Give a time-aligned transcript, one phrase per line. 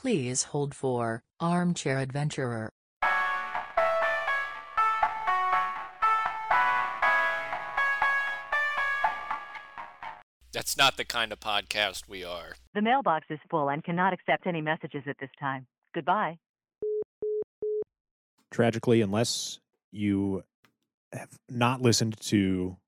[0.00, 2.70] Please hold for Armchair Adventurer.
[10.52, 12.54] That's not the kind of podcast we are.
[12.74, 15.66] The mailbox is full and cannot accept any messages at this time.
[15.94, 16.38] Goodbye.
[18.50, 19.60] Tragically, unless
[19.92, 20.44] you
[21.12, 22.78] have not listened to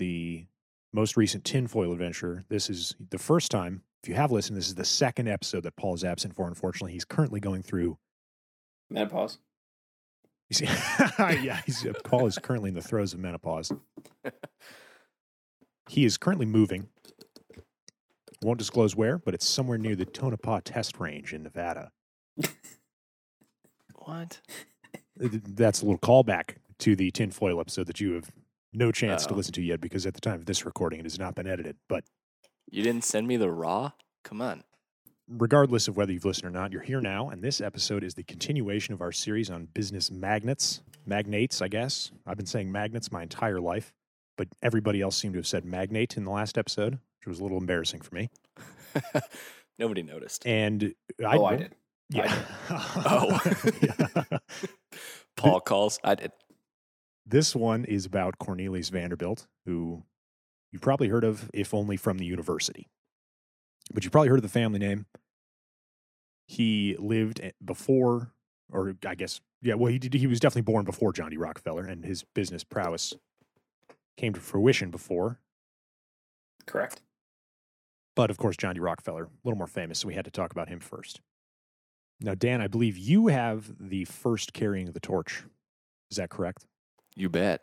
[0.00, 0.46] the
[0.92, 3.82] most recent tinfoil adventure, this is the first time.
[4.04, 6.46] If you have listened, this is the second episode that Paul is absent for.
[6.46, 7.96] Unfortunately, he's currently going through.
[8.90, 9.38] Menopause.
[10.50, 10.64] You see,
[11.18, 13.72] yeah, he's, uh, Paul is currently in the throes of menopause.
[15.88, 16.88] He is currently moving.
[18.42, 21.90] Won't disclose where, but it's somewhere near the Tonopah Test Range in Nevada.
[23.96, 24.40] What?
[25.16, 28.30] That's a little callback to the tinfoil episode that you have
[28.74, 29.36] no chance to Oh.
[29.36, 31.76] listen to yet because at the time of this recording it has not been edited.
[31.88, 32.04] But
[32.70, 33.92] You didn't send me the raw?
[34.24, 34.64] Come on.
[35.28, 38.22] regardless of whether you've listened or not, you're here now, and this episode is the
[38.24, 42.10] continuation of our series on business magnets, magnates, I guess.
[42.26, 43.92] I've been saying magnets my entire life,
[44.36, 47.42] but everybody else seemed to have said magnate in the last episode, which was a
[47.42, 48.30] little embarrassing for me.
[49.78, 50.46] Nobody noticed.
[50.46, 50.94] And
[51.26, 51.74] I, oh, I did.
[52.10, 52.44] Yeah.
[52.70, 53.40] Oh.
[53.82, 54.38] Yeah.
[55.36, 55.98] Paul calls.
[56.04, 56.32] I did.
[57.26, 60.04] This one is about Cornelius Vanderbilt, who
[60.74, 62.88] you've probably heard of, if only from the university.
[63.92, 65.06] But you've probably heard of the family name.
[66.48, 68.32] He lived before,
[68.72, 71.36] or I guess, yeah, well, he, did, he was definitely born before John D.
[71.36, 73.14] Rockefeller, and his business prowess
[74.16, 75.38] came to fruition before.
[76.66, 77.00] Correct.
[78.16, 78.80] But of course, John D.
[78.80, 81.20] Rockefeller, a little more famous, so we had to talk about him first.
[82.20, 85.44] Now, Dan, I believe you have the first carrying of the torch.
[86.10, 86.66] Is that correct?
[87.14, 87.62] You bet.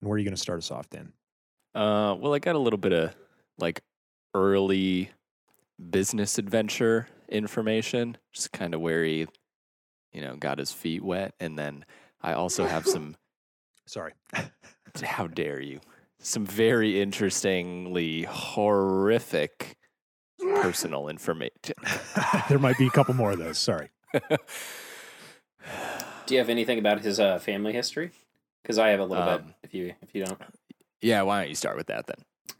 [0.00, 1.12] And where are you going to start us off, Dan?
[1.74, 3.14] Uh, well, I got a little bit of
[3.58, 3.82] like
[4.34, 5.10] early
[5.90, 9.26] business adventure information, just kind of where he,
[10.12, 11.34] you know, got his feet wet.
[11.40, 11.84] And then
[12.22, 13.16] I also have some,
[13.86, 14.12] Sorry.
[15.02, 15.80] how dare you,
[16.20, 19.76] some very interestingly horrific
[20.38, 21.74] personal information.
[22.48, 23.58] there might be a couple more of those.
[23.58, 23.90] Sorry.
[26.26, 28.12] Do you have anything about his uh, family history?
[28.62, 29.40] Because I have a little bit.
[29.40, 30.40] Um, If you if you don't.
[31.04, 32.16] Yeah, why don't you start with that then?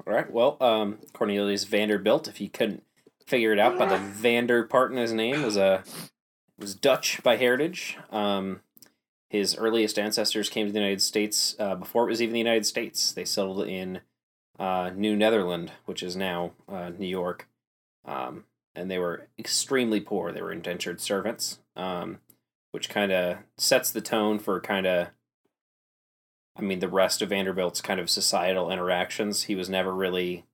[0.06, 0.30] All right.
[0.30, 2.28] Well, um, Cornelius Vanderbilt.
[2.28, 2.82] If you couldn't
[3.26, 5.82] figure it out by the Vander part in his name, was a
[6.58, 7.96] was Dutch by heritage.
[8.10, 8.60] Um,
[9.30, 12.66] his earliest ancestors came to the United States uh, before it was even the United
[12.66, 13.12] States.
[13.12, 14.00] They settled in
[14.58, 17.48] uh, New Netherland, which is now uh, New York,
[18.04, 18.44] um,
[18.74, 20.32] and they were extremely poor.
[20.32, 22.18] They were indentured servants, um,
[22.72, 25.08] which kind of sets the tone for kind of
[26.56, 29.44] I mean, the rest of Vanderbilt's kind of societal interactions.
[29.44, 30.44] He was never really,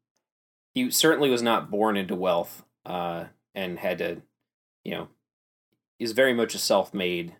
[0.74, 4.22] he certainly was not born into wealth, uh, and had to,
[4.84, 5.08] you know,
[5.98, 7.34] he's very much a self-made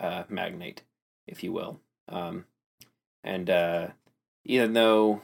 [0.00, 0.82] uh, magnate,
[1.28, 1.80] if you will.
[2.08, 2.46] Um,
[3.22, 3.88] and uh,
[4.44, 5.22] even though,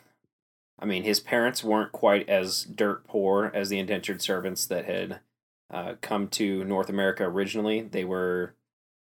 [0.78, 5.20] I mean, his parents weren't quite as dirt poor as the indentured servants that had
[5.72, 8.54] uh, come to North America originally, they were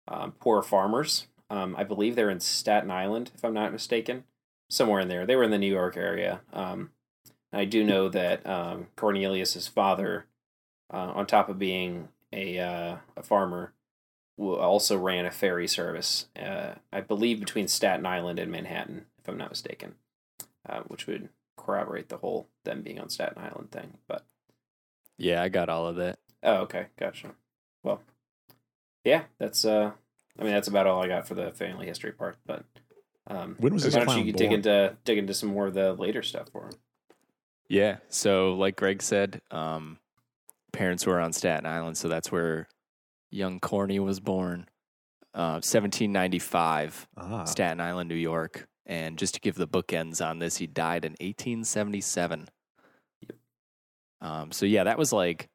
[0.09, 1.27] um, poor farmers.
[1.55, 4.25] Um, I believe they're in Staten Island, if I'm not mistaken,
[4.69, 5.25] somewhere in there.
[5.25, 6.41] They were in the New York area.
[6.53, 6.91] Um,
[7.53, 10.27] I do know that um, Cornelius's father,
[10.93, 13.73] uh, on top of being a uh, a farmer,
[14.37, 16.27] also ran a ferry service.
[16.37, 19.95] Uh, I believe between Staten Island and Manhattan, if I'm not mistaken,
[20.69, 23.99] uh, which would corroborate the whole them being on Staten Island thing.
[24.09, 24.25] But
[25.17, 26.19] Yeah, I got all of that.
[26.43, 27.31] oh, okay, gotcha.
[27.85, 28.03] Well,
[29.05, 29.93] yeah, that's uh,
[30.39, 32.37] I mean that's about all I got for the family history part.
[32.47, 32.65] But
[33.27, 33.95] um, When was this?
[33.95, 36.67] why this don't you dig into dig into some more of the later stuff for
[36.67, 36.73] him?
[37.69, 37.97] Yeah.
[38.09, 39.99] So, like Greg said, um,
[40.73, 42.69] parents were on Staten Island, so that's where
[43.31, 44.69] young Corny was born.
[45.35, 48.69] Uh, 1795, Ah, Staten Island, New York.
[48.87, 52.49] And just to give the bookends on this, he died in 1877.
[54.21, 55.49] Um, so yeah, that was like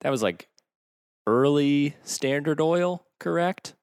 [0.00, 0.48] that was like
[1.26, 3.74] early Standard Oil, correct?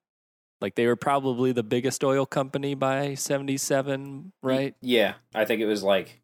[0.62, 4.76] Like they were probably the biggest oil company by 77, right?
[4.82, 6.22] Yeah, I think it was like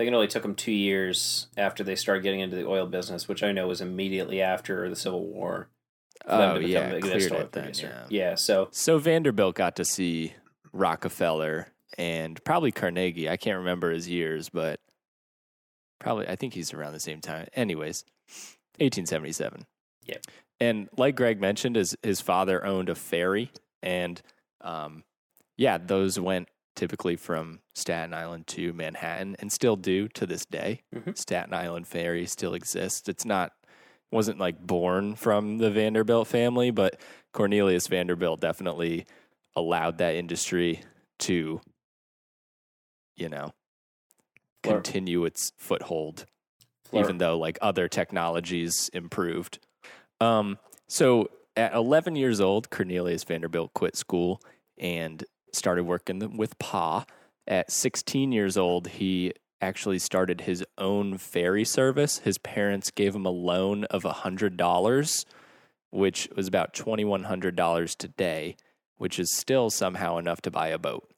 [0.00, 2.86] I think it only took them two years after they started getting into the oil
[2.86, 5.68] business, which I know was immediately after the Civil War.
[6.26, 7.72] Oh yeah, cleared it then.
[7.74, 8.04] Yeah.
[8.08, 10.34] yeah, so So Vanderbilt got to see
[10.72, 11.68] Rockefeller
[11.98, 13.28] and probably Carnegie.
[13.28, 14.80] I can't remember his years, but
[15.98, 17.48] probably I think he's around the same time.
[17.54, 18.04] Anyways,
[18.78, 19.66] 1877.
[20.06, 20.26] Yep.
[20.60, 23.50] And like Greg mentioned, his his father owned a ferry,
[23.82, 24.20] and
[24.60, 25.04] um,
[25.56, 30.82] yeah, those went typically from Staten Island to Manhattan, and still do to this day.
[30.94, 31.16] Mhm.
[31.16, 33.08] Staten Island ferry still exists.
[33.08, 33.52] It's not
[34.12, 37.00] wasn't like born from the Vanderbilt family, but
[37.32, 39.06] Cornelius Vanderbilt definitely
[39.54, 40.80] allowed that industry
[41.20, 41.60] to,
[43.16, 43.52] you know,
[44.62, 46.26] continue its foothold,
[46.92, 49.58] even though like other technologies improved.
[50.20, 54.40] Um, so at 11 years old, Cornelius Vanderbilt quit school
[54.78, 57.04] and started working with Pa.
[57.46, 62.18] At 16 years old, he actually started his own ferry service.
[62.18, 65.24] His parents gave him a loan of $100,
[65.90, 68.56] which was about $2,100 today,
[68.96, 71.12] which is still somehow enough to buy a boat.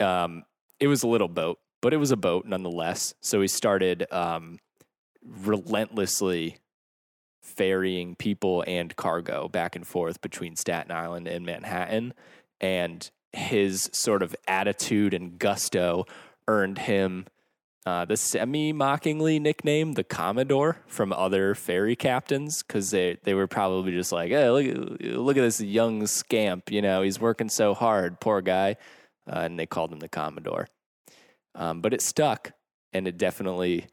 [0.00, 0.44] Um,
[0.80, 3.14] it was a little boat, but it was a boat nonetheless.
[3.20, 4.58] So he started um,
[5.22, 6.56] relentlessly
[7.40, 12.14] ferrying people and cargo back and forth between Staten Island and Manhattan.
[12.60, 16.04] And his sort of attitude and gusto
[16.48, 17.26] earned him
[17.86, 23.46] uh, the semi mockingly nickname the Commodore from other ferry captains because they, they were
[23.46, 26.70] probably just like, hey, look, look at this young scamp.
[26.70, 28.76] You know, he's working so hard, poor guy.
[29.26, 30.68] Uh, and they called him the Commodore.
[31.54, 32.52] Um, but it stuck
[32.92, 33.90] and it definitely it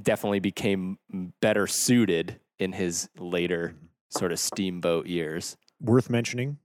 [0.00, 0.98] definitely became
[1.40, 3.74] better suited in his later
[4.10, 5.56] sort of steamboat years.
[5.80, 6.58] Worth mentioning,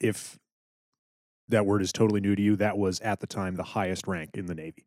[0.00, 0.38] if
[1.48, 4.30] that word is totally new to you, that was at the time the highest rank
[4.36, 4.86] in the Navy.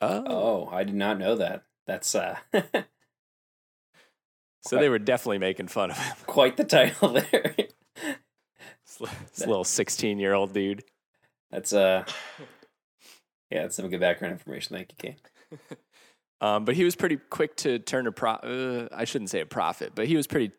[0.00, 1.64] Oh, Oh, I did not know that.
[1.86, 2.36] That's uh,
[4.62, 6.16] so they were definitely making fun of him.
[6.26, 7.54] quite the title there.
[9.00, 10.82] This this little sixteen-year-old dude.
[11.50, 12.04] That's uh,
[13.50, 14.76] yeah, that's some good background information.
[14.76, 15.16] Thank you, Kane.
[16.40, 18.32] Um, but he was pretty quick to turn a pro.
[18.32, 20.52] Uh, I shouldn't say a profit, but he was pretty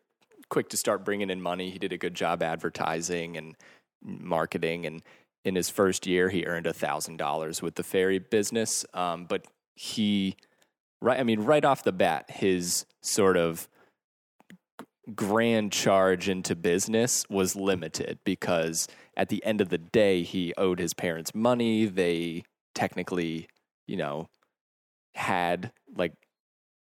[0.50, 1.70] quick to start bringing in money.
[1.70, 3.56] He did a good job advertising and
[4.02, 5.02] marketing, and
[5.44, 8.84] in his first year, he earned a thousand dollars with the ferry business.
[8.92, 10.36] Um, but he,
[11.00, 13.66] right, I mean, right off the bat, his sort of
[15.14, 18.86] grand charge into business was limited because
[19.16, 21.86] at the end of the day, he owed his parents money.
[21.86, 22.44] They
[22.74, 23.48] technically,
[23.86, 24.28] you know,
[25.14, 26.12] had like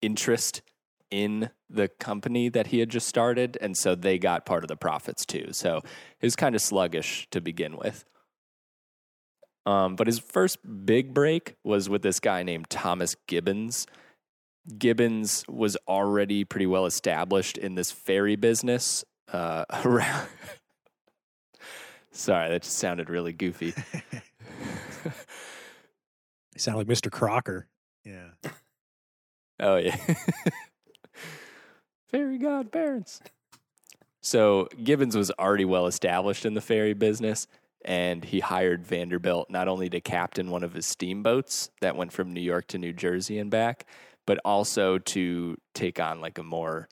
[0.01, 0.61] interest
[1.09, 3.57] in the company that he had just started.
[3.61, 5.49] And so they got part of the profits too.
[5.51, 8.05] So it was kind of sluggish to begin with.
[9.65, 13.85] Um, but his first big break was with this guy named Thomas Gibbons.
[14.77, 19.03] Gibbons was already pretty well established in this ferry business.
[19.31, 20.27] Uh, around.
[22.11, 23.73] Sorry, that just sounded really goofy.
[26.57, 27.11] Sound like Mr.
[27.11, 27.67] Crocker.
[28.07, 28.51] Yeah.
[29.59, 29.97] Oh yeah.
[32.07, 33.19] Fairy godparents.
[34.21, 37.47] So Gibbons was already well established in the ferry business,
[37.83, 42.33] and he hired Vanderbilt not only to captain one of his steamboats that went from
[42.33, 43.85] New York to New Jersey and back,
[44.25, 46.87] but also to take on like a more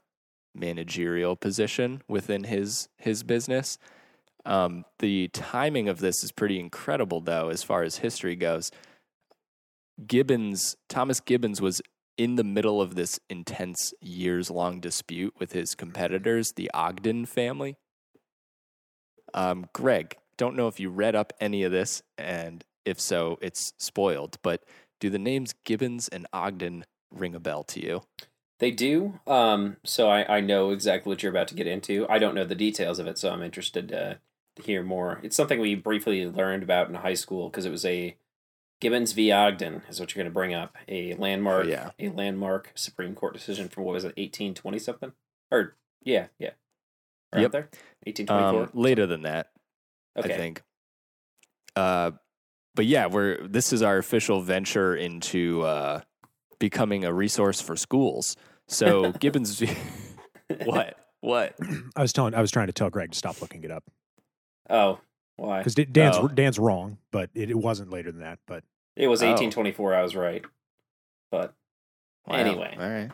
[0.54, 3.78] managerial position within his his business.
[4.46, 8.70] Um, the timing of this is pretty incredible, though, as far as history goes.
[10.06, 11.82] Gibbons, Thomas Gibbons, was
[12.18, 17.76] in the middle of this intense years long dispute with his competitors, the Ogden family.
[19.34, 23.74] Um, Greg, don't know if you read up any of this, and if so, it's
[23.78, 24.64] spoiled, but
[25.00, 28.02] do the names Gibbons and Ogden ring a bell to you?
[28.60, 29.20] They do.
[29.28, 32.06] Um, so I, I know exactly what you're about to get into.
[32.10, 34.20] I don't know the details of it, so I'm interested to
[34.62, 35.20] hear more.
[35.24, 38.16] It's something we briefly learned about in high school because it was a
[38.82, 39.32] Gibbons v.
[39.32, 40.76] Ogden is what you're going to bring up.
[40.88, 41.92] A landmark, Oh, yeah.
[42.00, 45.12] a landmark Supreme Court decision from what was it, 1820 something?
[45.52, 46.52] Or yeah, yeah,
[47.34, 47.52] around Yep.
[47.52, 47.70] there,
[48.06, 48.64] 1824.
[48.64, 49.52] Um, later than that,
[50.18, 50.64] okay, I think.
[51.76, 52.12] Uh,
[52.76, 56.02] but yeah, we're this is our official venture into uh,
[56.60, 58.36] becoming a resource for schools.
[58.68, 59.62] So Gibbons,
[60.66, 61.56] what, what?
[61.96, 63.84] I was telling, I was trying to tell Greg to stop looking it up
[64.70, 65.00] Oh,
[65.38, 65.60] why?
[65.60, 66.28] because Dan's Oh.
[66.28, 68.40] Dan's wrong, but it, it wasn't later than that.
[68.48, 68.64] But
[68.96, 69.28] It was Oh.
[69.28, 69.94] 1824.
[69.96, 70.44] I was right,
[71.32, 71.54] but
[72.28, 72.36] Wow.
[72.38, 72.76] Anyway.
[72.80, 73.12] all right.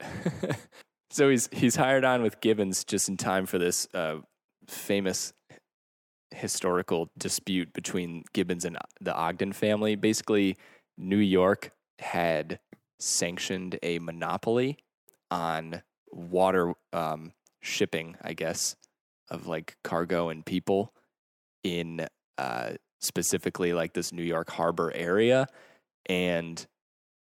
[1.10, 4.16] so he's he's hired on with Gibbons just in time for this uh,
[4.66, 5.32] famous
[6.32, 9.96] historical dispute between Gibbons and the Ogden family.
[9.96, 10.56] Basically,
[10.96, 12.60] New York had
[12.98, 14.78] sanctioned a monopoly
[15.30, 15.82] on
[16.12, 18.76] water um, shipping, I guess,
[19.30, 20.92] of like cargo and people
[21.62, 22.06] in
[22.38, 25.46] uh, specifically like this New York harbor area.
[26.06, 26.66] And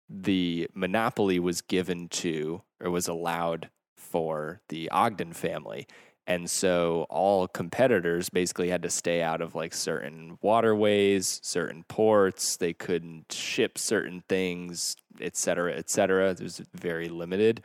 [0.09, 5.85] the monopoly was given to or was allowed for the Ogden family.
[6.25, 12.57] And so all competitors basically had to stay out of like certain waterways, certain ports.
[12.57, 16.29] They couldn't ship certain things, et cetera, et cetera.
[16.31, 17.63] It was very limited.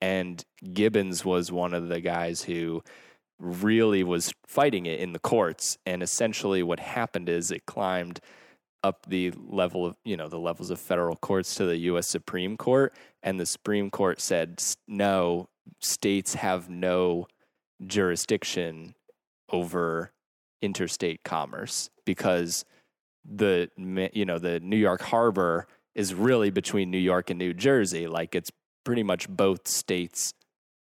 [0.00, 2.82] And Gibbons was one of the guys who
[3.38, 5.78] really was fighting it in the courts.
[5.86, 8.20] And essentially what happened is it climbed
[8.82, 12.56] up the level of, you know, the levels of federal courts to the US Supreme
[12.56, 12.94] Court.
[13.22, 15.48] And the Supreme Court said, no,
[15.80, 17.26] states have no
[17.86, 18.94] jurisdiction
[19.50, 20.12] over
[20.62, 22.64] interstate commerce because
[23.24, 23.70] the
[24.12, 28.34] you know the New York harbor is really between New York and New Jersey like
[28.34, 28.50] it's
[28.84, 30.32] pretty much both states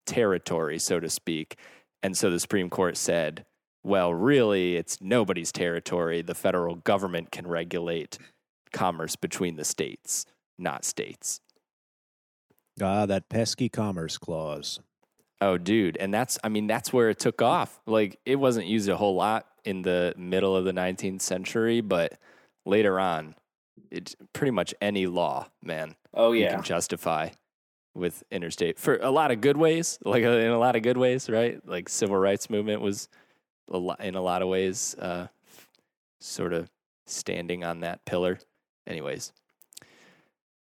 [0.05, 1.57] territory so to speak
[2.03, 3.45] and so the Supreme Court said
[3.83, 8.17] well really it's nobody's territory the federal government can regulate
[8.73, 10.25] commerce between the states
[10.57, 11.39] not states
[12.81, 14.79] Ah, that pesky commerce clause.
[15.41, 15.97] Oh, dude.
[15.97, 17.79] And that's, I mean, that's where it took off.
[17.87, 22.19] Like, it wasn't used a whole lot in the middle of the 19th century, but
[22.65, 23.35] later on,
[23.91, 26.53] it's pretty much any law, man, Oh you yeah.
[26.53, 27.29] can justify
[27.97, 30.97] with interstate for a lot of good ways, like uh, in a lot of good
[30.97, 31.59] ways, right?
[31.67, 33.09] Like, civil rights movement was
[33.69, 35.27] a lot, in a lot of ways, uh,
[36.19, 36.69] sort of
[37.05, 38.39] standing on that pillar.
[38.85, 39.33] Anyways,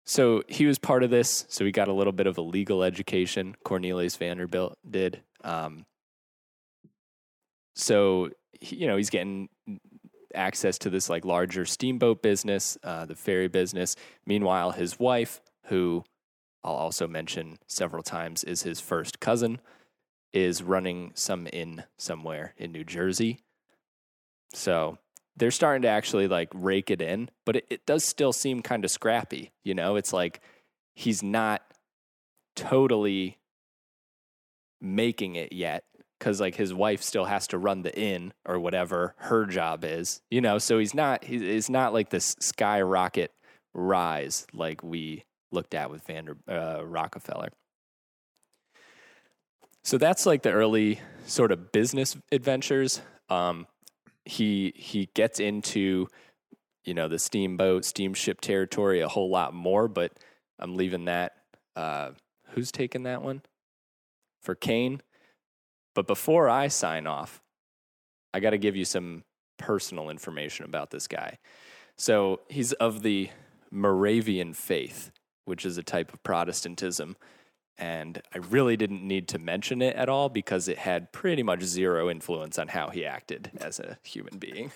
[0.04, 1.46] so he was part of this.
[1.48, 3.54] So he got a little bit of a legal education.
[3.64, 5.22] Cornelius Vanderbilt did.
[5.42, 5.86] Um,
[7.74, 9.48] so you know he's getting
[10.34, 13.96] access to this like larger steamboat business, uh, the ferry business.
[14.26, 16.04] Meanwhile, his wife, who
[16.62, 19.60] I'll also mention several times, is his first cousin,
[20.32, 23.40] is running some inn somewhere in New Jersey.
[24.52, 24.98] So
[25.36, 28.84] they're starting to actually like rake it in, but it, it does still seem kind
[28.84, 29.52] of scrappy.
[29.64, 30.40] You know, it's like
[30.94, 31.62] he's not
[32.56, 33.38] totally
[34.80, 35.84] making it yet
[36.18, 40.20] because like his wife still has to run the inn or whatever her job is.
[40.30, 43.32] You know, so he's not he's not like this skyrocket
[43.72, 47.48] rise like we looked at with Vander uh, Rockefeller.
[49.82, 53.00] So that's like the early sort of business adventures.
[53.28, 53.66] Um,
[54.24, 56.06] he he gets into
[56.84, 60.12] you know the steamboat steamship territory a whole lot more but
[60.58, 61.32] i'm leaving that
[61.76, 62.10] uh
[62.50, 63.42] who's taking that one
[64.42, 65.00] for kane
[65.94, 67.40] but before i sign off
[68.32, 69.24] i got to give you some
[69.58, 71.38] personal information about this guy
[71.96, 73.28] so he's of the
[73.70, 75.10] moravian faith
[75.50, 77.16] which is a type of protestantism
[77.80, 81.62] and I really didn't need to mention it at all because it had pretty much
[81.62, 84.70] zero influence on how he acted as a human being.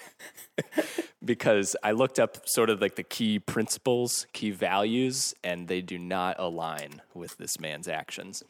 [1.25, 5.99] because I looked up sort of like the key principles, key values, and they do
[5.99, 8.43] not align with this man's actions.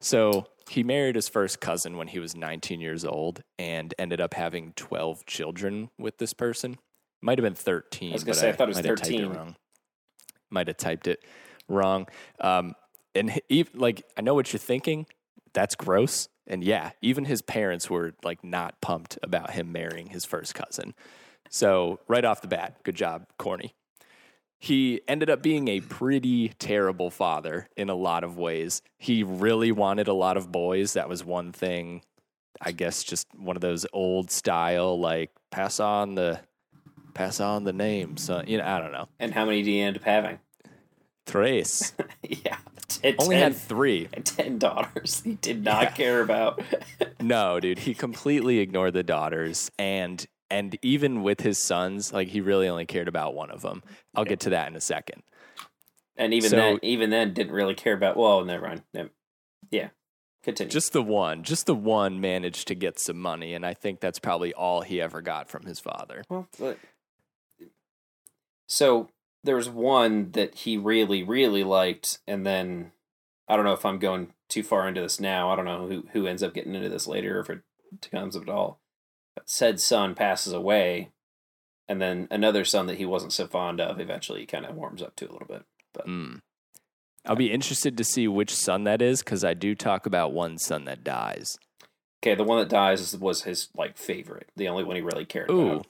[0.00, 4.34] So he married his first cousin when he was 19 years old and ended up
[4.34, 6.78] having 12 children with this person.
[7.20, 8.10] Might have been 13.
[8.10, 9.32] I was gonna say, I thought it was might have typed 13.
[9.32, 9.56] wrong.
[10.50, 11.24] Might have typed it
[11.68, 12.06] wrong.
[12.40, 12.74] Um,
[13.14, 15.06] and he, like I know what you're thinking.
[15.52, 16.28] That's gross.
[16.46, 20.94] And yeah, even his parents were like not pumped about him marrying his first cousin.
[21.48, 23.74] So right off the bat, good job, Corny.
[24.58, 28.82] He ended up being a pretty terrible father in a lot of ways.
[28.98, 30.94] He really wanted a lot of boys.
[30.94, 32.02] That was one thing.
[32.60, 36.40] I guess just one of those old style like pass on the
[37.14, 38.16] pass on the name.
[38.16, 39.08] So you know, I don't know.
[39.18, 40.38] And how many do you end up having?
[41.26, 42.58] Tres yeah.
[42.88, 44.06] Ten, only ten, had three.
[44.24, 45.90] ten daughters he did not Yeah.
[45.92, 46.60] care about.
[47.20, 52.42] No, dude, he completely ignored the daughters and and even with his sons, like he
[52.42, 53.82] really only cared about one of them.
[54.14, 55.22] I'll get to that in a second.
[56.16, 58.82] and even So- then even then didn't really care about well, never mind.
[58.92, 59.10] Never-
[59.70, 59.88] Yeah.
[60.42, 60.70] Continue.
[60.70, 64.18] Just the one, just the one managed to get some money and I think that's
[64.18, 66.22] probably all he ever got from his father.
[66.28, 66.78] Well, but
[68.74, 69.08] so
[69.44, 72.92] there was one that he really, really liked, and then
[73.48, 75.50] I don't know if I'm going too far into this now.
[75.50, 77.60] I don't know who who ends up getting into this later, or if it
[78.10, 78.80] comes up at all.
[79.36, 81.10] But said son passes away,
[81.88, 85.14] and then another son that he wasn't so fond of eventually kind of warms up
[85.16, 85.64] to a little bit.
[85.92, 86.40] But Mm.
[87.26, 90.58] I'll be interested to see which son that is cuz I do talk about one
[90.58, 91.56] son that dies.
[92.22, 95.50] okay, the one that dies was his like favorite, the only one he really cared
[95.50, 95.70] Ooh.
[95.72, 95.86] about.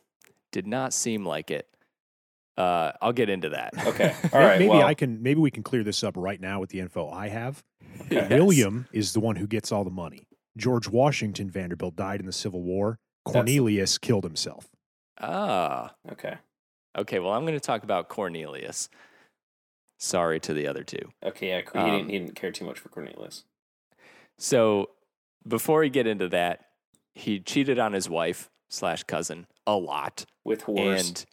[0.52, 1.68] Did not seem like it.
[2.56, 3.72] Uh, I'll get into that.
[3.86, 4.58] Okay, All right.
[4.58, 5.22] Maybe well, I can.
[5.22, 7.62] Maybe we can clear this up right now with the info I have.
[8.10, 8.28] Yes.
[8.30, 10.26] William is the one who gets all the money.
[10.56, 12.98] George Washington Vanderbilt died in the Civil War.
[13.24, 14.68] That's- Cornelius killed himself.
[15.20, 15.94] Ah.
[16.10, 16.36] Okay,
[16.98, 18.88] Okay, well, I'm going to talk about Cornelius.
[19.98, 21.12] Sorry to the other two.
[21.24, 21.48] okay.
[21.50, 22.08] Yeah, he Um, didn't.
[22.10, 23.44] He didn't care too much for Cornelius.
[24.38, 24.90] So
[25.46, 26.64] before we get into that,
[27.14, 30.26] he cheated on his wife slash cousin a lot.
[30.44, 31.08] with whores.
[31.08, 31.26] And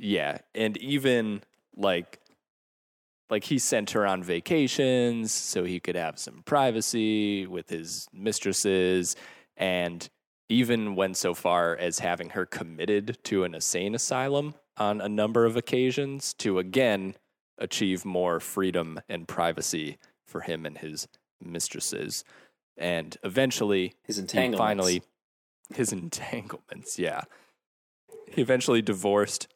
[0.00, 1.42] yeah, and even
[1.76, 2.18] like
[3.28, 9.14] like he sent her on vacations so he could have some privacy with his mistresses
[9.56, 10.08] and
[10.48, 15.44] even went so far as having her committed to an insane asylum on a number
[15.44, 17.14] of occasions to again
[17.58, 21.06] achieve more freedom and privacy for him and his
[21.40, 22.24] mistresses.
[22.76, 24.58] And eventually His entanglements.
[24.58, 25.02] finally
[25.74, 27.22] his entanglements yeah
[28.32, 29.46] he eventually divorced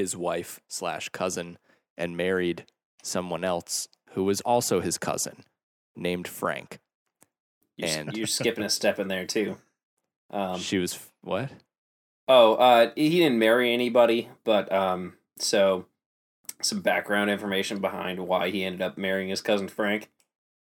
[0.00, 1.58] his wife slash cousin
[1.98, 2.64] and married
[3.02, 5.44] someone else who was also his cousin
[5.94, 6.78] named frank
[7.76, 9.56] you're, and- you're skipping a step in there too.
[10.30, 11.50] Um, she was what
[12.28, 15.86] Oh, uh, he didn't marry anybody, but um, so
[16.62, 20.08] some background information behind why he ended up marrying his cousin Frank.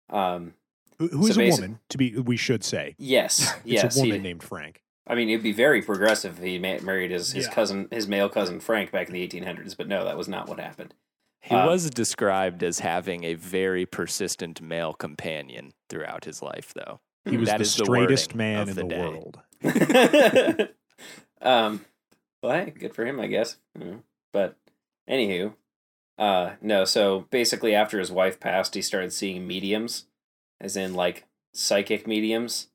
[0.10, 0.54] Um,
[1.00, 1.80] Who, who is So a woman?
[1.90, 2.96] To be, we should say.
[3.00, 3.96] yes, It's yes.
[3.98, 4.82] a woman he- named Frank.
[5.08, 7.54] I mean, it'd be very progressive if he married his, his Yeah.
[7.54, 9.76] cousin, his male cousin Frank, back in the 1800s.
[9.78, 10.94] But no, that was not what happened.
[11.42, 17.00] he Um, was described as having a very persistent male companion throughout his life though
[17.24, 19.40] He was That the is the straightest man in the the, world.
[21.42, 21.86] um,
[22.42, 23.58] well, hey, good for him, I guess.
[24.34, 24.58] But
[25.10, 25.54] anywho,
[26.18, 26.86] uh, no.
[26.86, 30.06] So basically, after his wife passed, he started seeing mediums,
[30.60, 32.68] as in like psychic mediums.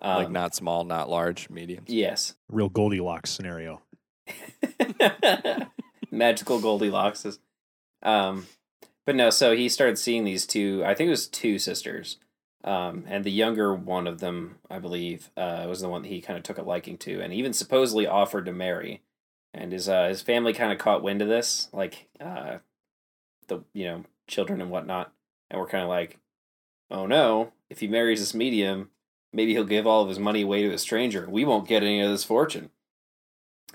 [0.00, 2.34] Um, like not small not large medium Yes.
[2.48, 3.82] Real Goldilocks scenario.
[6.10, 7.24] Magical Goldilocks.
[7.24, 7.38] is-
[8.02, 8.46] Um,
[9.04, 10.82] but no, so he started seeing these two.
[10.84, 12.18] I think it was two sisters.
[12.64, 16.20] Um, and the younger one of them, I believe, uh, was the one that he
[16.20, 19.00] kind of took a liking to, and even supposedly offered to marry.
[19.54, 22.58] And his uh, his family kind of caught wind of this, like uh,
[23.46, 25.12] the you know children and whatnot,
[25.50, 26.18] and we're kind of like,
[26.90, 28.90] oh no, if he marries this medium,
[29.32, 31.28] maybe he'll give all of his money away to a stranger.
[31.28, 32.70] We won't get any of this fortune.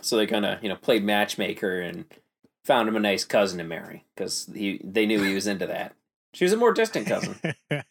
[0.02, 2.06] So they kind of you know played matchmaker and
[2.66, 5.96] found him a nice cousin to marry because he they knew he was into that.
[6.34, 7.36] She was a more distant cousin,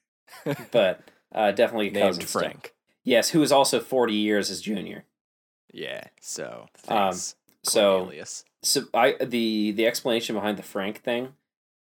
[0.72, 1.00] but
[1.34, 2.40] uh, definitely a cousin named still.
[2.42, 5.04] frank Yes, who is also forty years his junior.
[5.72, 8.10] yeah so Um, thanks So
[8.62, 11.34] so I the the explanation behind the Frank thing,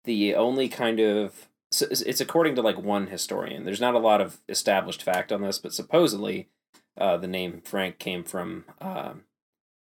[0.04, 3.64] the only kind of so it's- it's according to like one historian.
[3.64, 6.48] There's not a lot of established fact on this, but supposedly,
[6.96, 9.24] uh, the name Frank came from um,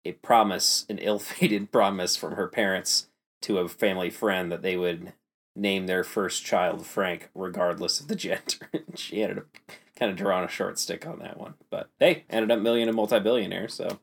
[0.05, 3.09] a promise, an ill-fated promise from her parents
[3.43, 5.15] to a family friend that they would
[5.57, 8.69] name their first child Frank, regardless of the gender.
[8.95, 9.47] she ended up
[9.97, 12.97] kind of drawing a short stick on that one, but hey, ended up million and
[12.97, 13.99] multi-billionaire, so.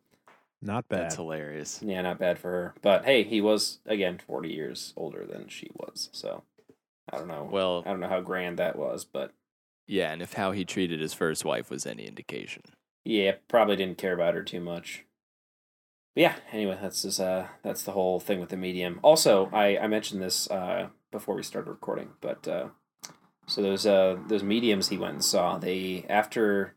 [0.59, 1.01] Not bad.
[1.03, 2.73] that's hilarious Yeah, not bad for her.
[2.81, 6.09] But hey, he was again forty years older than she was.
[6.11, 6.43] So
[7.11, 7.47] I don't know.
[7.51, 9.33] well I don't know how grand that was, but
[9.87, 12.63] Yeah, and if how he treated his first wife was any indication.
[13.05, 15.05] yeah, probably didn't care about her too much.
[16.15, 16.35] But yeah.
[16.51, 18.99] Anyway, that's just uh that's the whole thing with the medium.
[19.03, 22.67] Also, I I mentioned this uh before we started recording, but uh
[23.47, 26.73] so those uh those mediums he went and saw they after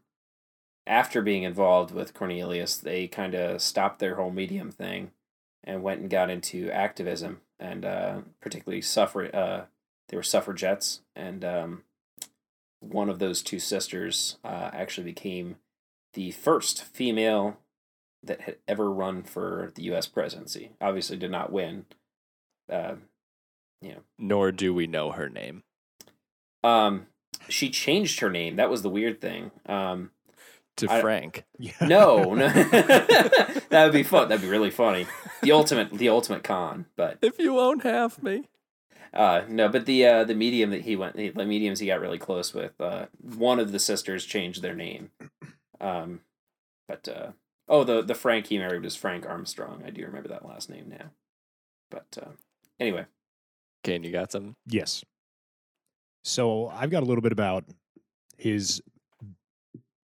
[0.87, 5.11] after being involved with Cornelius, they kind of stopped their whole medium thing
[5.63, 9.33] and went and got into activism and uh, particularly suffrage.
[9.35, 9.65] Uh,
[10.11, 11.85] they were suffragettes, and um,
[12.81, 15.57] one of those two sisters uh, actually became
[16.15, 17.57] the first female
[18.23, 20.07] that had ever run for the U.S.
[20.07, 20.73] presidency.
[20.81, 21.87] Obviously, did not win.
[22.71, 22.97] Uh,
[23.81, 25.63] you know, Nor do we know her name.
[26.63, 27.07] um,
[27.49, 28.57] she changed her name.
[28.57, 29.51] That was the weird thing.
[29.67, 30.11] Um,
[30.77, 31.45] To I- Frank.
[31.81, 34.29] No, no, that would be fun.
[34.29, 35.07] That'd be really funny.
[35.43, 36.85] The ultimate, the ultimate con.
[36.97, 38.49] But If you won't have me.
[39.13, 42.19] Uh, no, but the uh, the medium that he went, the mediums he got really
[42.19, 42.81] close with.
[42.81, 45.11] Uh, one of the sisters changed their name.
[45.81, 46.21] Um,
[46.87, 47.33] but uh,
[47.69, 49.83] oh, the the Frank he married was Frank Armstrong.
[49.85, 51.11] I do remember that last name now.
[51.91, 52.31] But uh,
[52.79, 53.07] anyway,
[53.83, 54.55] Kane, you got something?
[54.67, 55.05] Yes.
[56.23, 57.65] So I've got a little bit about
[58.37, 58.83] his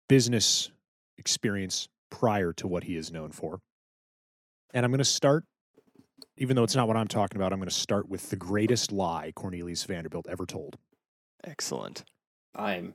[0.09, 0.71] business
[1.19, 3.61] experience prior to what he is known for.
[4.73, 5.45] And I'm going to start,
[6.41, 8.91] even though it's not what I'm talking about, I'm going to start with the greatest
[8.91, 10.79] lie Cornelius Vanderbilt ever told.
[11.45, 12.03] Excellent.
[12.57, 12.95] I'm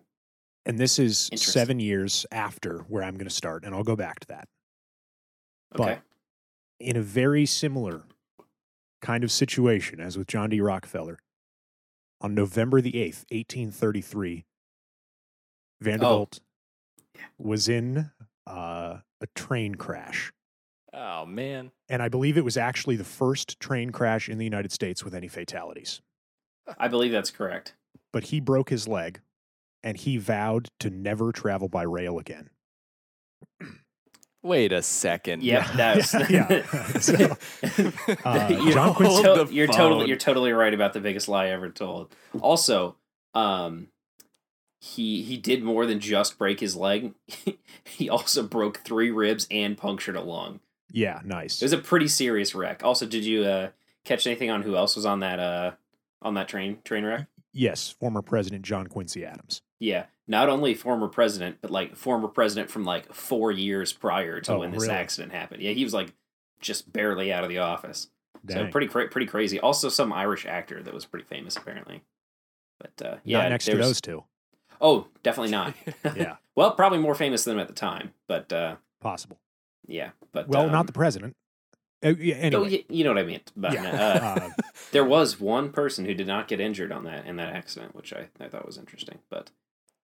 [0.65, 4.19] And this is seven years after where I'm going to start, and I'll go back
[4.21, 4.47] to that.
[5.79, 5.99] okay.
[5.99, 6.01] But
[6.79, 8.01] in a very similar
[9.01, 10.59] kind of situation as with John D.
[10.59, 11.19] Rockefeller,
[12.21, 14.45] on November the 8th, 1833,
[15.81, 16.39] Vanderbilt
[17.37, 18.09] was in
[18.47, 20.33] uh, a train crash.
[20.95, 21.71] Oh man.
[21.89, 25.13] And I believe it was actually the first train crash in the United States with
[25.13, 26.01] any fatalities.
[26.79, 27.73] I believe that's correct.
[28.13, 29.19] But he broke his leg
[29.83, 32.49] and he vowed to never travel by rail again.
[34.41, 35.43] Wait a second.
[35.43, 36.63] Yep, that's Yeah.
[37.01, 37.13] So,
[38.23, 41.47] uh, you're, John Quincy- to- the you're totally you're totally right about the biggest lie
[41.47, 42.15] ever told.
[42.41, 42.95] Also,
[43.33, 43.87] um,
[44.79, 47.13] he he did more than just break his leg.
[47.83, 50.59] he also broke three ribs and punctured a lung.
[50.95, 51.61] Yeah, nice.
[51.61, 52.81] It was a pretty serious wreck.
[52.83, 53.69] Also, did you uh,
[54.05, 55.71] catch anything on who else was on that uh
[56.21, 57.27] on that train train wreck?
[57.53, 59.61] yes, former President John Quincy Adams.
[59.79, 64.53] Yeah, not only former president, but like former president from like four years prior to
[64.53, 64.93] Oh, when this really?
[64.93, 65.61] accident happened.
[65.61, 66.13] Yeah, he was like
[66.61, 68.09] just barely out of the office.
[68.47, 69.59] So pretty cra- pretty crazy.
[69.59, 72.03] Also, some Irish actor that was pretty famous apparently.
[72.79, 74.23] But uh, yeah, Not next to those two.
[74.79, 75.73] Oh, definitely not.
[76.15, 78.13] Yeah, well, probably more famous than him at the time.
[78.27, 79.39] But uh, possible.
[79.87, 81.35] Yeah, but Well, um, not the president.
[82.03, 82.63] Uh, yeah, anyway.
[82.63, 83.41] Oh, you, you know what I mean.
[83.55, 83.89] But yeah.
[83.89, 84.49] uh,
[84.91, 88.13] there was one person who did not get injured on that in that accident, which
[88.13, 89.19] I, I thought was interesting.
[89.29, 89.49] But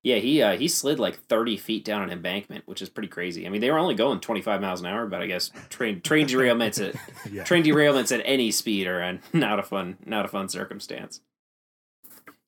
[0.01, 3.45] yeah, he uh, he slid like thirty feet down an embankment, which is pretty crazy.
[3.45, 6.01] I mean, they were only going twenty five miles an hour, but I guess train
[6.01, 6.95] train derailments at
[7.31, 7.43] yeah.
[7.43, 11.21] train derailments at any speed are not a fun not a fun circumstance.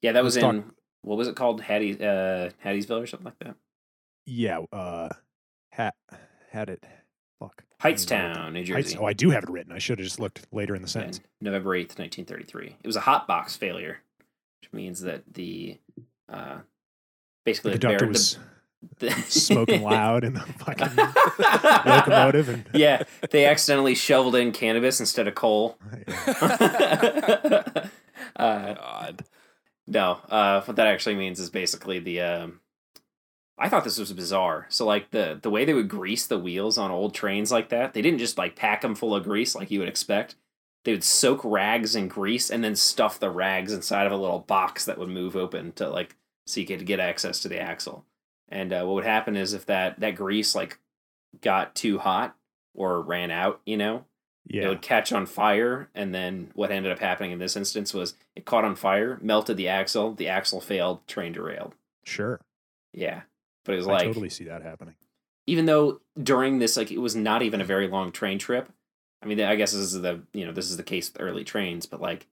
[0.02, 3.26] Yeah, that was Let's in talk- what was it called, Hattie uh, Hattiesville or something
[3.26, 3.56] like that.
[4.26, 4.60] yeah.
[4.72, 5.10] Uh,
[5.72, 5.92] had
[6.52, 6.84] had it.
[7.48, 7.64] Fuck.
[7.82, 8.98] I don't even know what Hightstown, New the- Heights- Jersey.
[9.02, 9.72] oh, I do have it written.
[9.74, 11.18] I should have just looked later in the sentence.
[11.18, 12.76] And November eighth, nineteen thirty three.
[12.82, 14.00] It was a hot box failure,
[14.62, 15.78] which means that the
[16.30, 16.60] uh,
[17.46, 18.38] basically the conductor bear- was
[19.00, 20.96] the- smoking loud in the fucking
[21.92, 25.78] locomotive, and yeah, they accidentally shoveled in cannabis instead of coal.
[26.42, 27.88] uh,
[28.36, 29.24] God.
[29.88, 32.22] no, uh, what that actually means is basically the.
[32.22, 32.60] Um,
[33.58, 34.66] I thought this was bizarre.
[34.70, 37.94] So, like the the way they would grease the wheels on old trains like that,
[37.94, 40.36] they didn't just like pack them full of grease like you would expect.
[40.84, 44.40] They would soak rags in grease and then stuff the rags inside of a little
[44.40, 48.06] box that would move open to like so you could get access to the axle.
[48.50, 50.80] And uh, what would happen is if that that grease like
[51.42, 52.36] got too hot
[52.74, 54.06] or ran out, you know,
[54.48, 54.64] yeah.
[54.64, 58.16] it would catch on fire and then what ended up happening in this instance was
[58.36, 62.42] it caught on fire melted the axle the axle failed train derailed sure.
[62.92, 63.22] yeah
[63.66, 64.96] but it was I like totally see that happening.
[65.48, 68.70] even though during this like it was not even a very long train trip
[69.22, 71.44] i mean i guess this is the you know this is the case with early
[71.44, 72.28] trains but like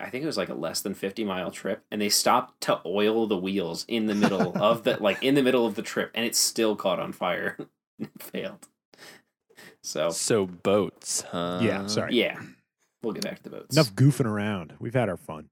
[0.00, 2.80] i think it was like a less than 50 mile trip and they stopped to
[2.86, 6.10] oil the wheels in the middle of the like in the middle of the trip
[6.14, 7.56] and it still caught on fire
[7.98, 8.68] and failed
[9.82, 11.60] so So boats, huh?
[11.62, 12.14] Yeah, sorry.
[12.14, 12.40] yeah
[13.02, 14.72] we'll get back to the boats Enough goofing around.
[14.80, 15.50] We've had our fun.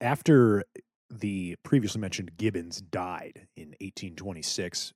[0.00, 0.64] After
[1.10, 4.92] the previously mentioned Gibbons died in 1826,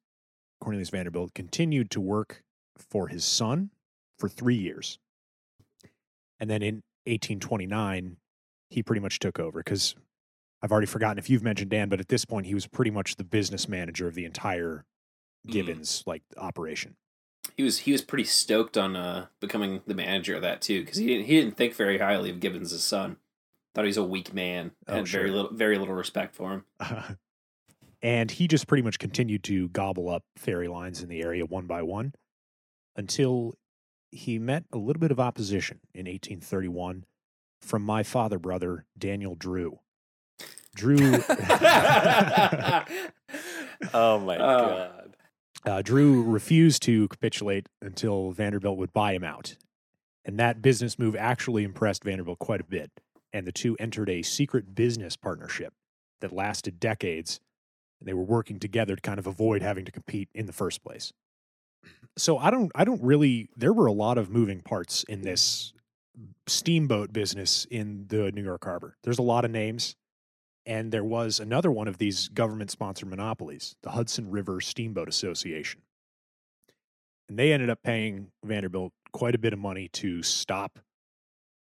[0.61, 2.43] Cornelius Vanderbilt continued to work
[2.77, 3.71] for his son
[4.19, 4.99] for three years.
[6.39, 6.75] And then in
[7.07, 8.17] 1829,
[8.71, 9.95] he pretty much took over because
[10.63, 13.17] I've already forgotten if you've mentioned Dan, but at this point, he was pretty much
[13.17, 14.85] the business manager of the entire
[15.47, 15.53] Mm.
[15.53, 16.97] Gibbons like operation.
[17.57, 20.99] he was he was pretty stoked on uh, becoming the manager of that too because
[20.99, 23.17] he didn't he didn't think very highly of Gibbons' son.
[23.75, 24.73] Thought he was a weak man.
[24.89, 26.65] Oh, Had very little very little respect for him.
[28.03, 31.67] and he just pretty much continued to gobble up ferry lines in the area one
[31.67, 32.13] by one
[32.97, 33.55] until
[34.11, 37.05] he met a little bit of opposition in 1831
[37.61, 39.79] from my father brother Daniel Drew.
[40.75, 40.97] Drew
[43.93, 45.17] Oh my Uh, god.
[45.65, 49.57] uh, Drew refused to capitulate until Vanderbilt would buy him out.
[50.25, 52.91] And that business move actually impressed Vanderbilt quite a bit.
[53.33, 55.73] And the two entered a secret business partnership
[56.21, 57.41] that lasted decades.
[58.01, 60.83] And they were working together to kind of avoid having to compete in the first
[60.83, 61.13] place.
[62.17, 65.73] So I don't I don't really there were a lot of moving parts in this
[66.47, 68.97] steamboat business in the New York harbor.
[69.03, 69.97] There's a lot of names.
[70.67, 75.81] And there was another one of these government sponsored monopolies, the Hudson River Steamboat Association.
[77.29, 80.79] And they ended up paying Vanderbilt quite a bit of money to stop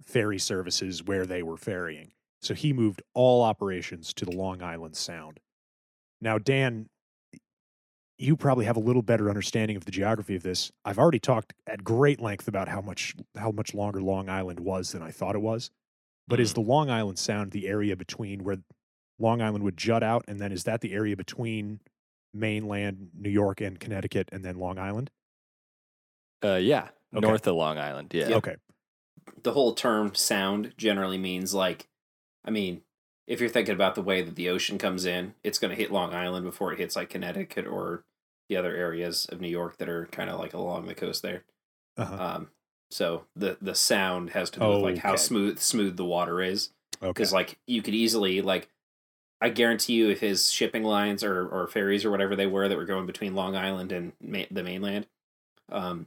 [0.06, 2.12] ferry services where they were ferrying.
[2.42, 5.40] So he moved all operations to the Long Island Sound.
[6.22, 6.90] Now, Dan,
[8.18, 10.72] you probably have a little better understanding of the geography of this.
[10.86, 14.92] I've already talked at great length about how much how much longer Long Island was
[14.92, 15.72] than I thought it was.
[16.28, 18.58] But is the Long Island Sound the area between where
[19.20, 21.80] Long Island would jut out, and then is that the area between
[22.34, 25.10] mainland New York and Connecticut, and then Long Island?
[26.44, 27.22] Uh, yeah, Okay.
[27.28, 28.12] north of Long Island.
[28.14, 28.36] Yeah.
[28.36, 28.56] Okay,
[29.42, 31.88] the whole term sound generally means like
[32.46, 32.82] I mean,
[33.28, 35.92] if you're thinking about the way that the ocean comes in, it's going to hit
[35.92, 38.04] Long Island before it hits like Connecticut or
[38.50, 41.44] the other areas of New York that are kind of like along the coast there.
[41.98, 42.24] uh-huh.
[42.24, 42.50] Um,
[42.92, 46.70] so the the sound has to do with like how smooth smooth the water is
[47.02, 48.70] okay, because like you could easily like
[49.44, 52.78] I guarantee you, if his shipping lines or, or ferries or whatever they were that
[52.78, 55.06] were going between Long Island and ma- the mainland,
[55.70, 56.06] um,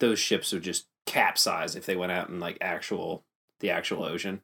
[0.00, 3.24] those ships would just capsize if they went out in like actual
[3.60, 4.42] the actual ocean.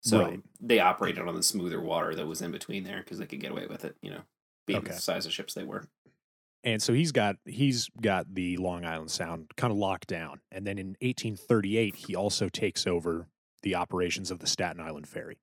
[0.00, 0.40] So Right.
[0.60, 3.50] they operated on the smoother water that was in between there because they could get
[3.52, 3.96] away with it.
[4.02, 4.22] You know,
[4.66, 4.92] being Okay.
[4.94, 5.88] the size of ships they were.
[6.64, 10.40] And so he's got he's got the Long Island Sound kind of locked down.
[10.50, 13.28] And then in 1838, he also takes over
[13.62, 15.38] the operations of the Staten Island Ferry.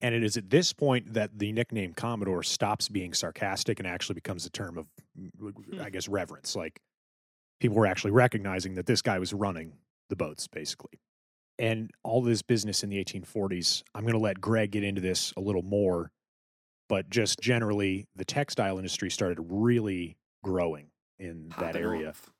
[0.00, 4.14] And it is at this point that the nickname Commodore stops being sarcastic and actually
[4.14, 5.80] becomes a term of, hmm.
[5.80, 6.54] I guess, reverence.
[6.54, 6.80] Like
[7.60, 9.72] people were actually recognizing that this guy was running
[10.10, 11.00] the boats, basically.
[11.58, 15.32] And all this business in the 1840s, I'm going to let Greg get into this
[15.36, 16.10] a little more
[16.88, 20.88] but just generally the textile industry started really growing
[21.18, 22.30] in that area off.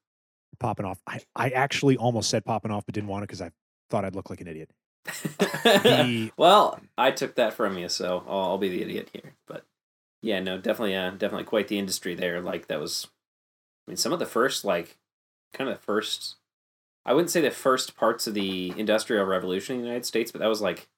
[0.58, 3.50] popping off I, I actually almost said popping off but didn't want to because i
[3.90, 4.70] thought i'd look like an idiot
[5.04, 9.34] The- well, I took that from you, so I'll, I'll be the idiot here.
[9.46, 9.64] But
[10.22, 12.40] yeah, no, definitely, uh, definitely quite the industry there.
[12.40, 13.08] Like that was,
[13.86, 14.96] I mean, some of the first, like,
[15.54, 16.36] kind of the first.
[17.06, 20.40] I wouldn't say the first parts of the industrial revolution in the United States, but
[20.40, 20.88] that was like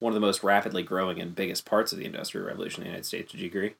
[0.00, 2.90] one of the most rapidly growing and biggest parts of the industrial revolution in the
[2.90, 3.32] United States.
[3.32, 3.74] Would you agree?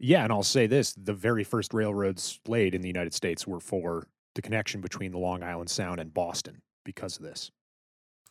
[0.00, 3.58] yeah and i'll say this the very first railroads laid in the united states were
[3.58, 7.50] for the connection between the long island sound and boston because of this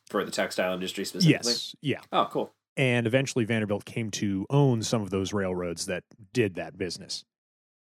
[0.10, 1.52] For the textile industry specifically.
[1.52, 2.54] yes yeah Oh, cool.
[2.78, 7.26] and eventually Vanderbilt came to own some of those railroads that did that business.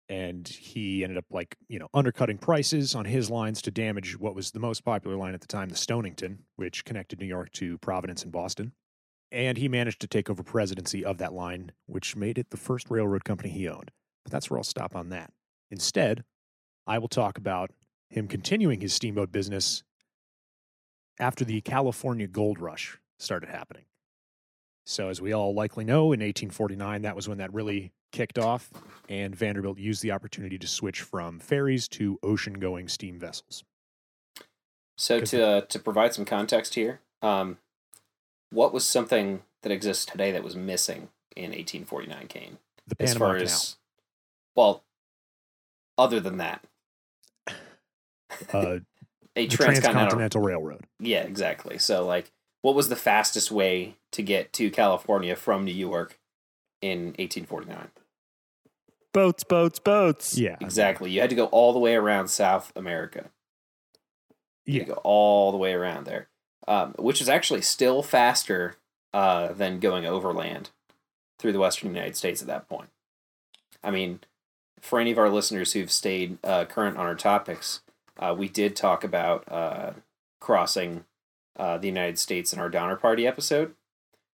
[0.10, 4.34] And he ended up like, you know, undercutting prices on his lines to damage what
[4.34, 7.78] was the most popular line at the time, the Stonington, which connected New York to
[7.78, 8.74] Providence and Boston.
[9.32, 12.90] And he managed to take over presidency of that line, which made it the first
[12.90, 13.92] railroad company he owned.
[14.26, 15.32] But that's where I'll stop on that.
[15.70, 16.24] Instead,
[16.88, 17.70] I will talk about
[18.10, 19.84] him continuing his steamboat business
[21.20, 23.84] after the California gold rush started happening.
[24.86, 28.72] So, as we all likely know, in 1849, that was when that really kicked off,
[29.08, 33.64] and Vanderbilt used the opportunity to switch from ferries to ocean going steam vessels.
[34.98, 37.58] So, to uh, to provide some context here, um,
[38.52, 42.58] what was something that exists today that was missing in 1849, Kane?
[42.88, 43.44] The As Panama far Canal.
[43.44, 43.78] as
[44.56, 44.84] well,
[45.98, 46.66] other than that,
[48.54, 48.80] uh,
[49.36, 49.48] a transcontinental.
[49.48, 50.86] Transcontinental Railroad.
[51.00, 51.78] Yeah, exactly.
[51.78, 56.20] So like, what was the fastest way to get to California from New York
[56.82, 57.90] in 1849?
[59.14, 60.38] Boats, boats, boats.
[60.38, 60.58] Yeah.
[60.62, 61.10] Exactly.
[61.12, 63.30] You had to go all the way around South America.
[64.66, 64.80] You Yeah.
[64.82, 66.30] had to go all the way around there,
[66.68, 68.76] um, which is actually still faster
[69.12, 70.70] uh, than going overland
[71.40, 72.90] through the western United States at that point.
[73.84, 74.20] I mean,
[74.80, 77.82] for any of our listeners who've stayed uh, current on our topics,
[78.20, 79.94] uh, we did talk about uh,
[80.40, 81.06] crossing
[81.58, 83.74] uh, the United States in our Donner Party episode,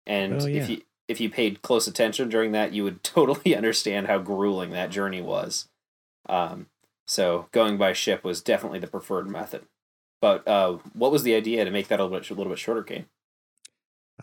[0.06, 0.62] and Oh, yeah.
[0.62, 4.70] if you if you paid close attention during that, you would totally understand how grueling
[4.70, 5.68] that journey was.
[6.28, 6.66] Um,
[7.06, 9.66] so going by ship was definitely the preferred method.
[10.20, 12.58] But uh, what was the idea to make that a little bit a little bit
[12.58, 13.06] shorter, Kane?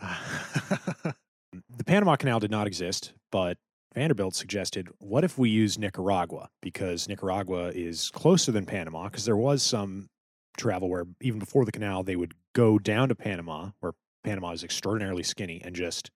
[0.00, 3.58] the Panama Canal did not exist, but
[3.94, 6.48] Vanderbilt suggested, what if we use Nicaragua?
[6.62, 10.08] Because Nicaragua is closer than Panama, because there was some
[10.56, 13.92] travel where even before the canal, they would go down to Panama, where
[14.24, 16.10] Panama is extraordinarily skinny, and just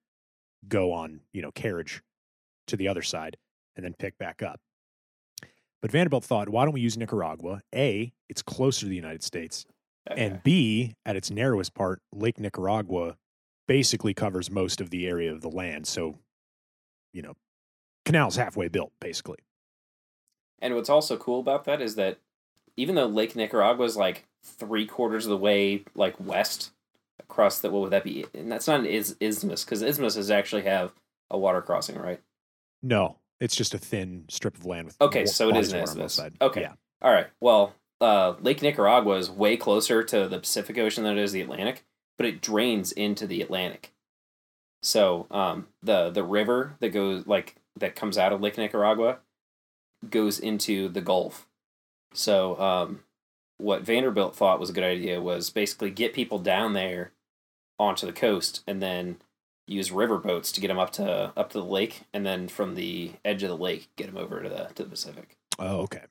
[0.68, 2.02] go on, you know, carriage
[2.66, 3.36] to the other side
[3.76, 4.60] and then pick back up.
[5.82, 7.60] But Vanderbilt thought, why don't we use Nicaragua?
[7.74, 9.66] A, it's closer to the United States.
[10.10, 10.24] Okay.
[10.24, 13.16] And B, at its narrowest part, Lake Nicaragua
[13.66, 15.86] basically covers most of the area of the land.
[15.86, 16.18] So,
[17.12, 17.34] you know,
[18.04, 19.38] canal's halfway built, basically.
[20.60, 22.18] And what's also cool about that is that
[22.76, 26.70] even though Lake Nicaragua is like three quarters of the way like west
[27.20, 28.26] across the what would that be?
[28.34, 30.92] And that's not an is, isthmus because isthmuses actually have
[31.30, 32.20] a water crossing, right?
[32.82, 35.90] No, it's just a thin strip of land with Okay, so it is an water
[35.90, 36.32] on both isthmus.
[36.40, 36.60] Okay.
[36.62, 36.72] Yeah.
[37.02, 37.26] All right.
[37.40, 41.40] Well, uh, Lake Nicaragua is way closer to the Pacific Ocean than it is the
[41.40, 41.84] Atlantic,
[42.16, 43.92] but it drains into the Atlantic.
[44.82, 49.18] So um, the the river that goes like that comes out of Lake Nicaragua
[50.08, 51.46] goes into the Gulf.
[52.12, 53.00] So um,
[53.64, 57.12] what Vanderbilt thought was a good idea was basically get people down there
[57.78, 59.16] onto the coast and then
[59.66, 62.74] use river boats to get them up to up to the lake and then from
[62.74, 66.02] the edge of the lake get them over to the to the Pacific Oh, okay.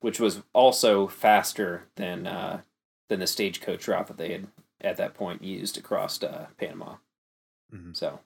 [0.00, 2.62] which was also faster than uh,
[3.08, 4.46] than the stagecoach route that they had
[4.80, 6.96] at that point used across uh, Panama.
[7.74, 7.94] Mhm.
[7.96, 8.20] So,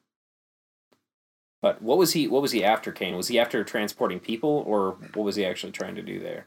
[1.63, 2.29] but what was he?
[2.29, 3.17] What was he after, Kane?
[3.17, 6.47] Was he after transporting people, or what was he actually trying to do there?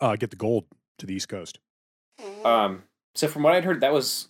[0.00, 0.64] Uh, get the gold
[1.00, 1.58] to the East Coast.
[2.44, 2.84] Um,
[3.14, 4.28] so from what I'd heard, that was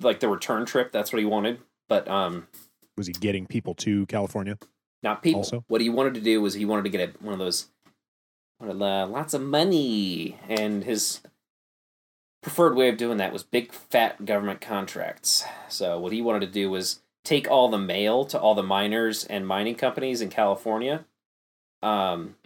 [0.00, 0.92] like the return trip.
[0.92, 1.60] That's what he wanted.
[1.88, 2.46] But um,
[2.96, 4.58] Was he getting people to California?
[5.02, 5.40] Not people.
[5.40, 5.64] Also?
[5.68, 7.68] What he wanted to do was he wanted to get a, one of those,
[8.60, 11.20] wanted, uh, lots of money, and his
[12.42, 15.44] preferred way of doing that was big fat government contracts.
[15.68, 19.24] So what he wanted to do was take all the mail to all the miners
[19.24, 21.04] and mining companies in California,
[21.82, 22.36] um,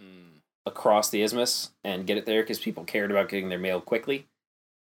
[0.69, 4.27] across the isthmus and get it there because people cared about getting their mail quickly.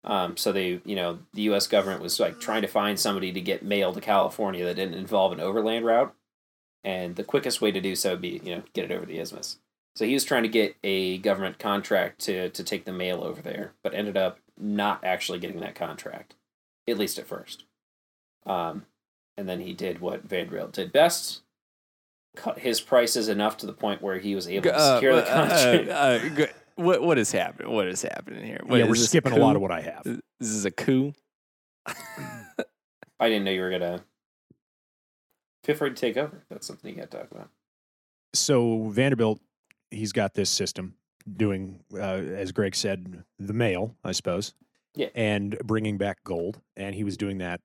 [0.03, 1.66] Um, so they, you know, the U.S.
[1.66, 5.33] government was like trying to find somebody to get mail to California that didn't involve
[5.33, 6.14] an overland route,
[6.83, 9.18] and the quickest way to do so would be, you know, get it over the
[9.18, 9.59] isthmus.
[9.97, 13.40] So he was trying to get a government contract to to take the mail over
[13.40, 16.35] there, but ended up not actually getting that contract,
[16.87, 17.64] at least at first.
[18.44, 18.85] Um,
[19.38, 21.43] and then he did what Vanderbilt did best:
[22.37, 25.23] cut his prices enough to the point where he was able to Uh, secure the
[25.31, 25.88] uh, contract.
[25.88, 27.73] uh, g- what what is happening?
[27.73, 28.61] What is happening here?
[28.66, 29.40] What, yeah, we're skipping a coup?
[29.42, 30.03] lot of what I have.
[30.05, 31.12] This is a coup.
[31.87, 34.05] I didn't know you were gonna.
[35.64, 36.44] Feel free to take over.
[36.51, 37.49] That's something you got to talk about.
[38.35, 39.40] So Vanderbilt,
[39.90, 40.97] he's got this system
[41.37, 44.53] doing, uh, as Greg said, the mail, I suppose.
[44.94, 45.09] Yeah.
[45.14, 47.61] And bringing back gold, and he was doing that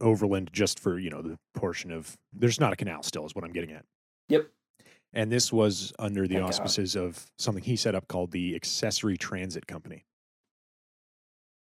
[0.00, 3.44] overland just for you know the portion of there's not a canal still is what
[3.44, 3.84] I'm getting at.
[4.28, 4.48] Yep.
[5.12, 6.48] And this was under the Thank God.
[6.48, 10.04] auspices of something he set up called the Accessory Transit Company.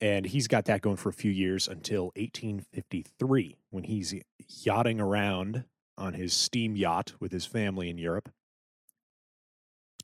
[0.00, 4.14] And he's got that going for a few years until 1853 when he's
[4.48, 5.64] yachting around
[5.98, 8.30] on his steam yacht with his family in Europe.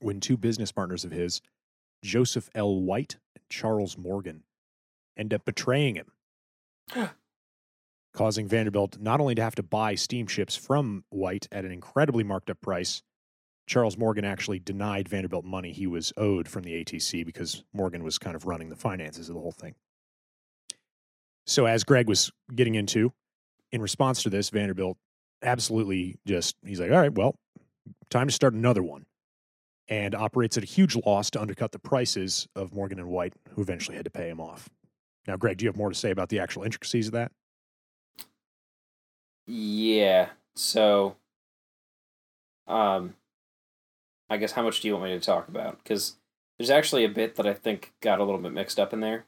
[0.00, 1.40] When two business partners of his,
[2.02, 2.80] Joseph L.
[2.80, 4.44] White and Charles Morgan,
[5.16, 6.12] end up betraying him,
[8.12, 12.50] causing Vanderbilt not only to have to buy steamships from White at an incredibly marked
[12.50, 13.02] up price,
[13.66, 18.18] Charles Morgan actually denied Vanderbilt money he was owed from the ATC because Morgan was
[18.18, 19.74] kind of running the finances of the whole thing.
[21.46, 23.12] So, as Greg was getting into,
[23.72, 24.96] in response to this, Vanderbilt
[25.42, 27.36] absolutely just, he's like, all right, well,
[28.10, 29.06] time to start another one.
[29.88, 33.62] And operates at a huge loss to undercut the prices of Morgan and White, who
[33.62, 34.68] eventually had to pay him off.
[35.26, 37.32] Now, Greg, do you have more to say about the actual intricacies of that?
[39.46, 40.30] Yeah.
[40.54, 41.16] So,
[42.66, 43.14] um,
[44.28, 45.78] I guess how much do you want me to talk about?
[45.82, 46.16] Because
[46.58, 49.26] there's actually a bit that I think got a little bit mixed up in there.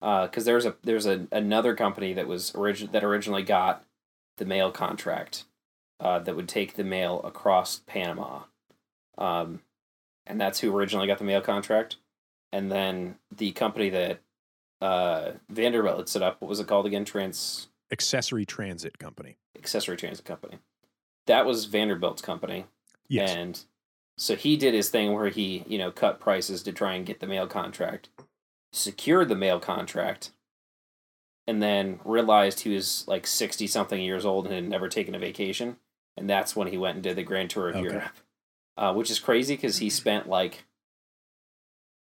[0.00, 3.84] Because there's a there's a another company that was origin that originally got
[4.36, 5.44] the mail contract,
[6.00, 8.40] uh, that would take the mail across Panama,
[9.16, 9.60] um,
[10.26, 11.96] and that's who originally got the mail contract.
[12.52, 14.20] And then the company that
[14.80, 17.04] uh, Vanderbilt had set up, what was it called again?
[17.04, 19.36] Trans Accessory Transit Company.
[19.56, 20.58] accessory transit company.
[21.26, 22.64] That was Vanderbilt's company.
[23.08, 23.30] Yes.
[23.32, 23.60] And
[24.16, 27.20] so he did his thing where he, you know, cut prices to try and get
[27.20, 28.08] the mail contract,
[28.72, 30.32] secured the mail contract,
[31.46, 35.18] and then realized he was like 60 something years old and had never taken a
[35.18, 35.76] vacation.
[36.16, 37.84] And that's when he went and did the grand tour of Okay.
[37.84, 38.16] Europe,
[38.76, 40.64] uh, which is crazy because he spent like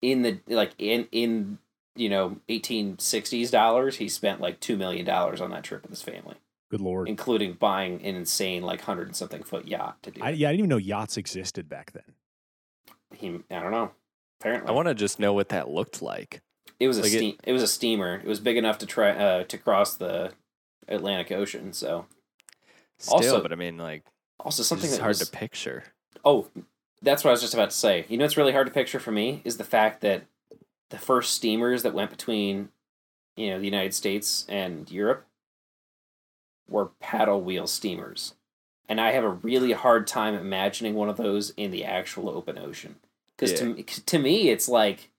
[0.02, 1.58] in the, like in, in,
[1.98, 6.36] you know, 1860s dollars, he spent like $2 million on that trip with his family
[6.70, 7.08] Good Lord.
[7.08, 10.22] including buying an insane like hundred and something foot yacht to do.
[10.22, 12.04] I, yeah, I didn't even know yachts existed back then.
[13.16, 13.92] He, I don't know.
[14.40, 16.42] Apparently, I want to just know what that looked like.
[16.80, 17.36] it was a like it- steam.
[17.44, 18.16] It, was a steamer.
[18.16, 20.32] It was big enough to try uh, to cross the
[20.88, 21.74] Atlantic Ocean.
[21.74, 22.06] So
[23.00, 24.04] Still, Also- but I mean, like,
[24.40, 25.84] also something just that hard was, to picture.
[26.26, 26.48] Oh,
[27.02, 28.06] that's what I was just about to say.
[28.10, 30.26] You know what's really hard to picture for me is the fact that
[30.90, 32.70] the first steamers that went between,
[33.36, 35.26] you know, the United States and Europe
[36.70, 38.34] were paddle wheel steamers.
[38.90, 42.58] And I have a really hard time imagining one of those in the actual open
[42.58, 42.96] ocean.
[43.36, 45.12] Because to, me- to me, it's like,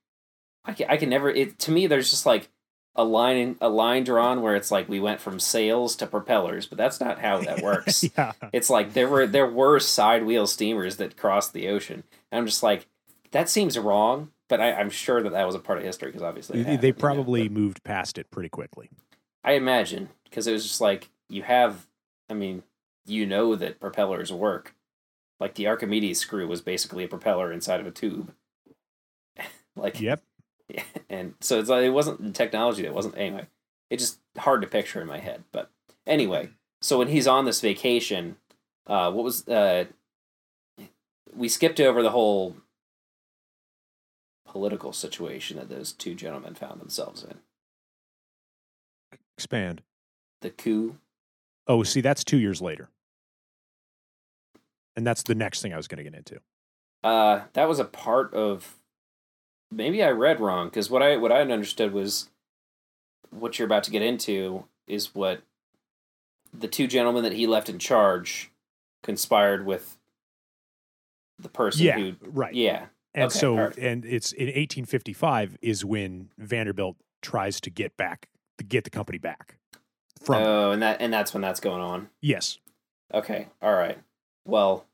[0.65, 2.49] I can, I can never, it, to me, there's just like
[2.97, 6.79] a line, a line drawn where it's like we went from sails to propellers, but
[6.79, 8.05] that's not how that works.
[8.17, 8.33] yeah.
[8.53, 12.03] It's like there were there were side wheel steamers that crossed the ocean.
[12.33, 12.87] And I'm just like,
[13.31, 16.23] that seems wrong, but I, I'm sure that that was a part of history because
[16.23, 18.91] obviously They, they you know, probably moved past it pretty quickly.
[19.45, 21.87] I imagine because it was just like you have.
[22.31, 22.63] I mean,
[23.07, 24.75] you know that propellers work.
[25.41, 28.35] Like the Archimedes screw was basically a propeller inside of a tube.
[29.77, 30.23] like Yep.
[30.69, 33.47] yeah, and so it's like it wasn't technology that wasn't anyway.
[33.91, 35.45] It's just hard to picture in my head.
[35.53, 35.71] But
[36.07, 36.51] anyway,
[36.83, 38.37] so when he's on this vacation,
[38.87, 39.87] uh, what was uh,
[41.35, 42.57] we skipped over the whole
[44.59, 47.39] political situation that those two gentlemen found themselves in.
[49.37, 49.83] Expand.
[50.41, 50.97] The coup.
[51.69, 52.89] Oh, see, that's two years later.
[54.97, 56.41] And that's the next thing I was going to get into.
[57.05, 58.75] Uh, that was a part of.
[59.71, 62.31] Maybe I read wrong because what I what I understood was
[63.31, 65.43] what you're about to get into is what
[66.53, 68.51] the two gentlemen that he left in charge
[69.05, 69.99] conspired with
[71.39, 72.55] the person Yeah, who right.
[72.55, 72.87] yeah
[73.19, 73.77] And Okay, so, right.
[73.79, 79.19] and it's in 1855 is when Vanderbilt tries to get back, to get the company
[79.19, 79.59] back
[80.23, 80.43] from.
[80.43, 82.59] oh and that and that's when that's going on yes.
[83.15, 83.99] okay all right
[84.45, 84.87] well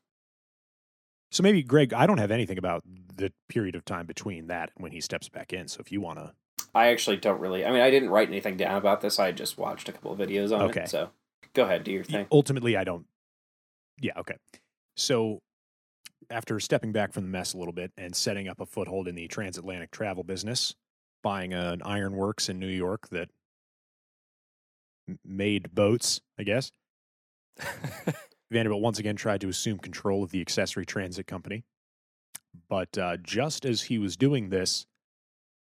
[1.32, 2.82] So maybe, Greg, I don't have anything about
[3.16, 5.66] the period of time between that and when he steps back in.
[5.68, 6.32] So if you want to,
[6.74, 9.56] I actually don't really I mean I didn't write anything down about this I just
[9.58, 10.82] watched a couple of videos on Okay.
[10.82, 11.10] it so
[11.54, 13.06] go ahead do your thing ultimately, I don't.
[14.00, 14.12] Yeah.
[14.18, 14.36] Okay.
[14.96, 15.40] So
[16.30, 19.14] after stepping back from the mess a little bit and setting up a foothold in
[19.14, 20.74] the transatlantic travel business,
[21.22, 23.28] buying an ironworks in New York that
[25.24, 26.70] made boats, I guess.
[28.50, 31.64] Vanderbilt once again tried to assume control of the accessory transit company.
[32.68, 34.86] But uh, just as he was doing this,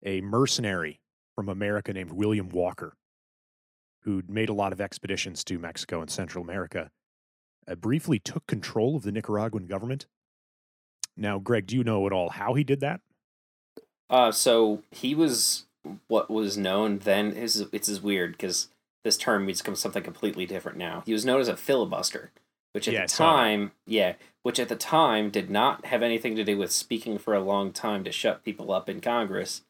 [0.05, 1.01] a mercenary
[1.35, 2.97] from America named William Walker,
[4.03, 6.91] who'd made a lot of expeditions to Mexico and Central America,
[7.67, 10.07] uh, briefly took control of the Nicaraguan government.
[11.17, 13.01] Now, Greg, do you know at all how he did that?
[14.11, 15.65] Uh, so he was
[16.09, 17.33] what was known then.
[17.33, 18.69] Is it's is weird because
[19.05, 21.03] this term means something completely different now.
[21.07, 22.31] He was known as a filibuster,
[22.73, 23.17] which at Yeah, the that.
[23.17, 27.35] time, yeah, which at the time did not have anything to do with speaking for
[27.35, 29.63] a long time to shut people up in Congress,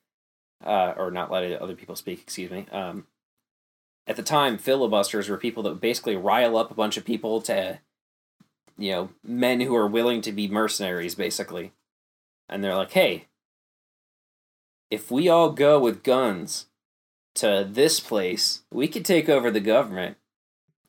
[0.65, 2.21] uh, or not letting other people speak.
[2.23, 2.67] Excuse me.
[2.71, 3.07] Um,
[4.07, 7.41] at the time, filibusters were people that would basically rile up a bunch of people
[7.43, 7.81] to,
[8.77, 11.73] you know, men who are willing to be mercenaries, basically,
[12.49, 13.27] and they're like, hey
[14.95, 16.67] if we all go with guns
[17.35, 20.17] to this place, we could take over the government.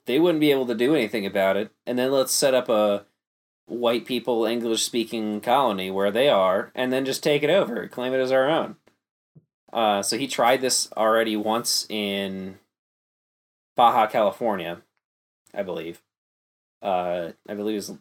[0.06, 1.72] They wouldn't be able to do anything about it.
[1.86, 3.06] And then let's set up a
[3.66, 8.14] white people English speaking colony where they are and then just take it over, claim
[8.14, 8.76] it as our own.
[9.74, 12.60] Uh, so he tried this already once in
[13.76, 14.84] Baja California,
[15.54, 16.02] I believe.
[16.86, 17.92] Uh, I believe it's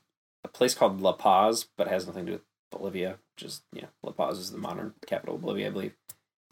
[0.45, 4.13] a place called La Paz, but has nothing to do with Bolivia, Just yeah, La
[4.13, 5.95] Paz is the modern capital of Bolivia, I believe.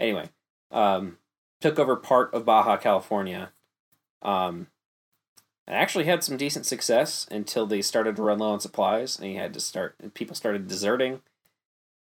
[0.01, 0.31] Anyway,
[0.71, 1.19] um,
[1.61, 3.53] took over part of Baja California,
[4.23, 4.69] um,
[5.67, 9.27] and actually had some decent success until they started to run low on supplies, and
[9.27, 9.95] he had to start.
[10.01, 11.21] And people started deserting,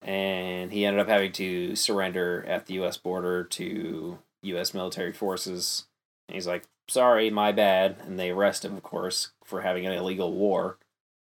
[0.02, 2.98] and he ended up having to surrender at the U.S.
[2.98, 4.74] border to U.S.
[4.74, 5.86] military forces.
[6.30, 9.94] And he's like, "Sorry, my bad," and they arrest him, of course, for having an
[9.94, 10.78] illegal war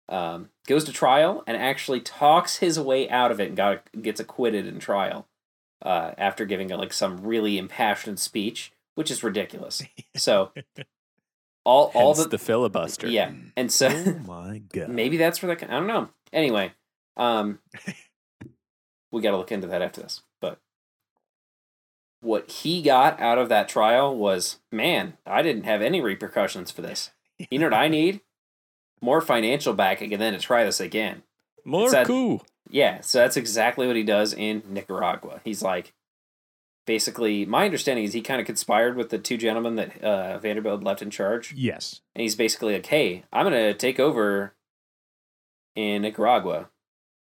[0.09, 4.19] um, goes to trial and actually talks his way out of it and got gets
[4.19, 5.27] acquitted in trial
[5.81, 9.83] uh, after giving like some really impassioned speech, which is ridiculous.
[10.15, 10.51] So
[11.65, 13.07] all all the, the filibuster.
[13.07, 14.89] yeah, and so oh my god!
[14.89, 16.09] maybe that's where that I don't know.
[16.31, 16.71] Anyway,
[17.17, 17.59] um,
[19.11, 20.21] we got to look into that after this.
[22.21, 26.81] What he got out of that trial was, man, I didn't have any repercussions for
[26.81, 27.11] this.
[27.51, 28.21] You know what I need?
[29.01, 31.23] More financial backing and then to try this again.
[31.63, 32.45] More that- cool.
[32.69, 35.39] Yeah, so that's exactly what he does in Nicaragua.
[35.43, 35.93] He's like,
[36.87, 40.83] basically, my understanding is he kind of conspired with the two gentlemen that uh, Vanderbilt
[40.83, 41.53] left in charge.
[41.53, 42.01] Yes.
[42.15, 44.55] And he's basically like, hey, I'm going to take over
[45.75, 46.69] in Nicaragua.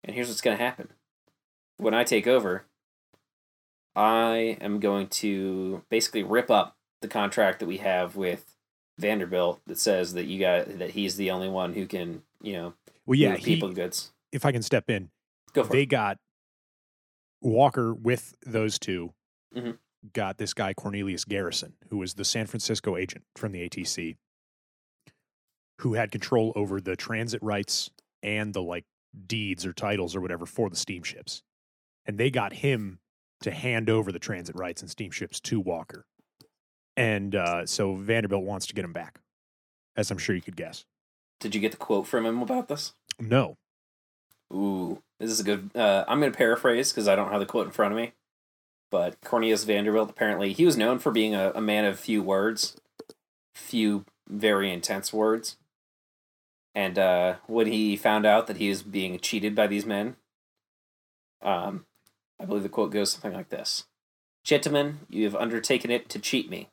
[0.03, 0.89] And here's what's going to happen.
[1.78, 2.65] When I take over,
[3.95, 8.55] I am going to basically rip up the contract that we have with
[8.97, 12.73] Vanderbilt that says that you got that he's the only one who can, you know,
[13.05, 13.35] Well, yeah.
[13.35, 14.11] He, people goods.
[14.31, 15.09] if I can step in,
[15.53, 15.87] Go for they it.
[15.87, 16.17] got
[17.41, 19.13] Walker with those 2
[19.55, 19.77] Mhm.
[20.13, 24.17] Got this guy Cornelius Garrison, who was the San Francisco agent from the ATC,
[25.81, 27.89] who had control over the transit rights
[28.21, 28.85] and the like
[29.27, 31.41] deeds or titles or whatever for the steamships,
[32.05, 32.99] and they got him
[33.41, 36.05] to hand over the transit rights and steamships to Walker,
[36.95, 39.19] and uh, so Vanderbilt wants to get him back,
[39.95, 40.86] as I'm sure you could guess.
[41.39, 42.93] Did you get the quote from him about this?
[43.19, 43.57] No,
[44.53, 45.71] Ooh, this is a good.
[45.75, 48.13] Uh, I'm going to paraphrase because I don't have the quote in front of me.
[48.91, 52.77] But Cornelius Vanderbilt apparently he was known for being a, a man of few words,
[53.53, 55.57] few very intense words.
[56.73, 60.17] And uh, when he found out that he was being cheated by these men,
[61.41, 61.86] um,
[62.39, 63.86] I believe the quote goes something like this:
[64.43, 66.69] "Gentlemen, you have undertaken it to cheat me.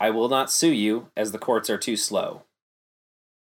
[0.00, 2.44] I will not sue you, as the courts are too slow.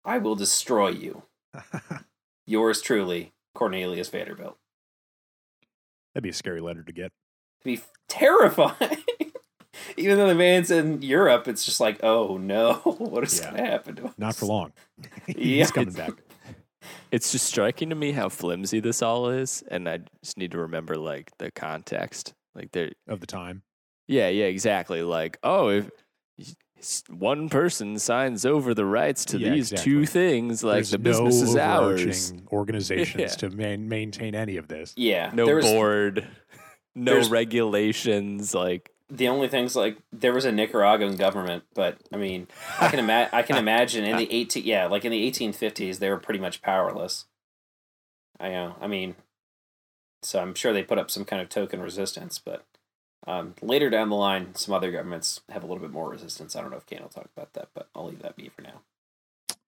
[0.06, 1.24] I will destroy you."
[2.46, 4.58] Yours truly, Cornelius Vanderbilt.
[6.14, 7.12] that'd be a scary letter to get.
[7.64, 9.04] It'd be terrifying.
[9.98, 13.52] Even though the man's in Europe, it's just like, oh no, what is Yeah.
[13.52, 14.14] going to happen to us?
[14.18, 14.74] Not for long.
[15.28, 15.36] Yeah.
[15.36, 16.12] He's coming back.
[17.12, 20.58] It's just striking to me how flimsy this all is, and I just need to
[20.60, 22.34] remember like the context.
[22.56, 23.62] Like there, of the time.
[24.08, 25.02] yeah, yeah, exactly.
[25.04, 25.90] Like, oh, if
[27.10, 29.92] one person signs over the rights to Yeah, these exactly.
[29.94, 32.34] two things, like There's the business no is ours.
[32.52, 33.50] organizations Yeah.
[33.50, 34.94] to man- maintain any of this.
[34.98, 36.28] Yeah, No there was- board,
[36.96, 38.54] no there's- regulations.
[38.56, 42.48] Like the only things like there was a Nicaraguan government, but I mean,
[42.80, 43.30] I can imagine.
[43.34, 46.40] I can imagine in the eighteen, yeah, like in the eighteen fifties, they were pretty
[46.40, 47.26] much powerless.
[48.40, 48.76] I know.
[48.80, 49.16] I mean,
[50.22, 52.66] so I'm sure they put up some kind of token resistance, but
[53.28, 56.56] um, later down the line, some other governments have a little bit more resistance.
[56.56, 58.62] I don't know if Kane will talk about that, but I'll leave that be for
[58.62, 58.82] now.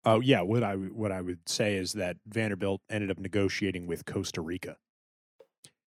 [0.05, 4.05] Oh yeah, what I what I would say is that Vanderbilt ended up negotiating with
[4.05, 4.77] Costa Rica,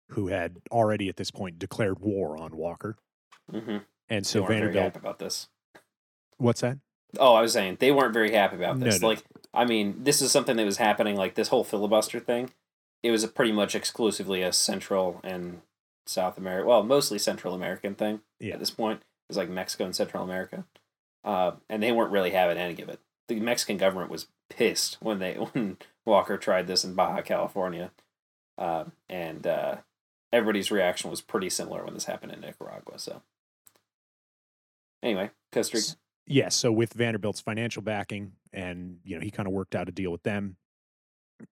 [0.10, 2.98] who had already at this point declared war on Walker,
[3.52, 3.78] Mm-hmm.
[4.10, 4.84] and So Vanderbilt.
[4.84, 5.48] happy about this.
[6.38, 6.78] What's that?
[7.20, 9.02] Oh, I was saying they weren't very happy about No, this.
[9.02, 9.08] no.
[9.10, 9.24] Like,
[9.54, 11.16] I mean, this is something that was happening.
[11.16, 12.52] Like this whole filibuster thing,
[13.04, 15.62] it was a pretty much exclusively a Central and
[16.08, 18.54] South America, well, mostly Central American thing Yeah.
[18.54, 19.00] at this point.
[19.02, 20.66] It was like Mexico and Central America,
[21.24, 23.00] uh, and they weren't really having any of it.
[23.28, 27.92] The Mexican government was pissed when they when Walker tried this in Baja California,
[28.58, 29.76] uh, and uh,
[30.32, 32.98] everybody's reaction was pretty similar when this happened in Nicaragua.
[32.98, 33.22] So,
[35.04, 35.90] anyway, Costa Rica.
[36.28, 36.56] Yes.
[36.56, 40.12] So with Vanderbilt's financial backing, and you know, he kind of worked out a deal
[40.12, 40.58] with them,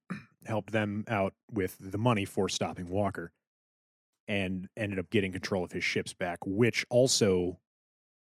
[0.46, 3.32] helped them out with the money for stopping Walker,
[4.28, 7.58] and ended up getting control of his ships back, which also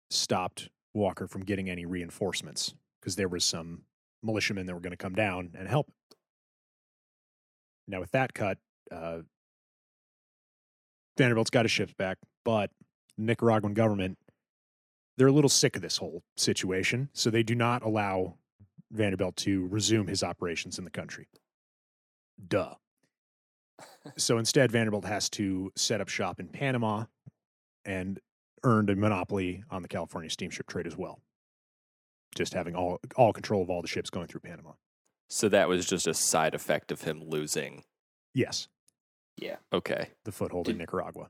[0.09, 3.81] stopped Walker from getting any reinforcements because there was some
[4.23, 5.91] militiamen that were going to come down and help.
[7.87, 8.57] Now, with that cut,
[8.91, 9.19] uh,
[11.17, 12.69] Vanderbilt's got his shift back, but
[13.17, 14.17] the Nicaraguan government
[15.17, 18.35] they're a little sick of this whole situation, so they do not allow
[18.91, 21.27] Vanderbilt to resume his operations in the country.
[22.47, 22.75] Duh.
[24.17, 27.05] so instead, Vanderbilt has to set up shop in Panama
[27.85, 28.19] and
[28.63, 31.19] earned a monopoly on the California steamship trade as well.
[32.35, 34.71] Just having all all control of all the ships going through Panama.
[35.29, 37.83] so, that was just a side effect of him losing.
[38.33, 38.67] Yes,
[39.75, 41.29] Okay, the foothold in Nicaragua.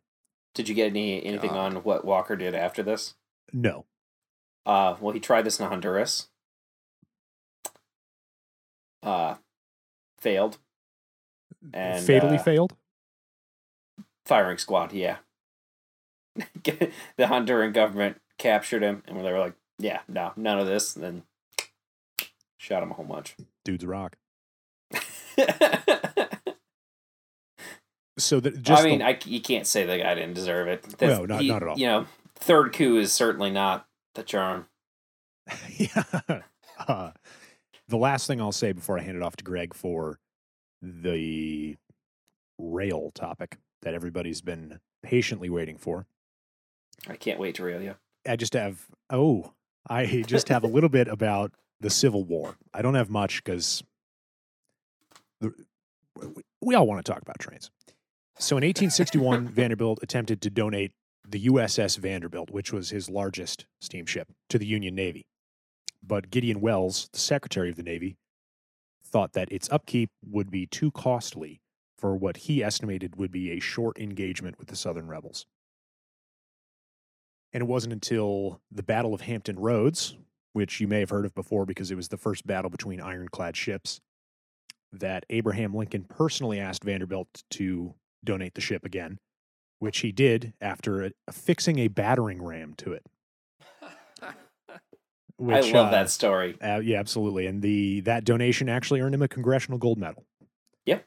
[0.53, 1.75] Did you get any anything God.
[1.75, 3.15] on what Walker did after this?
[3.51, 3.85] No.
[4.65, 6.27] Uh, well, he tried this in Honduras.
[9.03, 9.35] Uh,
[10.19, 10.57] failed.
[11.73, 12.73] And, Fatally uh, failed?
[14.25, 15.17] Firing squad, yeah.
[16.35, 21.03] the Honduran government captured him, and they were like, "Yeah, no, none of this." And
[21.03, 21.23] then
[22.57, 23.35] shot him a whole bunch.
[23.63, 24.17] Dude's rock.
[28.17, 30.83] So that just I the- mean, I, you can't say the guy didn't deserve it.
[30.83, 31.77] The- No, not- he- not at all.
[31.77, 32.05] You know,
[32.35, 34.67] third coup is certainly not the charm.
[35.77, 36.03] yeah.
[36.87, 37.11] Uh,
[37.87, 40.19] the last thing I'll say before I hand it off to Greg for
[40.81, 41.75] the
[42.57, 46.05] rail topic that everybody's been patiently waiting for.
[47.07, 47.95] I can't wait to rail you.
[48.27, 49.53] I just have, oh,
[49.87, 52.55] I just have a little bit about the Civil War.
[52.73, 53.83] I don't have much because
[56.61, 57.69] we all want to talk about trains.
[58.37, 60.91] So in 1861, Vanderbilt attempted to donate
[61.27, 65.25] the USS Vanderbilt, which was his largest steamship, to the Union Navy.
[66.03, 68.17] But Gideon Welles, the Secretary of the Navy,
[69.03, 71.61] thought that its upkeep would be too costly
[71.97, 75.45] for what he estimated would be a short engagement with the Southern rebels.
[77.53, 80.17] And it wasn't until the Battle of Hampton Roads,
[80.51, 83.55] which you may have heard of before because it was the first battle between ironclad
[83.55, 84.01] ships,
[84.91, 87.95] that Abraham Lincoln personally asked Vanderbilt to
[88.25, 89.19] donate the ship again,
[89.79, 93.05] which he did after affixing a battering ram to it.
[95.37, 96.55] Which, I love uh, that story.
[96.61, 97.45] uh, yeah, absolutely.
[97.45, 100.23] And the that donation actually earned him a congressional gold medal.
[100.85, 101.05] Yep.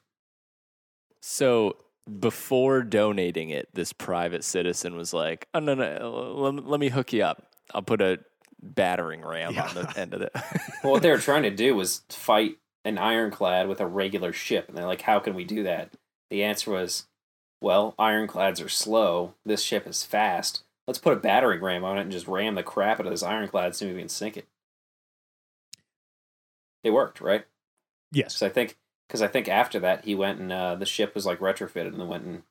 [1.23, 1.77] So
[2.09, 7.13] before donating it, this private citizen was like, "Oh no, no, let, let me hook
[7.13, 7.43] you up.
[7.75, 8.19] I'll put a
[8.63, 10.33] battering ram on the end of it."
[10.83, 14.69] well, what they were trying to do was fight an ironclad with a regular ship,
[14.69, 15.91] and they're like, "How can we do that?"
[16.31, 17.07] The answer was,
[17.61, 19.35] "Well, ironclads are slow.
[19.45, 20.65] This ship is fast.
[20.87, 23.23] Let's put a battering ram on it and just ram the crap out of this
[23.23, 24.47] ironclad, if we can sink it."
[26.85, 27.45] It worked, right?
[28.13, 28.35] Yes.
[28.35, 28.77] Cause I think
[29.09, 32.01] because I think after that he went and uh, the ship was like retrofitted and
[32.01, 32.43] then went and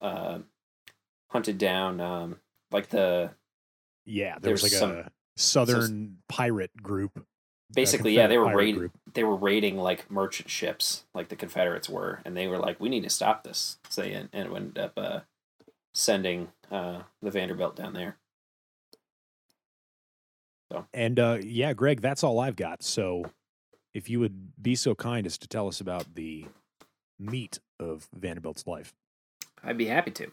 [0.00, 0.38] uh,
[1.30, 2.40] hunted down um,
[2.70, 3.30] like the
[4.04, 7.26] Yeah, there was like some- a southern pirate group.
[7.74, 8.92] basically yeah they were raiding group.
[9.14, 12.88] They were raiding like merchant ships like the confederates were and they were like we
[12.88, 15.20] need to stop this so they and it ended up uh,
[15.92, 18.16] sending uh, the vanderbilt down there
[20.72, 22.82] So And uh, yeah, Greg, that's all I've got.
[22.82, 23.30] So
[23.92, 26.46] if you would be so kind as to tell us about the
[27.18, 28.92] meat of Vanderbilt's life.
[29.62, 30.32] i'd be happy to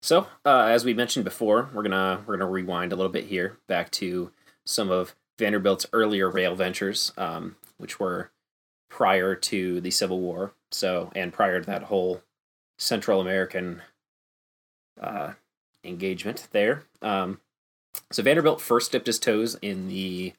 [0.00, 3.58] So, uh, as we mentioned before, we're gonna we're gonna rewind a little bit here
[3.66, 4.30] back to
[4.64, 8.30] some of Vanderbilt's earlier rail ventures, um, which were
[8.88, 10.52] prior to the Civil War.
[10.70, 12.22] So, and prior to that whole
[12.78, 13.82] Central American
[15.00, 15.32] uh,
[15.82, 16.84] engagement there.
[17.02, 17.40] Um,
[18.10, 20.32] so Vanderbilt first dipped his toes in the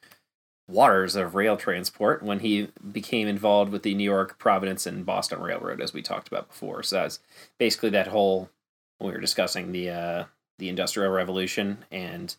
[0.68, 5.42] waters of rail transport when he became involved with the New York, Providence, and Boston
[5.42, 6.84] Railroad, as we talked about before.
[6.84, 7.20] So that's
[7.60, 8.50] basically that whole
[8.98, 10.24] when we were discussing the uh,
[10.58, 12.36] the Industrial Revolution and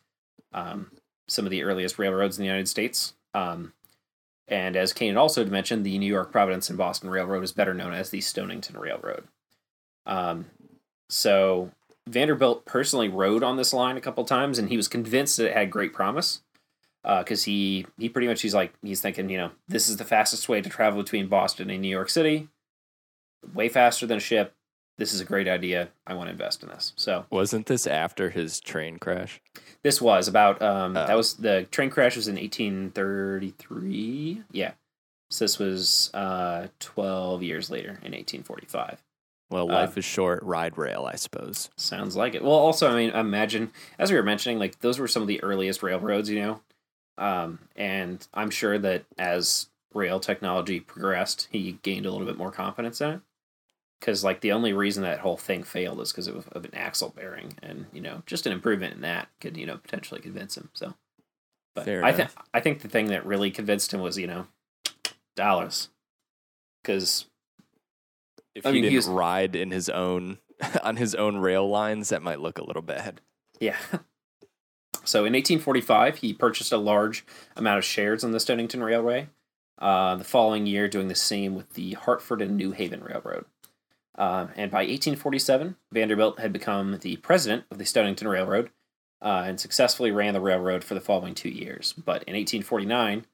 [0.52, 0.90] um,
[1.28, 3.14] some of the earliest railroads in the United States.
[3.34, 3.72] Um,
[4.48, 7.92] and as Kane also mentioned, the New York, Providence, and Boston Railroad is better known
[7.92, 9.24] as the Stonington Railroad.
[10.06, 10.46] Um,
[11.08, 11.72] so
[12.08, 15.56] Vanderbilt personally rode on this line a couple times, and he was convinced that it
[15.56, 16.42] had great promise.
[17.02, 20.04] Because uh, he he pretty much he's like he's thinking you know this is the
[20.04, 22.48] fastest way to travel between Boston and New York City,
[23.54, 24.54] way faster than a ship.
[24.98, 25.90] This is a great idea.
[26.06, 26.94] I want to invest in this.
[26.96, 29.40] So wasn't this after his train crash?
[29.82, 31.06] This was about um oh.
[31.06, 34.42] that was the train crash was in 1833.
[34.52, 34.72] Yeah.
[35.30, 39.02] So this was uh 12 years later in 1845.
[39.48, 40.42] Well, life uh, is short.
[40.42, 41.70] Ride rail, I suppose.
[41.76, 42.42] Sounds like it.
[42.42, 45.40] Well, also, I mean, imagine as we were mentioning, like those were some of the
[45.42, 46.60] earliest railroads, you know,
[47.18, 52.50] um, and I'm sure that as rail technology progressed, he gained a little bit more
[52.50, 53.20] confidence in it.
[54.00, 57.10] Because like the only reason that whole thing failed is because of, of an axle
[57.10, 60.70] bearing, and you know, just an improvement in that could you know potentially convince him.
[60.74, 60.94] So,
[61.74, 64.46] but Fair I think I think the thing that really convinced him was you know
[65.34, 65.88] dollars,
[66.82, 67.26] because
[68.54, 70.38] if I he mean, didn't was, ride in his own
[70.82, 73.20] on his own rail lines, that might look a little bad.
[73.60, 73.76] Yeah.
[75.06, 77.24] So in 1845, he purchased a large
[77.54, 79.28] amount of shares on the Stonington Railway.
[79.78, 83.44] Uh, the following year, doing the same with the Hartford and New Haven Railroad.
[84.16, 88.70] Uh, and by 1847, Vanderbilt had become the president of the Stonington Railroad
[89.20, 91.92] uh, and successfully ran the railroad for the following two years.
[91.92, 93.26] But in 1849,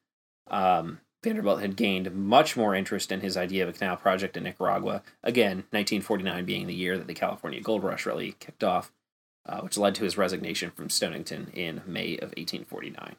[0.49, 4.43] um, Vanderbilt had gained much more interest in his idea of a canal project in
[4.43, 5.03] Nicaragua.
[5.23, 8.93] Again, 1949 being the year that the California Gold Rush really kicked off,
[9.47, 13.17] uh, which led to his resignation from Stonington in May of 1849.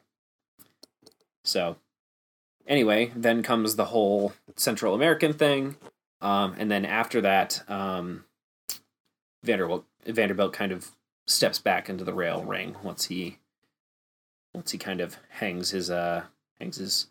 [1.45, 1.77] So,
[2.67, 5.77] anyway, then comes the whole Central American thing.
[6.23, 8.23] Um, and then after that, um,
[9.43, 10.91] Vanderbilt Vanderbilt kind of
[11.27, 13.39] steps back into the rail ring once he
[14.53, 16.23] once he kind of hangs his uh
[16.59, 17.07] hangs his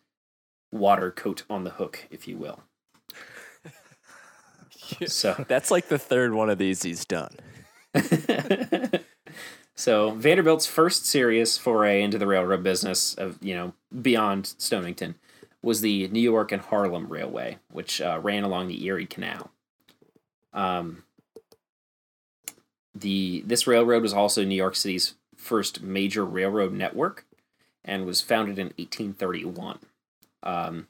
[0.73, 2.61] water coat on the hook, if you will.
[5.07, 7.37] so that's like the third one of these he's done.
[9.75, 15.17] so Vanderbilt's first serious foray into the railroad business of you know beyond Stonington
[15.63, 19.51] was the New York and Harlem Railway, which uh, ran along the Erie Canal.
[20.53, 21.05] Um,
[22.95, 27.25] the this railroad was also New York City's first major railroad network,
[27.85, 29.79] and was founded in 1831.
[30.43, 30.89] Um,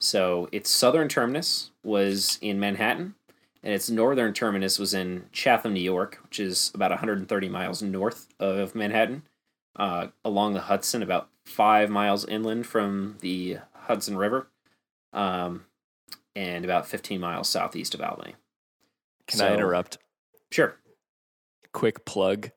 [0.00, 3.14] so its southern terminus was in Manhattan,
[3.62, 8.28] and its northern terminus was in Chatham, New York, which is about 130 miles north
[8.38, 9.22] of Manhattan,
[9.76, 13.58] uh, along the Hudson, about five miles inland from the
[13.88, 14.48] Hudson River,
[15.12, 15.64] um,
[16.36, 18.36] and about 15 miles southeast of Albany.
[19.26, 19.98] Can so, I interrupt?
[20.52, 20.76] Sure.
[21.72, 22.50] Quick plug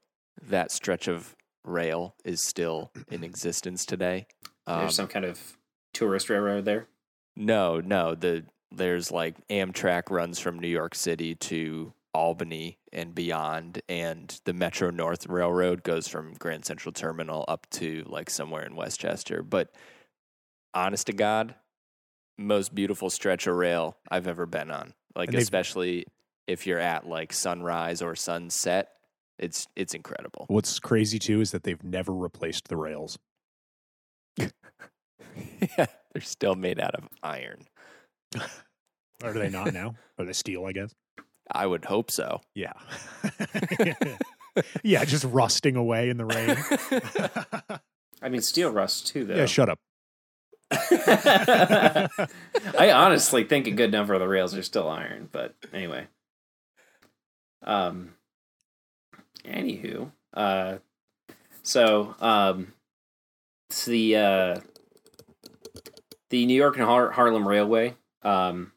[0.49, 4.27] that stretch of rail is still in existence today.
[4.67, 5.57] Um, There's some kind of
[5.93, 6.87] tourist railroad there?
[7.35, 8.15] No, no.
[8.15, 14.53] The there's like Amtrak runs from New York City to Albany and beyond, and the
[14.53, 19.43] Metro North Railroad goes from Grand Central Terminal up to like somewhere in Westchester.
[19.43, 19.73] But
[20.73, 21.55] honest to God,
[22.37, 24.93] most beautiful stretch of rail I've ever been on.
[25.15, 26.05] Like especially
[26.47, 28.89] if you're at like sunrise or sunset,
[29.37, 30.45] it's it's incredible.
[30.47, 33.17] What's crazy too is that they've never replaced the rails.
[34.37, 34.47] yeah,
[36.13, 37.65] they're still made out of iron.
[39.23, 39.95] Are they not now?
[40.17, 40.65] Are they steel?
[40.65, 40.93] I guess.
[41.51, 42.41] I would hope so.
[42.55, 42.73] Yeah.
[44.83, 47.79] yeah, just rusting away in the rain.
[48.21, 49.35] I mean, steel rust too, though.
[49.35, 49.79] Yeah, shut up.
[52.77, 56.07] I honestly think a good number of the rails are still iron, but anyway.
[57.63, 58.13] Um.
[59.45, 60.77] Anywho, uh,
[61.63, 62.73] so um,
[63.69, 64.59] it's the uh,
[66.29, 68.71] the New York and Har- Harlem Railway um,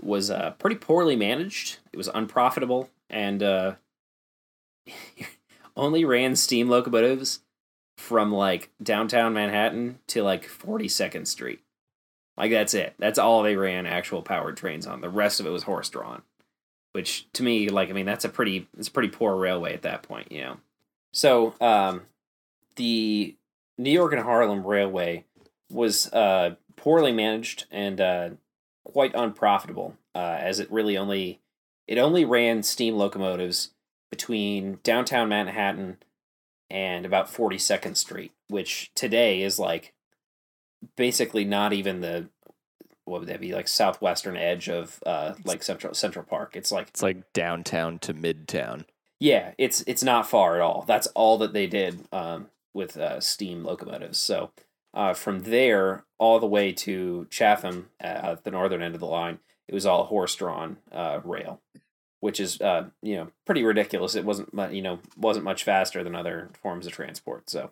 [0.00, 1.78] was uh, pretty poorly managed.
[1.92, 3.74] It was unprofitable and uh,
[5.76, 7.40] only ran steam locomotives
[8.02, 11.60] from like downtown Manhattan to like 42nd Street.
[12.36, 12.94] Like that's it.
[12.98, 15.00] That's all they ran actual powered trains on.
[15.00, 16.22] The rest of it was horse drawn.
[16.92, 19.82] which to me, like, I mean, that's a pretty, it's a pretty poor railway at
[19.82, 20.56] that point, you know.
[21.12, 22.02] So, um,
[22.76, 23.36] the
[23.78, 25.24] New York and Harlem Railway
[25.70, 28.30] was uh, poorly managed and uh,
[28.84, 31.40] quite unprofitable, uh, as it really only
[31.86, 33.70] it only ran steam locomotives
[34.10, 35.98] between downtown Manhattan
[36.72, 39.92] and about Forty Second Street, which today is like
[40.96, 42.28] basically not even the
[43.04, 46.56] what would that be like southwestern edge of uh like central central park.
[46.56, 48.84] It's like It's like downtown to midtown.
[49.20, 50.84] yeah it's it's not far at all.
[50.86, 54.18] That's all that they did um with uh steam locomotives.
[54.18, 54.50] So
[54.94, 59.06] uh from there all the way to chatham uh, at the northern end of the
[59.06, 61.60] line it was all horse drawn uh rail
[62.22, 66.14] which is uh you know pretty ridiculous it wasn't you know wasn't much faster than
[66.14, 67.70] other forms of transport so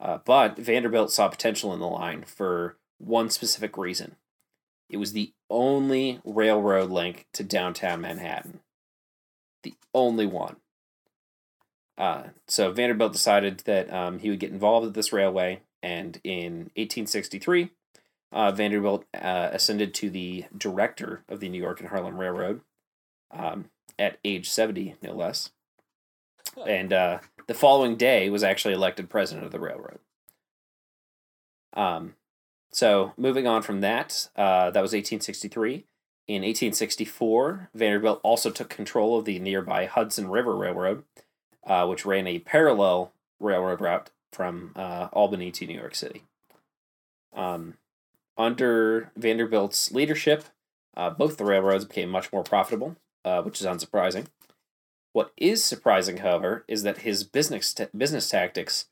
[0.00, 4.16] uh, but Vanderbilt saw potential in the line for one specific reason.
[4.90, 8.60] It was the only railroad link to downtown Manhattan.
[9.62, 10.56] The only one.
[11.96, 16.70] Uh, so Vanderbilt decided that um, he would get involved with this railway, and in
[16.76, 17.70] 1863,
[18.32, 22.60] uh, Vanderbilt uh, ascended to the director of the New York and Harlem Railroad
[23.30, 25.50] um, at age 70, no less.
[26.66, 29.98] And uh, the following day was actually elected president of the railroad.
[31.74, 32.14] Um,
[32.72, 35.84] so moving on from that, uh, that was 1863.
[36.26, 41.04] In 1864, Vanderbilt also took control of the nearby Hudson River Railroad,
[41.66, 46.22] uh, which ran a parallel railroad route from uh, Albany to New York City.
[47.34, 47.74] Um,
[48.38, 50.44] under Vanderbilt's leadership,
[50.96, 54.26] uh, both the railroads became much more profitable, uh, which is unsurprising.
[55.12, 58.86] What is surprising, however, is that his business ta- business tactics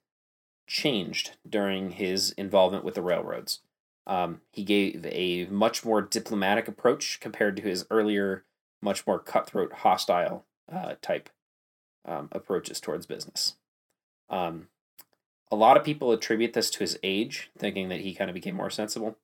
[0.67, 3.61] changed during his involvement with the railroads.
[4.07, 8.45] Um, he gave a much more diplomatic approach compared to his earlier,
[8.81, 11.29] much more cutthroat, hostile uh, type
[12.05, 13.57] um, approaches towards business.
[14.29, 14.69] Um,
[15.51, 18.57] a lot of people attribute this to his age, thinking that he kind of became
[18.57, 19.19] more sensible.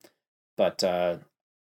[0.57, 1.19] But uh,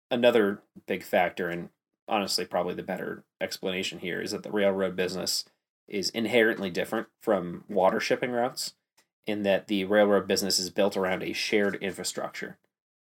[0.10, 1.70] another big factor, and
[2.08, 5.46] honestly, probably the better explanation here, is that the railroad business
[5.88, 8.74] is inherently different from water shipping routes
[9.28, 12.58] in that the railroad business is built around a shared infrastructure,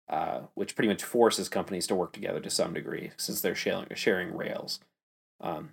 [0.08, 3.86] uh, which pretty much forces companies to work together to some degree since they're sharing,
[3.94, 4.80] sharing rails.
[5.40, 5.70] Um,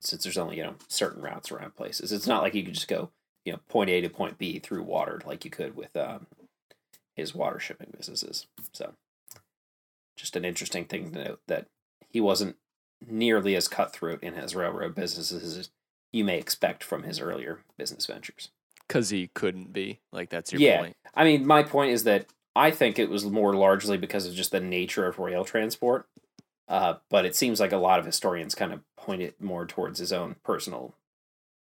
[0.00, 2.88] since there's only you know certain routes around places, it's not like you could just
[2.88, 3.10] go
[3.44, 6.26] you know point A to point B through water like you could with um,
[7.14, 8.46] his water shipping businesses.
[8.72, 8.94] So,
[10.16, 11.66] just an interesting thing to note that
[12.08, 12.56] he wasn't
[13.06, 15.70] nearly as cutthroat in his railroad businesses as
[16.12, 18.50] you may expect from his earlier business ventures.
[18.86, 20.00] Because he couldn't be.
[20.12, 20.78] Like, that's your Yeah.
[20.78, 20.96] point.
[21.14, 24.52] I mean, my point is that I think it was more largely because of just
[24.52, 26.06] the nature of rail transport.
[26.68, 29.98] Uh, but it seems like a lot of historians kind of point it more towards
[29.98, 30.94] his own personal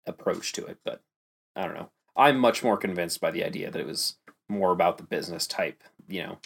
[0.05, 0.77] approach to it.
[0.83, 1.01] But
[1.55, 1.91] I don't know.
[2.15, 5.83] I'm much more convinced by the idea that it was more about the business type.
[6.07, 6.37] You know,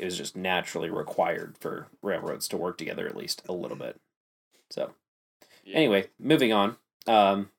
[0.00, 4.00] it was just naturally required for railroads to work together at least a little bit.
[4.70, 4.92] So,
[5.70, 6.76] anyway, moving on.
[7.06, 7.50] Um,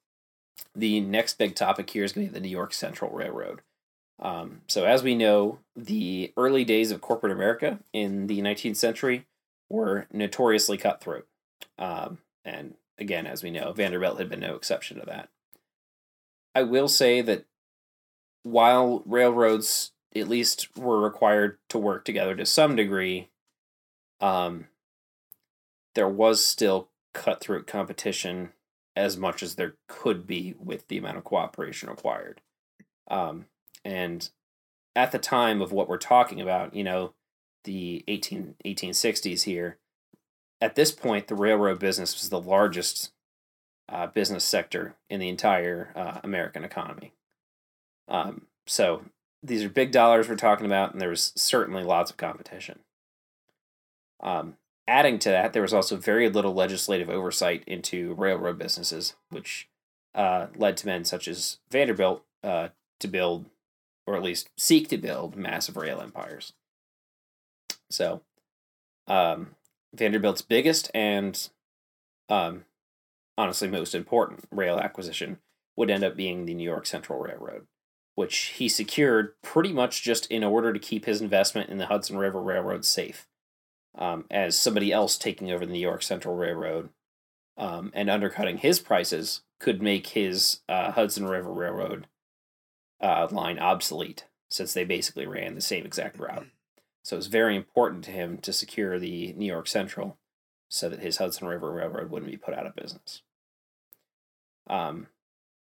[0.76, 3.62] the next big topic here is going to be the New York Central Railroad.
[4.20, 9.28] Um, so, as we know, the early days of corporate America in the 19th century
[9.70, 11.28] were notoriously cutthroat.
[11.78, 15.30] Um, and again, as we know, Vanderbilt had been no exception to that.
[16.56, 17.46] I will say that
[18.42, 23.30] while railroads at least were required to work together to some degree,
[24.20, 24.68] um,
[25.96, 28.54] there was still cutthroat competition
[28.96, 32.42] as much as there could be with the amount of cooperation required.
[33.10, 33.46] Um,
[33.84, 34.30] and
[34.96, 37.14] at the time of what we're talking about, you know,
[37.64, 39.78] the 18, 1860s here,
[40.60, 43.12] at this point, the railroad business was the largest
[43.90, 47.14] uh, business sector in the entire uh, American economy.
[48.08, 49.04] Um, so
[49.44, 52.80] these are big dollars we're talking about, and there was certainly lots of competition.
[54.22, 59.68] Um, adding to that, there was also very little legislative oversight into railroad businesses, which
[60.14, 62.70] uh, led to men such as Vanderbilt uh,
[63.00, 63.46] to build,
[64.06, 66.54] or at least seek to build, massive rail empires.
[67.90, 68.22] So,
[69.08, 69.56] um,
[69.94, 71.50] Vanderbilt's biggest and
[72.30, 72.66] um,
[73.38, 75.40] honestly most important rail acquisition
[75.76, 77.66] would end up being the New York Central Railroad,
[78.16, 82.18] which he secured pretty much just in order to keep his investment in the Hudson
[82.18, 83.28] River Railroad safe.
[83.98, 86.90] Um, as somebody else taking over the New York Central Railroad
[87.58, 92.08] um, and undercutting his prices could make his uh, Hudson River Railroad
[93.02, 96.48] uh, line obsolete, since they basically ran the same exact route.
[97.04, 100.18] So it's very important to him to secure the New York Central
[100.70, 103.24] so that his Hudson River Railroad wouldn't be put out of business.
[104.68, 105.08] Um,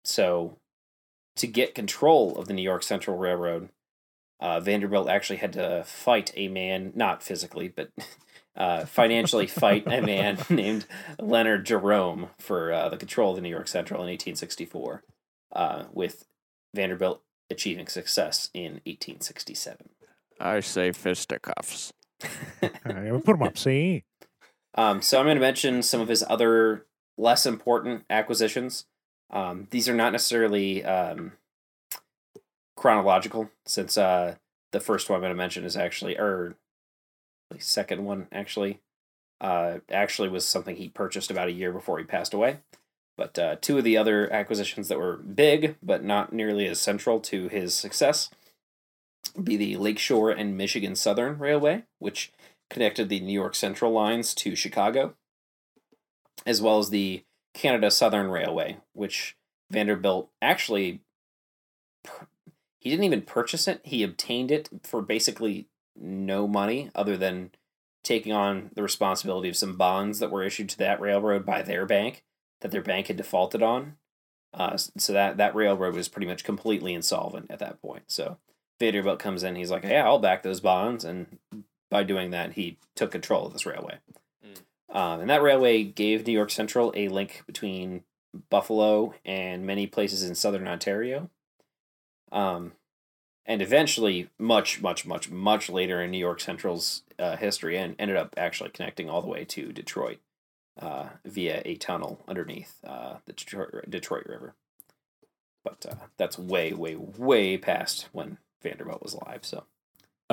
[0.04, 0.60] so,
[1.36, 3.70] to get control of the New York Central Railroad,
[4.40, 7.90] uh, Vanderbilt actually had to fight a man, not physically, but
[8.58, 10.86] uh, financially fight a man named
[11.20, 15.04] Leonard Jerome for uh, the control of the New York Central in 1864,
[15.54, 16.26] uh, with
[16.74, 19.90] Vanderbilt achieving success in 1867.
[20.40, 21.94] I say fisticuffs.
[22.62, 23.58] I put them up.
[23.58, 24.04] See,
[24.76, 26.86] Um, so I'm going to mention some of his other
[27.18, 28.86] less important acquisitions.
[29.34, 31.34] Um, these are not necessarily um,
[32.78, 34.36] chronological, since uh,
[34.72, 36.56] the first one I'm going to mention is actually, or
[37.50, 38.80] the second one actually,
[39.42, 42.60] uh, actually was something he purchased about a year before he passed away.
[43.18, 47.20] But uh, two of the other acquisitions that were big, but not nearly as central
[47.22, 48.30] to his success,
[49.42, 52.32] be the Lakeshore and Michigan Southern Railway, which
[52.70, 55.16] connected the New York Central lines to Chicago,
[56.46, 57.24] as well as the
[57.54, 59.38] Canada Southern Railway, which
[59.72, 61.02] Vanderbilt actually
[62.80, 67.52] he didn't even purchase it; he obtained it for basically no money other than
[68.04, 71.86] taking on the responsibility of some bonds that were issued to that railroad by their
[71.86, 72.24] bank
[72.64, 73.98] that their bank had defaulted on.
[74.54, 78.04] Uh, so that that railroad was pretty much completely insolvent at that point.
[78.08, 78.38] So
[78.80, 81.40] Vanderbilt comes in, he's like, "Yeah, I'll back those bonds," and
[81.90, 83.98] by doing that, he took control of this railway.
[84.94, 88.04] Um, and that railway gave New York Central a link between
[88.50, 91.30] Buffalo and many places in southern Ontario.
[92.32, 92.74] Um,
[93.46, 98.16] and eventually, much, much, much, much later in New York Central's uh, history, and ended
[98.16, 100.20] up actually connecting all the way to Detroit
[100.80, 104.54] uh, via a tunnel underneath uh, the Detroit, Detroit River.
[105.64, 109.42] But uh, that's way, way, way past when Vanderbilt was alive.
[109.44, 109.66] So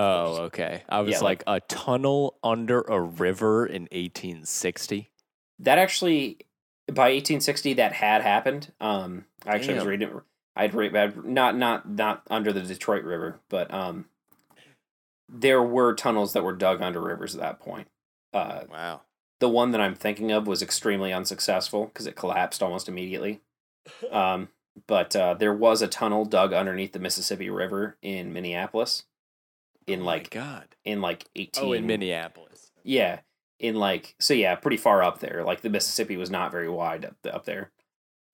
[0.00, 0.82] Oh, okay.
[0.88, 5.10] I was Yeah, like, a tunnel under a river in 1860.
[5.58, 6.38] that actually,
[6.86, 8.72] by 1860, that had happened.
[8.80, 9.90] Um, I actually was Damn.
[9.90, 10.20] reading.
[10.56, 14.06] I'd read bad, not not not under the Detroit River, but um,
[15.28, 17.88] there were tunnels that were dug under rivers at that point.
[18.32, 19.02] Uh, Wow.
[19.38, 23.40] the one that I'm thinking of was extremely unsuccessful because it collapsed almost immediately.
[24.10, 24.48] Um,
[24.86, 29.04] but uh, there was a tunnel dug underneath the Mississippi River in Minneapolis,
[29.92, 30.74] in Oh like God.
[30.84, 31.64] in like eighteen.
[31.64, 32.70] Oh, in Minneapolis.
[32.82, 33.20] Yeah,
[33.58, 35.44] in like so yeah, pretty far up there.
[35.44, 37.70] Like the Mississippi was not very wide up up there.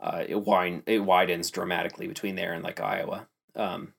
[0.01, 3.27] Uh, it wine it widens dramatically between there and like Iowa.
[3.55, 3.95] Um,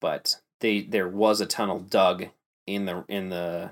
[0.00, 2.26] but they there was a tunnel dug
[2.66, 3.70] in the in the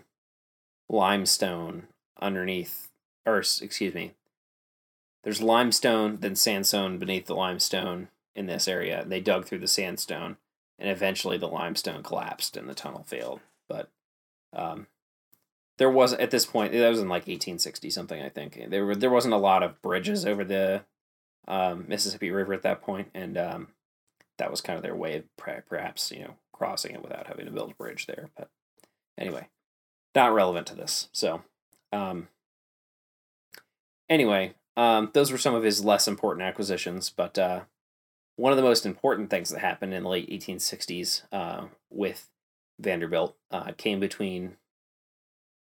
[0.88, 1.88] limestone
[2.20, 2.88] underneath,
[3.26, 4.12] or excuse me.
[5.24, 9.04] There's limestone, then sandstone beneath the limestone in this area.
[9.06, 10.36] They dug through the sandstone,
[10.78, 13.40] and eventually the limestone collapsed and the tunnel failed.
[13.68, 13.90] But
[14.52, 14.86] um,
[15.78, 18.94] there was at this point that was in like 1860 something I think there were
[18.94, 20.84] there wasn't a lot of bridges over the
[21.48, 23.68] um, Mississippi River at that point, and um,
[24.38, 25.24] that was kind of their way of
[25.68, 28.30] perhaps you know crossing it without having to build a bridge there.
[28.36, 28.48] But
[29.18, 29.48] anyway,
[30.14, 31.08] not relevant to this.
[31.12, 31.42] So
[31.92, 32.28] um,
[34.08, 37.62] anyway, um, those were some of his less important acquisitions, but uh,
[38.36, 42.28] one of the most important things that happened in the late 1860s uh, with
[42.80, 44.56] Vanderbilt uh, came between,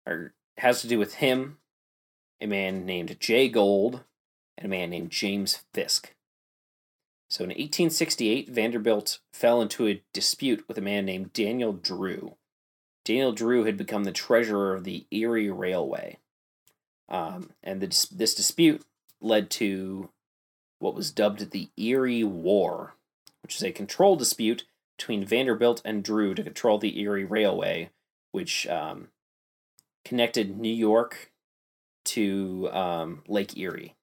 [0.06, 1.58] or has to do with him,
[2.40, 4.04] a man named Jay Gould,
[4.58, 6.14] and a man named James Fisk.
[7.30, 12.36] So in 1868, Vanderbilt fell into a dispute with a man named Daniel Drew.
[13.06, 16.18] Daniel Drew had become the treasurer of the Erie Railway.
[17.10, 18.84] Um, and the, this dispute
[19.22, 20.10] led to
[20.82, 22.96] what was dubbed the Erie War,
[23.44, 24.66] which is a control dispute
[24.98, 27.92] between Vanderbilt and Drew to control the Erie Railway,
[28.32, 29.10] which um,
[30.04, 31.32] connected New York
[32.06, 33.96] to um, Lake Erie.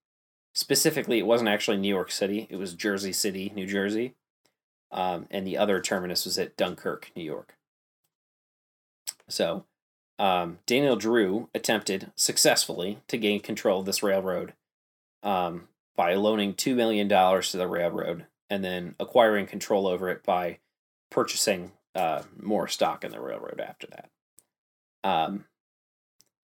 [0.54, 4.14] Specifically, it wasn't actually New York City, it was Jersey City, New Jersey.
[4.90, 7.56] Um, and the other terminus was at Dunkirk, New York.
[9.28, 9.64] So,
[10.18, 14.54] um, Daniel Drew attempted successfully to gain control of this railroad
[15.22, 15.68] um,
[15.98, 20.60] by loaning $2 million to the railroad and then acquiring control over it by
[21.10, 24.08] purchasing uh, more stock in the railroad after that.
[25.02, 25.46] Um,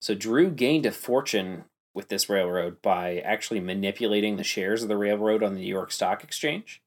[0.01, 4.97] so Drew gained a fortune with this railroad by actually manipulating the shares of the
[4.97, 6.81] railroad on the New York Stock Exchange,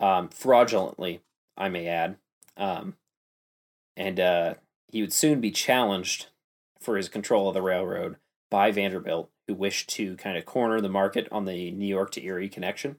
[0.00, 1.20] um, fraudulently,
[1.56, 2.16] I may add.
[2.56, 2.96] Um,
[3.96, 4.54] and uh,
[4.88, 6.26] he would soon be challenged
[6.80, 8.16] for his control of the railroad
[8.50, 12.24] by Vanderbilt, who wished to kind of corner the market on the New York to
[12.24, 12.96] Erie connection.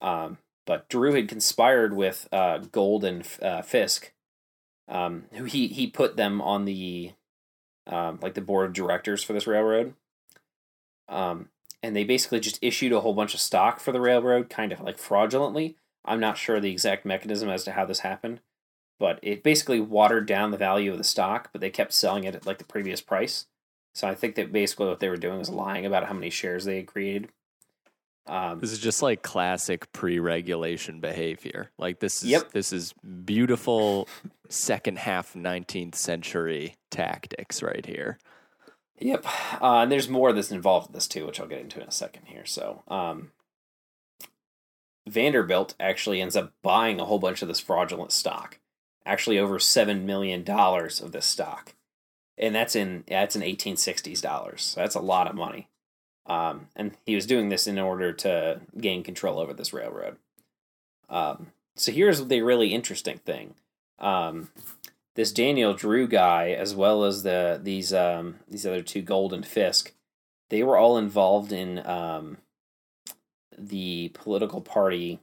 [0.00, 4.12] Um, but Drew had conspired with uh, Gould and uh, Fisk,
[4.86, 7.12] um, who he he put them on the
[7.86, 9.94] um, like the board of directors for this railroad.
[11.08, 11.48] Um,
[11.82, 14.80] and they basically just issued a whole bunch of stock for the railroad, kind of
[14.80, 15.76] like fraudulently.
[16.04, 18.40] I'm not sure the exact mechanism as to how this happened,
[18.98, 22.34] but it basically watered down the value of the stock, but they kept selling it
[22.34, 23.46] at like the previous price.
[23.98, 26.64] So I think that basically what they were doing was lying about how many shares
[26.64, 27.30] they had created.
[28.28, 31.72] Um, This is just like classic pre-regulation behavior.
[31.78, 32.52] Like this is Yep.
[32.52, 32.92] this is
[33.24, 34.06] beautiful
[34.48, 38.18] second half 19th century tactics right here.
[39.00, 39.26] Yep.
[39.60, 41.90] Uh, and there's more that's involved with this too, which I'll get into in a
[41.90, 42.46] second here.
[42.46, 43.32] So, um,
[45.08, 48.60] Vanderbilt actually ends up buying a whole bunch of this fraudulent stock,
[49.04, 51.74] actually over seven million dollars of this stock,
[52.38, 54.62] and that's in that's in 1860s dollars.
[54.62, 55.68] So that's a lot of money.
[56.26, 60.16] Um, and he was doing this in order to gain control over this railroad.
[61.08, 63.54] Um, so here's the really interesting thing.
[63.98, 64.50] Um,
[65.14, 69.46] this Daniel Drew guy, as well as the these um these other two Gould and
[69.46, 69.92] Fisk,
[70.50, 72.38] they were all involved in um
[73.56, 75.18] the political party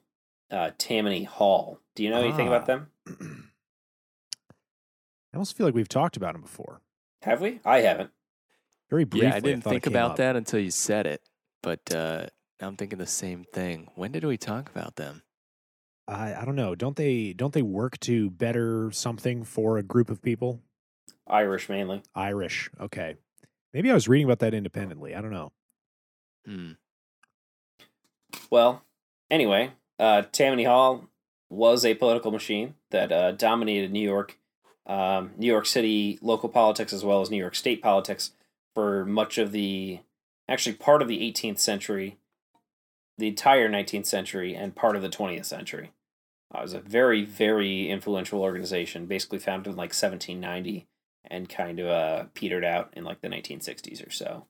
[0.51, 1.79] uh Tammany Hall.
[1.93, 2.65] Do you know anything about Ah.
[2.65, 2.87] them?
[5.33, 6.81] I almost feel like we've talked about him before.
[7.25, 7.59] Have we?
[7.65, 8.11] I haven't.
[8.91, 9.27] Very briefly.
[9.27, 10.17] yeah, I didn't thought it think about up.
[10.17, 11.21] that until you said it,
[11.63, 12.27] but uh,
[12.61, 13.89] I'm thinking the same thing.
[13.95, 15.23] When did we talk about them?
[16.07, 16.75] I, I don't know.
[16.75, 20.61] Don't they don't they work to better something for a group of people?
[21.27, 22.03] Irish mainly.
[22.13, 22.69] Irish.
[22.79, 23.15] Okay.
[23.73, 25.15] Maybe I was reading about that independently.
[25.15, 25.51] I don't know.
[26.45, 26.71] Hmm.
[28.51, 28.83] Well,
[29.31, 31.09] anyway, uh, Tammany Hall
[31.49, 34.37] was a political machine that uh, dominated New York,
[34.87, 38.31] um, New York City local politics as well as New York State politics
[38.73, 39.99] for much of the,
[40.47, 42.17] actually part of the 18th century,
[43.17, 45.91] the entire 19th century, and part of the 20th century.
[46.53, 50.87] Uh, it was a very, very influential organization, basically founded in like 1790
[51.27, 54.45] and kind of uh, petered out in like the 1960s or so.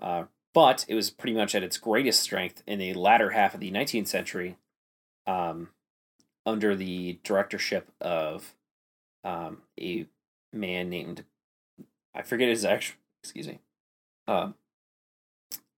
[0.00, 3.60] Uh, but it was pretty much at its greatest strength in the latter half of
[3.60, 4.56] the 19th century
[5.26, 5.68] um,
[6.44, 8.54] under the directorship of
[9.24, 10.06] um, a
[10.52, 11.24] man named
[12.14, 13.60] I forget his actual excuse me
[14.26, 14.54] um,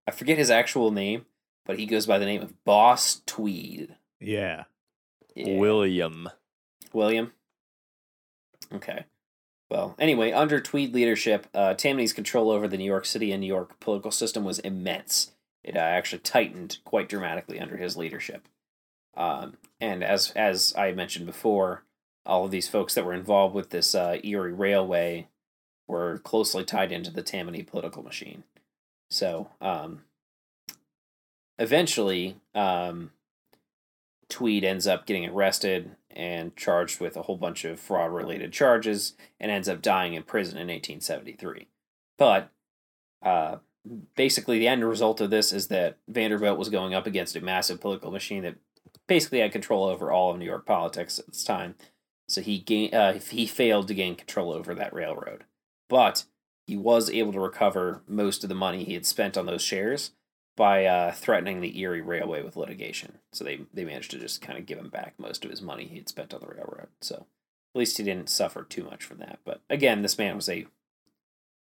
[0.06, 1.26] I forget his actual name
[1.64, 4.64] but he goes by the name of Boss Tweed Yeah.
[5.34, 5.58] Yeah.
[5.58, 6.28] William.
[6.92, 7.32] William.
[8.72, 9.04] Okay.
[9.70, 13.46] Well, anyway, under Tweed leadership, uh, Tammany's control over the New York City and New
[13.46, 15.32] York political system was immense.
[15.64, 18.48] It uh, actually tightened quite dramatically under his leadership.
[19.16, 21.84] Um, and as as I mentioned before,
[22.24, 25.28] all of these folks that were involved with this uh, Erie Railway
[25.88, 28.44] were closely tied into the Tammany political machine.
[29.10, 30.02] So, um,
[31.58, 33.10] eventually, um,
[34.28, 39.14] Tweed ends up getting arrested and charged with a whole bunch of fraud related charges
[39.38, 41.68] and ends up dying in prison in 1873.
[42.16, 42.50] But
[43.22, 43.56] uh,
[44.16, 47.80] basically, the end result of this is that Vanderbilt was going up against a massive
[47.80, 48.56] political machine that
[49.06, 51.74] basically had control over all of New York politics at this time.
[52.32, 55.44] So he gain, uh, he failed to gain control over that railroad,
[55.88, 56.24] but
[56.66, 60.12] he was able to recover most of the money he had spent on those shares
[60.56, 63.18] by uh, threatening the Erie Railway with litigation.
[63.32, 65.84] So they they managed to just kind of give him back most of his money
[65.84, 66.88] he had spent on the railroad.
[67.00, 67.26] So
[67.74, 69.40] at least he didn't suffer too much from that.
[69.44, 70.66] But again, this man was a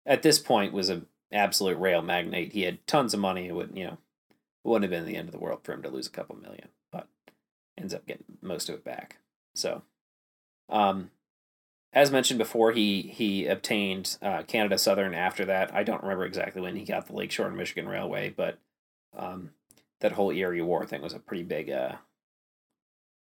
[0.07, 1.03] at this point was a
[1.33, 2.53] absolute rail magnate.
[2.53, 3.49] He had tons of money.
[3.49, 3.99] It would you know
[4.65, 6.37] it wouldn't have been the end of the world for him to lose a couple
[6.37, 7.09] million, but
[7.77, 9.19] ends up getting most of it back.
[9.55, 9.83] So,
[10.69, 11.11] um,
[11.93, 15.75] as mentioned before, he he obtained uh, Canada Southern after that.
[15.75, 18.59] I don't remember exactly when he got the Lakeshore and Michigan Railway, but
[19.17, 19.51] um,
[20.01, 21.97] that whole Erie War thing was a pretty big, uh,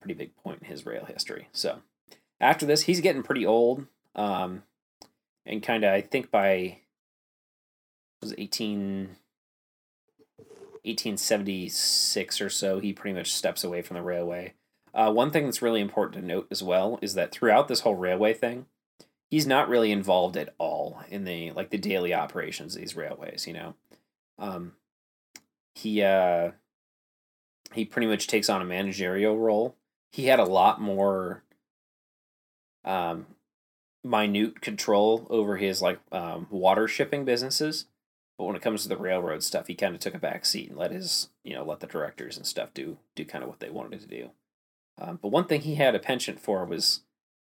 [0.02, 1.48] pretty big point in his rail history.
[1.54, 1.80] So
[2.42, 3.86] after this, he's getting pretty old,
[4.16, 4.64] um,
[5.46, 6.80] and kind of I think by
[8.22, 9.16] was it 18,
[10.84, 14.54] 1876 or so, he pretty much steps away from the railway.
[14.98, 17.93] Uh, one thing that's really important to note as well is that throughout this whole
[17.93, 18.66] railway thing,
[19.30, 23.45] he's not really involved at all in the like the daily operations of these railways.
[23.45, 23.76] You know,
[24.39, 24.74] um,
[25.76, 26.52] he uh,
[27.74, 29.76] he pretty much takes on a managerial role.
[30.12, 31.43] He had a lot more
[32.84, 33.28] um,
[34.04, 37.86] minute control over his like um, water shipping businesses.
[38.36, 40.70] But when it comes to the railroad stuff, he kind of took a back seat
[40.70, 43.60] and let his you know let the directors and stuff do do kind of what
[43.60, 44.32] they wanted to do.
[45.00, 47.02] Um, but one thing he had a penchant for was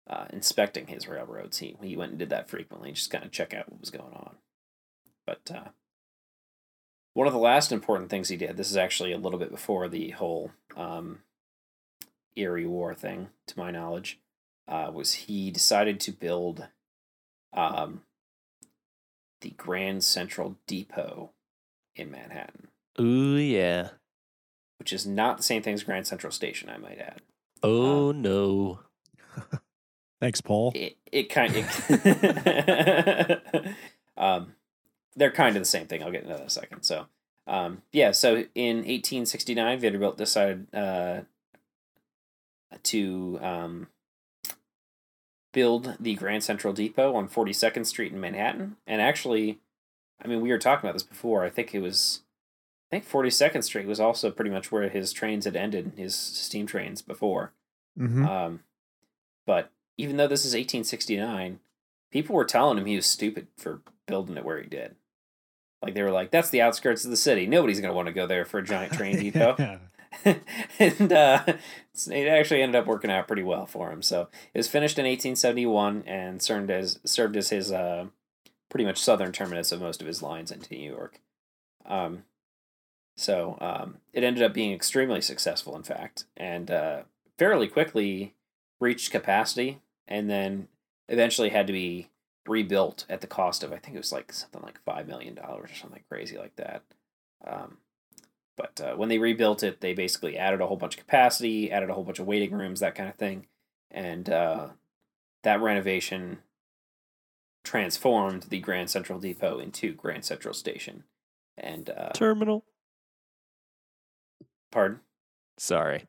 [0.09, 1.59] uh, inspecting his railroads.
[1.59, 4.15] He he went and did that frequently, just kind of check out what was going
[4.15, 4.37] on.
[5.27, 5.69] But uh,
[7.15, 9.89] one of the last important things he did, this is actually a little bit before
[9.89, 11.21] the whole um,
[12.37, 14.19] Erie War thing, to my knowledge,
[14.69, 16.69] uh, was he decided to build
[17.53, 18.03] um,
[19.41, 21.31] the Grand Central Depot
[21.95, 22.69] in Manhattan,
[23.01, 23.91] Ooh yeah.
[24.79, 27.23] which is not the same thing as Grand Central Station, I might add.
[27.65, 28.81] Oh no.
[30.21, 30.73] Thanks, Paul.
[30.75, 31.65] It it kind of
[34.17, 34.55] um,
[35.17, 36.03] they're kind of the same thing.
[36.03, 36.83] I'll get into that in a second.
[36.83, 37.07] So,
[37.47, 38.11] um, yeah.
[38.11, 41.23] So in 1869, Vanderbilt decided uh,
[42.83, 43.87] to um,
[45.53, 48.77] build the Grand Central Depot on 42nd Street in Manhattan.
[48.87, 49.61] And actually,
[50.23, 51.45] I mean, we were talking about this before.
[51.45, 52.21] I think it was,
[52.95, 56.65] I think 42nd Street was also pretty much where his trains had ended, his steam
[56.65, 57.53] trains before.
[57.99, 58.61] hmm Um,
[59.47, 61.59] but even though this is 1869,
[62.13, 64.95] people were telling him he was stupid for building it where he did.
[65.83, 67.47] Like they were like, "That's the outskirts of the city.
[67.49, 69.81] Nobody's gonna want to go there for a giant train depot."
[70.79, 74.03] and uh, it actually ended up working out pretty well for him.
[74.03, 78.07] So it was finished in 1871 and served as served as his uh,
[78.69, 81.21] pretty much southern terminus of most of his lines into New York.
[81.85, 82.23] Um,
[83.17, 87.03] so um, it ended up being extremely successful, in fact, and uh,
[87.39, 88.35] fairly quickly
[88.81, 90.69] reached capacity, and then
[91.09, 92.11] eventually had to be
[92.47, 95.71] rebuilt at the cost of I think it was like something like five million dollars
[95.71, 96.83] or something crazy like that.
[97.47, 97.79] Um,
[98.57, 101.91] but uh, when they rebuilt it, they basically added a whole bunch of capacity, added
[101.91, 103.47] a whole bunch of waiting rooms, that kind of thing,
[103.91, 104.69] and uh,
[105.43, 106.39] that renovation
[107.65, 111.05] transformed the Grand Central Depot into Grand Central Station.
[111.57, 112.65] And uh, Terminal.
[114.75, 115.01] Pardon,
[115.57, 116.05] Sorry.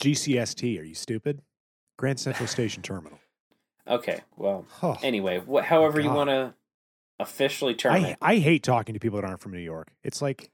[0.00, 0.80] GCST.
[0.80, 1.42] Are you stupid?
[1.98, 3.18] Grand Central Station Terminal.
[3.86, 6.54] okay, well, Oh, anyway, wh- however you want to
[7.18, 8.18] officially term I it.
[8.22, 9.88] I hate talking to people that aren't from New York.
[10.02, 10.50] It's like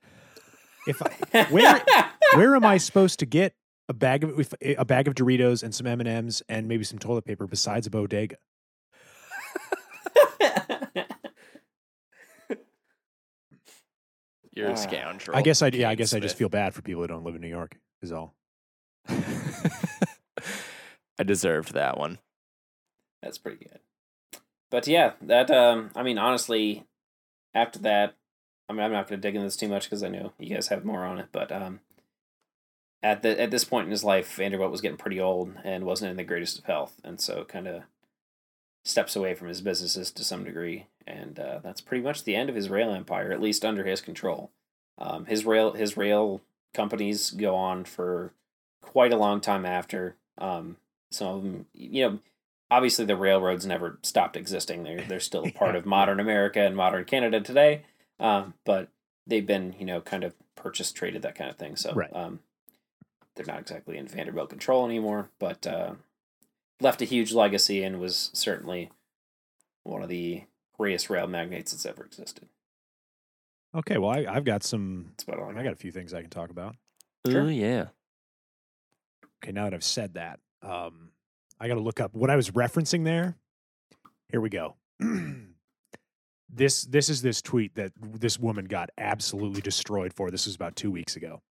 [0.89, 1.85] if I, where
[2.35, 3.55] where am I supposed to get
[3.89, 6.99] a bag of a bag of Doritos and some M and M's and maybe some
[6.99, 8.37] toilet paper besides a bodega?
[14.57, 15.37] You're a scoundrel.
[15.37, 17.25] I guess I yeah I Kate guess I just feel bad for people who don't
[17.25, 17.77] live in New York.
[18.01, 18.35] Is all.
[19.09, 19.13] I
[21.25, 22.19] deserved that one.
[23.23, 23.81] That's pretty good.
[24.71, 26.85] But yeah, that um I mean honestly
[27.55, 28.15] after that
[28.69, 30.55] I mean I'm not going to dig into this too much cuz I know you
[30.55, 31.81] guys have more on it, but um
[33.03, 36.11] at the at this point in his life Vanderbilt was getting pretty old and wasn't
[36.11, 37.83] in the greatest of health and so kind of
[38.87, 42.49] steps away from his businesses to some degree and uh, that's pretty much the end
[42.49, 44.51] of his rail empire at least under his control.
[44.99, 46.41] Um his rail his rail
[46.75, 48.33] companies go on for
[48.83, 50.77] quite a long time after um
[51.11, 52.19] some of them you know
[52.71, 54.83] obviously the railroads never stopped existing.
[54.85, 57.83] They're they're still a part of modern America and modern Canada today.
[58.19, 58.89] Um, but
[59.27, 61.77] they've been you know kind of purchased, traded, that kind of thing.
[61.77, 62.11] So Right.
[62.15, 62.41] um,
[63.35, 65.93] they're not exactly in Vanderbilt control anymore, but uh,
[66.81, 68.91] left a huge legacy and was certainly
[69.83, 70.45] one of the
[70.77, 72.49] greatest rail magnates that's ever existed.
[73.75, 75.07] Okay, well I, I've got some.
[75.11, 75.65] That's about all I I got.
[75.65, 76.77] got a few things I can talk about.
[77.27, 77.43] Sure.
[77.43, 77.87] Ooh yeah.
[79.43, 81.11] Okay, now that I've said that, um,
[81.61, 83.37] I got to look up what I was referencing there.
[84.31, 84.77] Here we go.
[86.49, 90.31] this this is this tweet that this woman got absolutely destroyed for.
[90.31, 91.43] This was about two weeks ago.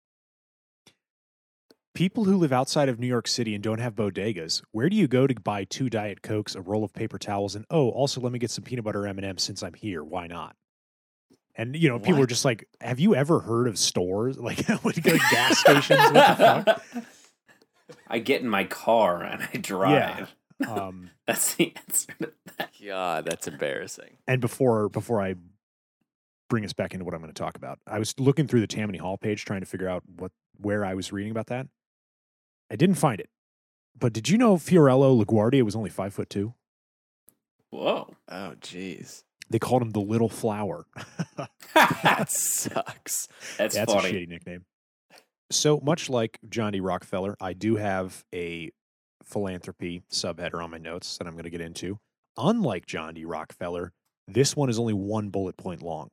[1.95, 5.07] People who live outside of New York City and don't have bodegas, where do you
[5.07, 8.33] go to buy two diet cokes, a roll of paper towels, and oh, also let
[8.33, 10.03] me get some peanut butter M and M's since I'm here.
[10.03, 10.57] Why not?
[11.55, 15.03] And you know, people are just like, "Have you ever heard of stores like, like
[15.03, 15.97] gas stations?
[16.11, 17.03] What the fuck?"
[18.09, 20.35] I get in my car and I drive.
[20.67, 22.71] Um, That's the answer to that.
[22.85, 24.17] God, that's embarrassing.
[24.27, 25.35] and before before I
[26.49, 28.67] bring us back into what I'm going to talk about, I was looking through the
[28.67, 31.67] Tammany Hall page trying to figure out what where I was reading about that.
[32.71, 33.29] I didn't find it.
[33.97, 36.53] But did you know Fiorello LaGuardia was only five foot two?
[37.69, 38.13] Whoa.
[38.29, 39.23] Oh jeez.
[39.49, 40.85] They called him the Little Flower.
[41.75, 43.27] That sucks.
[43.57, 44.09] That's, That's funny.
[44.09, 44.63] a shitty nickname.
[45.51, 46.79] So much like John D.
[46.79, 48.71] Rockefeller, I do have a
[49.25, 51.99] philanthropy subheader on my notes that I'm going to get into.
[52.37, 53.25] Unlike John D.
[53.25, 53.91] Rockefeller,
[54.27, 56.09] this one is only one bullet point long.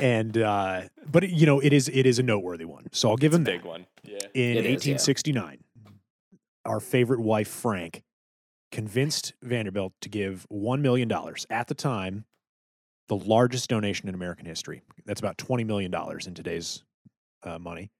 [0.00, 3.32] And uh but you know it is it is a noteworthy one so i'll give
[3.32, 3.68] It's a him big that.
[3.68, 3.86] one.
[4.02, 4.18] Yeah.
[4.34, 4.94] in It is, yeah.
[4.94, 5.58] 1869
[6.64, 8.02] our favorite wife frank
[8.72, 11.10] convinced vanderbilt to give $1 million
[11.50, 12.24] at the time
[13.08, 15.92] the largest donation in american history that's about $20 million
[16.26, 16.82] in today's
[17.42, 17.90] uh, money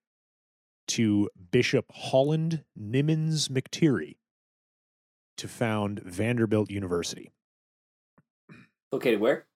[0.88, 4.14] to bishop holland nimmons McTyeire
[5.36, 7.30] to found vanderbilt university
[8.92, 9.46] Located where?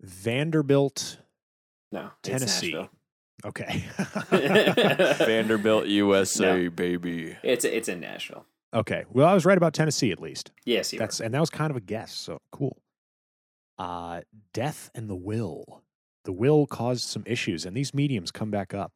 [0.00, 0.06] No.
[0.08, 1.18] vanderbilt
[1.90, 2.76] no, Tennessee.
[3.44, 3.84] Okay
[4.30, 6.70] Vanderbilt, USA, No.
[6.70, 7.36] baby.
[7.42, 8.44] It's it's in Nashville.
[8.74, 9.04] Okay.
[9.10, 10.50] Well, I was right about Tennessee at least.
[10.64, 12.12] Yes, you That's and that was kind of a guess.
[12.12, 12.76] So cool.
[13.78, 14.22] Uh,
[14.52, 15.82] death and the will.
[16.24, 18.92] The will caused some issues, and these mediums come back up.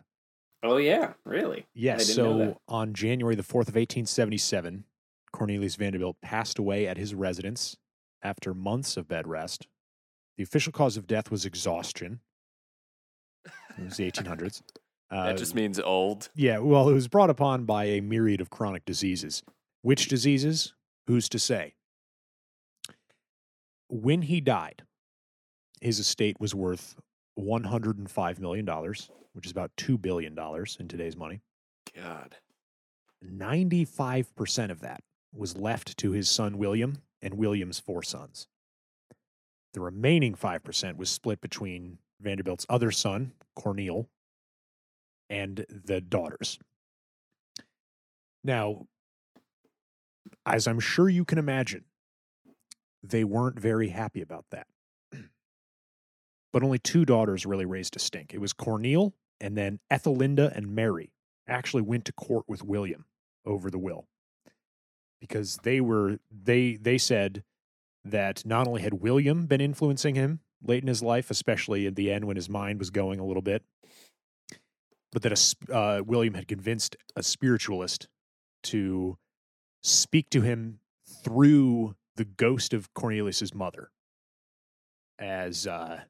[0.64, 1.66] Oh yeah, really?
[1.72, 2.12] Yes.
[2.12, 4.84] So on January the fourth of eighteen seventy seven,
[5.32, 7.76] Cornelius Vanderbilt passed away at his residence
[8.22, 9.66] after months of bed rest.
[10.36, 12.20] The official cause of death was exhaustion.
[13.78, 14.62] It was the eighteen hundreds.
[15.10, 16.30] Uh, that just means old.
[16.34, 19.42] yeah, well, it was brought upon by a myriad of chronic diseases.
[19.82, 20.72] Which diseases?
[21.06, 21.74] Who's to say?
[23.88, 24.84] When he died,
[25.82, 26.96] his estate was worth
[27.38, 28.66] $105 million,
[29.34, 30.34] which is about $2 billion
[30.80, 31.42] in today's money.
[31.94, 32.36] God.
[33.22, 35.02] 95% of that
[35.34, 38.48] was left to his son William and William's four sons.
[39.74, 44.08] The remaining 5% was split between Vanderbilt's other son, Cornel,
[45.30, 46.58] and the daughters.
[48.44, 48.86] Now,
[50.44, 51.84] as I'm sure you can imagine,
[53.02, 54.66] they weren't very happy about that.
[56.52, 58.34] But only two daughters really raised a stink.
[58.34, 61.12] It was Cornel and then Ethelinda and Mary
[61.48, 63.06] actually went to court with William
[63.44, 64.06] over the will
[65.20, 67.42] because they were they they said
[68.04, 72.10] that not only had William been influencing him late in his life, especially at the
[72.10, 73.62] end when his mind was going a little bit,
[75.12, 75.32] but that
[75.68, 78.08] a, uh, William had convinced a spiritualist
[78.64, 79.18] to
[79.82, 83.90] speak to him through the ghost of Cornelius's mother,
[85.18, 86.00] as uh,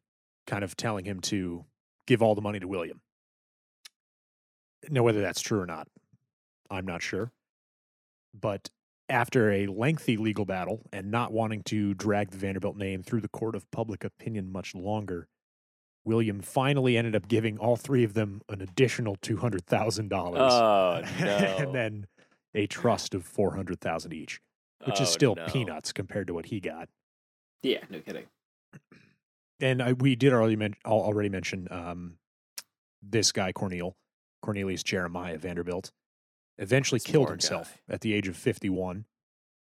[0.47, 1.65] kind of telling him to
[2.07, 3.01] give all the money to William.
[4.89, 5.89] Now, whether that's true or not,
[6.71, 7.31] I'm not sure.
[8.39, 8.71] But
[9.13, 13.29] after a lengthy legal battle and not wanting to drag the Vanderbilt name through the
[13.29, 15.29] court of public opinion much longer,
[16.05, 20.41] William finally ended up giving all three of them an additional two hundred thousand dollars,
[20.53, 21.27] Oh no.
[21.27, 22.07] and then
[22.55, 24.41] a trust of four hundred thousand each,
[24.85, 25.47] which is Oh, still no.
[25.47, 26.89] peanuts compared to what he got.
[27.63, 28.25] Yeah, no kidding.
[29.61, 32.15] And I, we did already men- already mention um,
[33.01, 33.95] this guy Cornel
[34.43, 35.93] Cornelius Jeremiah Vanderbilt
[36.63, 37.95] eventually This killed himself guy.
[37.95, 39.05] at the age of fifty one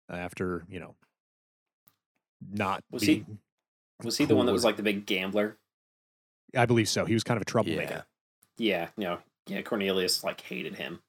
[0.10, 0.95] after you know
[2.49, 3.26] not Was he-
[4.03, 5.57] Was he the one that was like the big gambler?
[6.56, 7.06] I believe so.
[7.06, 8.06] He was kind of a troublemaker.
[8.57, 8.68] Yeah.
[8.78, 9.19] Yeah, no.
[9.48, 11.02] Yeah, Cornelius like hated him.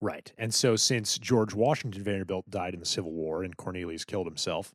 [0.00, 0.32] Right.
[0.38, 4.74] And so since George Washington Vanderbilt died in the Civil War and Cornelius killed himself,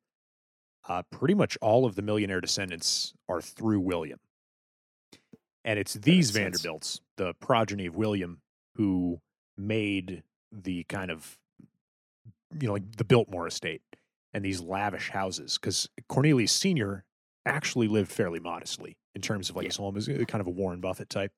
[0.87, 4.19] uh, pretty much all of the millionaire descendants are through William.
[5.63, 6.61] And it's these makes sense.
[6.61, 8.41] Vanderbilts, the progeny of William,
[8.75, 9.19] who
[9.57, 11.37] made the kind of,
[12.59, 13.81] you know, like the Biltmore estate
[14.33, 15.57] and these lavish houses.
[15.59, 17.03] Because Cornelius Sr.
[17.45, 19.69] actually lived fairly modestly in terms of like Yeah.
[19.69, 19.97] his home.
[19.97, 21.31] Uh, kind of a Warren Buffett type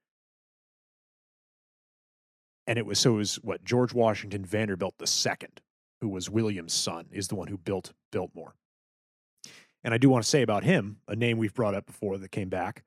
[2.68, 5.48] and it was so it was what George Washington Vanderbilt II,
[6.02, 8.56] who was William's son, is the one who built Biltmore.
[9.84, 12.32] And I do want to say about him, a name we've brought up before that
[12.32, 12.84] came back.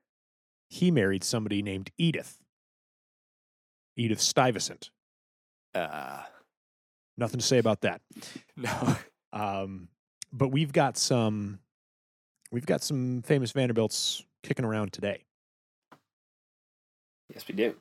[0.68, 2.38] He married somebody named Edith.
[3.96, 4.90] Edith Stuyvesant.
[5.74, 6.22] Uh,
[7.16, 8.00] Nothing to say about that.
[8.56, 8.96] no.
[9.32, 9.88] Um,
[10.32, 11.60] but we've got some
[12.50, 15.24] we've got some famous Vanderbilts kicking around today.
[17.32, 17.76] Yes, we do.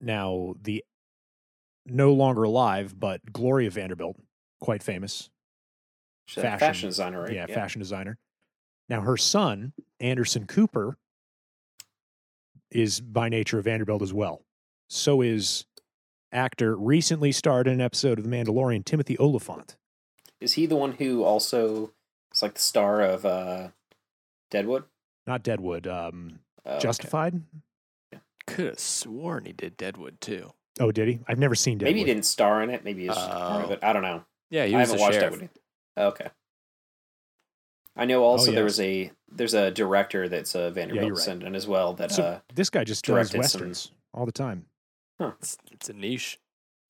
[0.00, 0.84] Now, the
[1.86, 4.16] no longer alive, but Gloria Vanderbilt,
[4.60, 5.30] quite famous,
[6.28, 6.58] Fashion.
[6.58, 7.32] fashion designer, right?
[7.32, 8.18] yeah, fashion designer.
[8.88, 10.96] Now her son, Anderson Cooper,
[12.70, 14.44] is by nature a Vanderbilt as well.
[14.88, 15.64] So is
[16.32, 19.76] actor recently starred in an episode of The Mandalorian, Timothy Olyphant.
[20.40, 21.92] Is he the one who also
[22.34, 23.68] is like the star of uh
[24.50, 24.84] Deadwood?
[25.26, 26.80] Not Deadwood, um, Oh, okay.
[26.82, 27.42] Justified.
[28.46, 30.52] Could have sworn he did Deadwood too.
[30.80, 31.18] Oh, did he?
[31.28, 31.90] I've never seen Deadwood.
[31.94, 32.84] Maybe he didn't star in it.
[32.84, 33.72] Maybe he's just part of Oh.
[33.74, 33.78] it.
[33.82, 34.24] I don't know.
[34.50, 35.32] Yeah, he I was haven't the watched sheriff.
[35.32, 35.50] Deadwood.
[35.98, 36.28] Okay.
[37.96, 41.14] I know also Oh, there was a there's a director that's a Vanderbilt right.
[41.16, 44.32] descendant as well that So uh this guy just does directed some- westerns all the
[44.32, 44.66] time.
[45.40, 46.38] It's, it's a niche.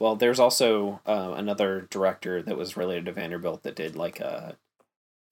[0.01, 4.53] well there's also uh, another director that was related to Vanderbilt that did like uh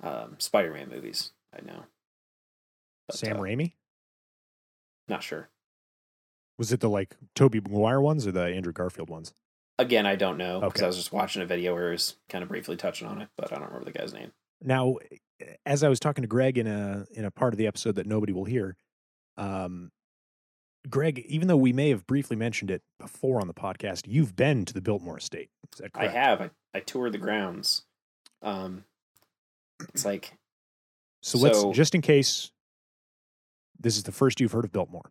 [0.03, 1.33] um Spider-Man movies.
[1.57, 1.85] I know.
[3.09, 3.73] But, Sam uh, Raimi?
[5.09, 5.49] Not sure.
[6.59, 9.33] Was it the like Tobey Maguire ones or the Andrew Garfield ones?
[9.79, 10.85] Again, I don't know because Okay.
[10.85, 13.29] I was just watching a video where he was kind of briefly touching on it,
[13.37, 14.31] but I don't remember the guy's name.
[14.63, 14.97] Now,
[15.65, 18.07] as I was talking to Greg in a in a part of the episode that
[18.07, 18.77] nobody will hear,
[19.39, 19.91] um,
[20.89, 24.65] Greg, even though we may have briefly mentioned it before on the podcast, you've been
[24.65, 25.51] to the Biltmore estate.
[25.73, 26.41] Is that I have.
[26.41, 27.83] I, I toured the grounds.
[28.43, 28.85] Um,
[29.93, 30.33] it's like
[31.23, 32.51] So, let's just in case
[33.79, 35.11] this is the first you've heard of Biltmore.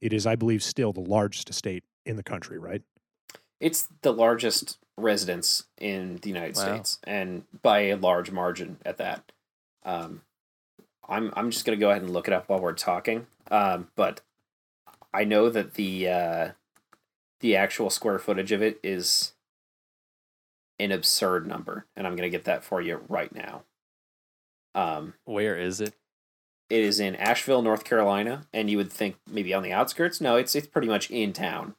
[0.00, 2.82] It is, I believe, still the largest estate in the country, right?
[3.60, 6.62] it's the largest residence in the United Wow.
[6.62, 9.32] States, and by a large margin at that.
[9.84, 10.22] Um,
[11.08, 13.26] I'm I'm just gonna go ahead and look it up while we're talking.
[13.50, 14.20] Um, but
[15.14, 16.48] I know that the uh,
[17.40, 19.32] the actual square footage of it is
[20.78, 23.62] an absurd number, and I'm gonna get that for you right now.
[24.74, 25.94] Um, Where is it?
[26.70, 30.20] it is in Asheville, North Carolina, and you would think maybe on the outskirts.
[30.20, 31.76] No, it's it's pretty much in town.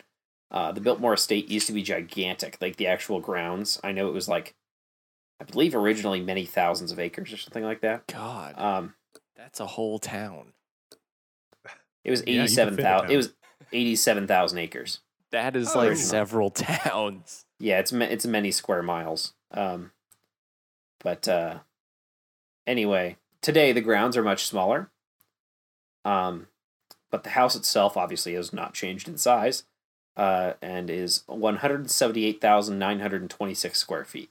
[0.52, 3.80] Uh, the Biltmore Estate used to be gigantic, like the actual grounds.
[3.84, 4.54] I know it was like,
[5.42, 8.08] I believe originally many thousands of acres or something like that.
[8.08, 8.94] God, Um,
[9.36, 10.54] that's a whole town.
[12.06, 13.12] It was Yeah, eighty-seven fit thousand.
[13.12, 13.34] It was
[13.74, 15.00] eighty-seven thousand acres.
[15.32, 17.46] That is Oh, like there's a several towns.
[17.60, 19.34] Yeah, it's it's many square miles.
[19.52, 19.92] Um,
[21.00, 21.60] but uh,
[22.66, 24.90] anyway, today the grounds are much smaller.
[26.06, 26.48] Um,
[27.12, 29.64] but the house itself obviously has not changed in size,
[30.16, 34.30] uh, and is one hundred seventy-eight thousand nine hundred twenty-six square feet.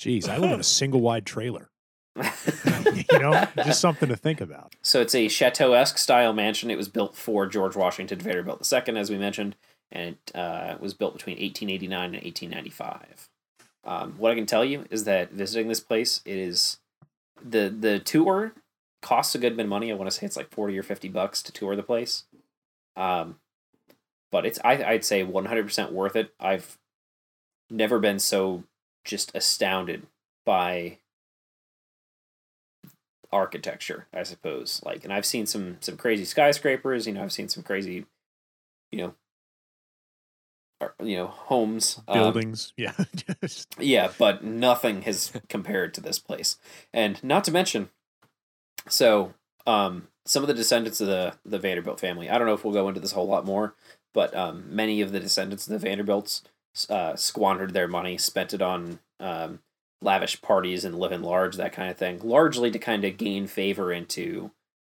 [0.00, 1.70] Jeez, I live in a single wide trailer.
[2.16, 4.74] You know, just something to think about.
[4.82, 6.70] So it's a chateau-esque style mansion.
[6.70, 9.56] It was built for George Washington Vanderbilt II, as we mentioned,
[9.90, 13.28] and it uh, was built between 1889 and 1895.
[13.84, 16.78] Um, what I can tell you is that visiting this place, it is
[17.44, 18.54] the the tour
[19.02, 19.90] costs a good bit of money.
[19.90, 22.24] I want to say it's like 40 or 50 bucks to tour the place.
[22.96, 23.36] Um,
[24.32, 26.32] but it's I, I'd say 100% worth it.
[26.40, 26.78] I've
[27.68, 28.64] never been so
[29.04, 30.06] just astounded
[30.46, 30.98] by
[33.34, 34.80] architecture, I suppose.
[34.84, 37.06] Like, and I've seen some some crazy skyscrapers.
[37.06, 38.06] You know, I've seen some crazy,
[38.92, 39.14] you know,
[41.02, 42.72] you know, homes, um, Buildings.
[42.76, 42.92] yeah.
[43.78, 46.56] Yeah, but nothing has compared to this place.
[46.92, 47.90] And not to mention,
[48.88, 49.34] so
[49.66, 52.30] um, some of the descendants of the the Vanderbilt family.
[52.30, 53.74] I don't know if we'll go into this a whole lot more,
[54.12, 56.42] but um, many of the descendants of the Vanderbilts
[56.88, 59.60] uh, squandered their money, spent it on um,
[60.02, 63.92] lavish parties and living large, that kind of thing, largely to kind of gain favor
[63.92, 64.50] into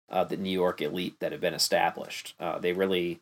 [0.09, 2.35] uh, the New York elite that had been established.
[2.39, 3.21] Uh, they really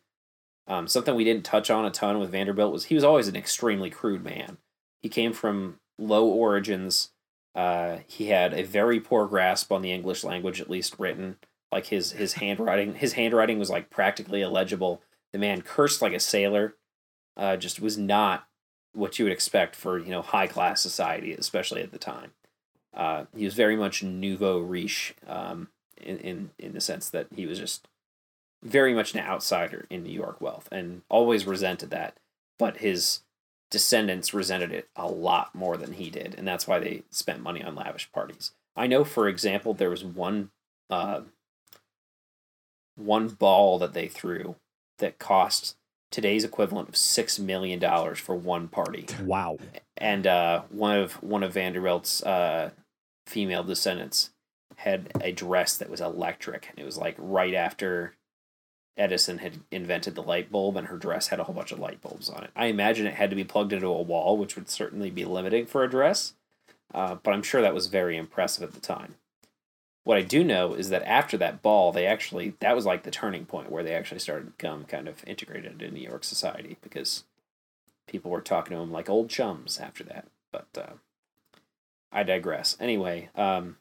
[0.67, 3.35] um, something we didn't touch on a ton with Vanderbilt was he was always an
[3.35, 4.57] extremely crude man.
[5.01, 7.11] He came from low origins.
[7.53, 11.37] Uh, he had a very poor grasp on the English language, at least written.
[11.71, 15.01] Like his his handwriting, his handwriting was like practically illegible.
[15.33, 16.75] The man cursed like a sailor.
[17.37, 18.47] Uh, just was not
[18.95, 22.31] what you would expect for you know high class society, especially at the time.
[22.93, 25.69] Uh, he was very much nouveau riche um,
[26.01, 27.87] in, in in the sense that he was just
[28.63, 32.15] very much an outsider in New York wealth and always resented that.
[32.57, 33.21] But his
[33.69, 37.61] descendants resented it a lot more than he did, and that's why they spent money
[37.61, 38.51] on lavish parties.
[38.75, 40.51] I know, for example, there was one
[40.89, 41.21] uh,
[42.95, 44.55] one ball that they threw
[44.99, 45.75] that cost
[46.15, 49.57] today's equivalent of six million dollars for one party wow.
[49.97, 52.69] and uh, one of one of Vanderbilt's uh,
[53.27, 54.29] female descendants
[54.77, 58.13] had a dress that was electric, and it was like right after
[58.95, 61.99] Edison had invented the light bulb, and her dress had a whole bunch of light
[61.99, 62.51] bulbs on it.
[62.55, 65.65] I imagine it had to be plugged into a wall, which would certainly be limiting
[65.65, 66.31] for a dress,
[66.93, 69.15] uh, but I'm sure that was very impressive at the time.
[70.05, 73.11] What I do know is that after that ball, they actually that was like the
[73.11, 76.77] turning point where they actually started to become kind of integrated into New York society
[76.81, 77.23] because
[78.07, 80.27] people were talking to him like old chums after that.
[80.51, 80.93] But uh,
[82.11, 82.77] I digress.
[82.79, 83.77] Anyway, um,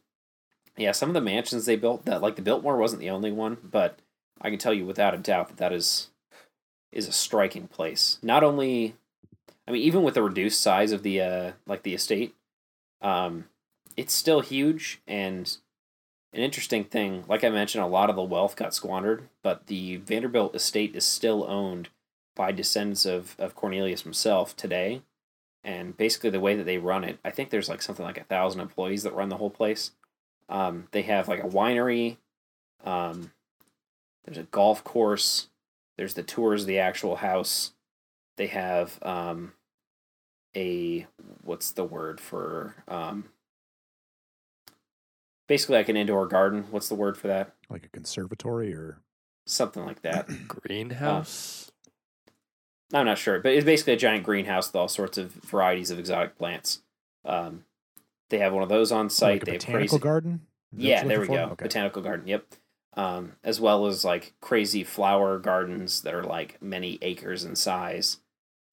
[0.78, 3.58] yeah, some of the mansions they built that like the Biltmore wasn't the only one,
[3.62, 3.98] but
[4.40, 6.08] I can tell you without a doubt that that is
[6.90, 8.18] is a striking place.
[8.22, 8.94] Not only,
[9.68, 12.34] I mean, even with the reduced size of the uh, like the estate,
[13.02, 13.44] um,
[13.94, 15.54] it's still huge and
[16.34, 17.24] an interesting thing.
[17.28, 21.04] Like I mentioned, a lot of the wealth got squandered, but the Vanderbilt estate is
[21.06, 21.88] still owned
[22.34, 25.02] by descendants of, of Cornelius himself today.
[25.62, 28.24] And basically, the way that they run it, I think there's like something like a
[28.24, 29.92] thousand employees that run the whole place.
[30.48, 32.18] Um, they have like a winery.
[32.84, 33.30] Um,
[34.24, 35.48] there's a golf course.
[35.96, 37.72] There's the tours of the actual house.
[38.36, 39.52] They have um,
[40.56, 41.06] a
[41.42, 43.24] what's the word for um,
[45.48, 46.66] basically like an indoor garden.
[46.70, 47.54] What's the word for that?
[47.68, 48.98] Like a conservatory or
[49.46, 50.28] Something like that.
[50.48, 51.70] Greenhouse.
[52.92, 55.98] I'm not sure, but it's basically a giant greenhouse with all sorts of varieties of
[55.98, 56.82] exotic plants.
[57.24, 57.64] Um,
[58.30, 59.34] they have one of those on site.
[59.34, 60.40] like a they have botanical crazy, garden?
[60.76, 61.44] Is yeah, there we looking go.
[61.52, 61.64] Okay.
[61.64, 62.28] botanical garden.
[62.28, 62.46] Yep,
[62.96, 68.18] um, as well as like crazy flower gardens that are like many acres in size.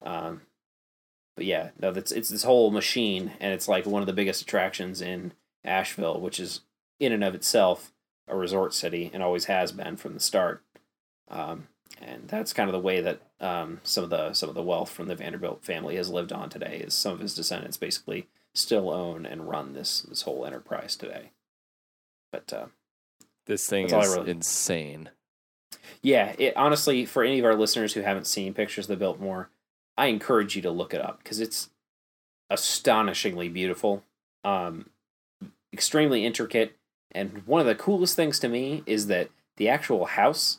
[0.02, 0.42] Um,
[1.34, 4.42] but yeah, no, that's it's this whole machine, and it's like one of the biggest
[4.42, 5.32] attractions in
[5.64, 6.60] Asheville, which is
[7.00, 7.92] in and of itself
[8.28, 10.62] a resort city and always has been from the start.
[11.28, 11.68] Um,
[12.00, 14.90] and that's kind of the way that um, some of the some of the wealth
[14.90, 16.82] from the Vanderbilt family has lived on today.
[16.86, 21.30] Is some of his descendants basically still own and run this this whole enterprise today.
[22.32, 22.66] But uh,
[23.46, 25.10] This thing That's all I is really- insane.
[26.00, 29.50] yeah, it honestly for any of our listeners who haven't seen pictures of the Biltmore,
[29.96, 31.68] I encourage you to look it up because it's
[32.50, 34.04] astonishingly beautiful,
[34.44, 34.90] um,
[35.72, 36.76] extremely intricate,
[37.10, 40.58] and one of the coolest things to me is that the actual house,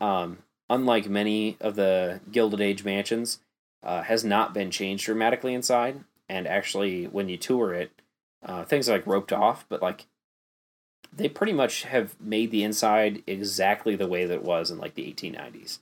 [0.00, 0.38] um,
[0.68, 3.40] unlike many of the Gilded Age mansions,
[3.82, 6.04] uh, has not been changed dramatically inside.
[6.28, 7.90] And actually, when you tour it,
[8.42, 10.06] uh, things are like roped off, but like
[11.12, 14.94] they pretty much have made the inside exactly the way that it was in like
[14.94, 15.78] the 1890s.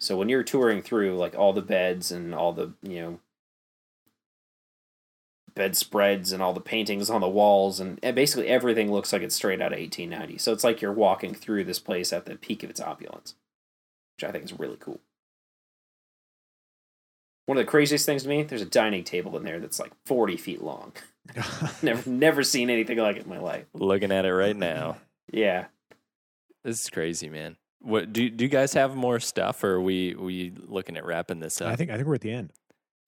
[0.00, 3.20] So when you're touring through, like all the beds and all the you know
[5.54, 9.34] bedspreads and all the paintings on the walls and, and basically everything looks like it's
[9.34, 10.38] straight out of 1890.
[10.38, 13.34] So it's like you're walking through this place at the peak of its opulence,
[14.16, 15.00] which I think is really cool.
[17.46, 19.92] One of the craziest things to me, there's a dining table in there that's like
[20.06, 20.92] 40 feet long.
[21.82, 23.64] never never seen anything like it in my life.
[23.74, 24.96] Looking at it right now.
[25.32, 25.66] Yeah.
[26.62, 27.56] This is crazy, man.
[27.80, 31.40] What do do you guys have more stuff or are we we looking at wrapping
[31.40, 31.68] this up?
[31.68, 32.52] I think I think we're at the end.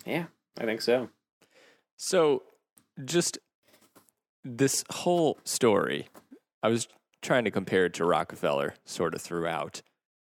[0.07, 0.27] Yeah,
[0.59, 1.11] I think so.
[1.97, 2.43] So,
[3.05, 3.39] just
[4.45, 6.09] this whole story,
[6.63, 6.89] I was
[7.23, 9.83] trying to compare it to Rockefeller sort of throughout,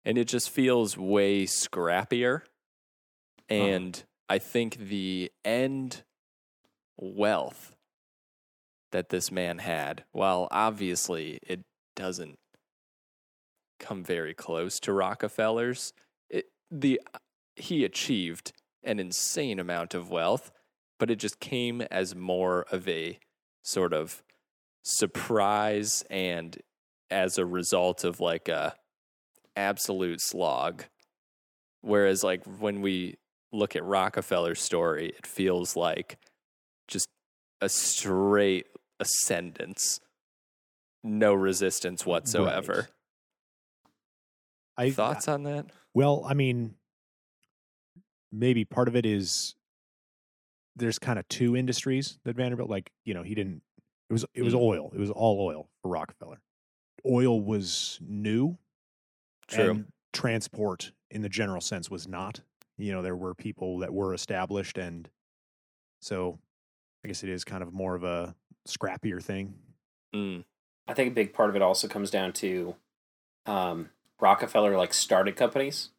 [0.04, 2.42] and it just feels way scrappier.
[3.50, 3.64] Uh-huh.
[3.64, 6.04] And I think the end
[6.98, 7.76] wealth
[8.92, 11.62] that this man had, while obviously it
[11.96, 12.38] doesn't
[13.80, 15.94] come very close to Rockefeller's,
[16.30, 17.02] it, the
[17.56, 18.52] he achieved
[18.84, 20.52] an insane amount of wealth
[21.00, 23.20] but it just came as more of a
[23.64, 24.24] sort of
[24.84, 26.58] surprise and
[27.10, 28.76] as a result of like a
[29.56, 30.86] absolute slog.
[31.82, 33.18] Whereas like when we
[33.52, 36.18] look at Rockefeller's story it feels like
[36.88, 37.08] just
[37.62, 38.68] a straight
[39.00, 40.00] ascendance.
[41.04, 42.90] No resistance whatsoever.
[44.78, 45.68] I thoughts on that?
[45.94, 46.76] Well, I mean,
[48.32, 49.56] maybe part of it is
[50.76, 52.92] there's kind of two industries that Vanderbilt like.
[53.04, 53.62] You know, he didn't.
[54.10, 54.60] It was it was Mm.
[54.62, 54.92] oil.
[54.94, 56.40] It was all oil for Rockefeller.
[57.06, 58.58] Oil was new,
[59.48, 62.42] true transport in the general sense was not.
[62.78, 65.10] You know, there were people that were established, and
[66.02, 66.40] so
[67.04, 68.36] I guess it is kind of more of a
[68.68, 69.54] scrappier thing.
[70.14, 70.44] Mm,
[70.88, 72.76] I think a big part of it also comes down to
[73.46, 73.90] um,
[74.20, 75.90] Rockefeller like started companies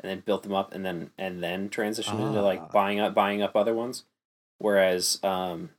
[0.00, 2.42] and then built them up and then and then transitioned into Ah.
[2.42, 4.04] like buying up buying up other ones.
[4.62, 5.70] Whereas um,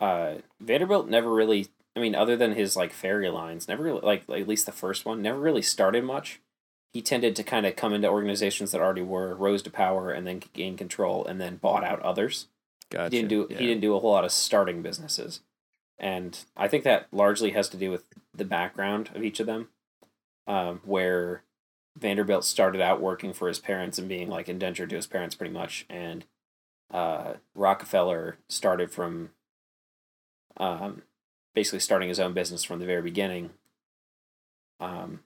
[0.00, 4.24] uh, Vanderbilt never really I mean, other than his like ferry lines, never really like
[4.28, 6.40] at least the first one, never really started much.
[6.92, 10.26] He tended to kind of come into organizations that already were, rose to power, and
[10.26, 12.48] then gain control, and then bought out others
[12.90, 13.58] gotcha he didn't do yeah.
[13.58, 15.40] he didn't do a whole lot of starting businesses
[15.98, 18.04] and i think that largely has to do with
[18.34, 19.68] the background of each of them
[20.46, 21.42] um, where
[21.98, 25.52] vanderbilt started out working for his parents and being like indentured to his parents pretty
[25.52, 26.24] much and
[26.92, 29.30] uh, rockefeller started from
[30.56, 31.02] um,
[31.54, 33.50] basically starting his own business from the very beginning
[34.80, 35.20] um,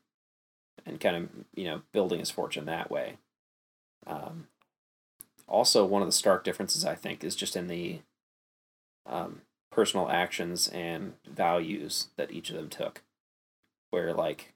[0.87, 3.19] and kind of you know building his fortune that way.
[4.07, 4.47] Um,
[5.51, 8.01] also one of the stark differences i think is just in the
[9.07, 13.03] um, personal actions and values that each of them took
[13.91, 14.55] where like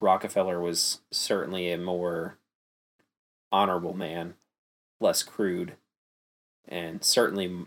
[0.00, 2.38] rockefeller was certainly a more
[3.50, 4.34] honorable man
[5.00, 5.74] less crude
[6.68, 7.66] and certainly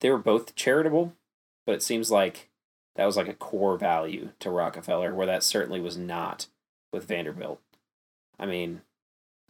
[0.00, 1.12] they were both charitable
[1.66, 2.48] but it seems like
[2.96, 6.46] that was like a core value to rockefeller where that certainly was not
[6.92, 7.60] with vanderbilt
[8.38, 8.82] i mean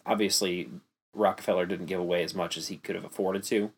[0.07, 0.69] obviously
[1.15, 3.73] Rockefeller didn't give away as much as he could have afforded to,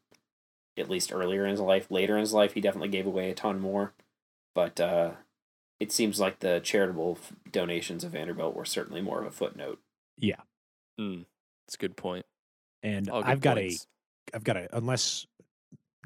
[0.77, 1.90] at least earlier in his life.
[1.90, 3.93] Later in his life, he definitely gave away a ton more.
[4.55, 5.12] But uh,
[5.78, 9.81] it seems like the charitable f- donations of Vanderbilt were certainly more of a footnote.
[10.18, 10.40] Yeah,
[10.98, 11.27] mm,
[11.66, 12.24] that's a good point
[12.82, 13.77] And good I've got a,
[14.35, 14.69] I've got a.
[14.77, 15.27] Unless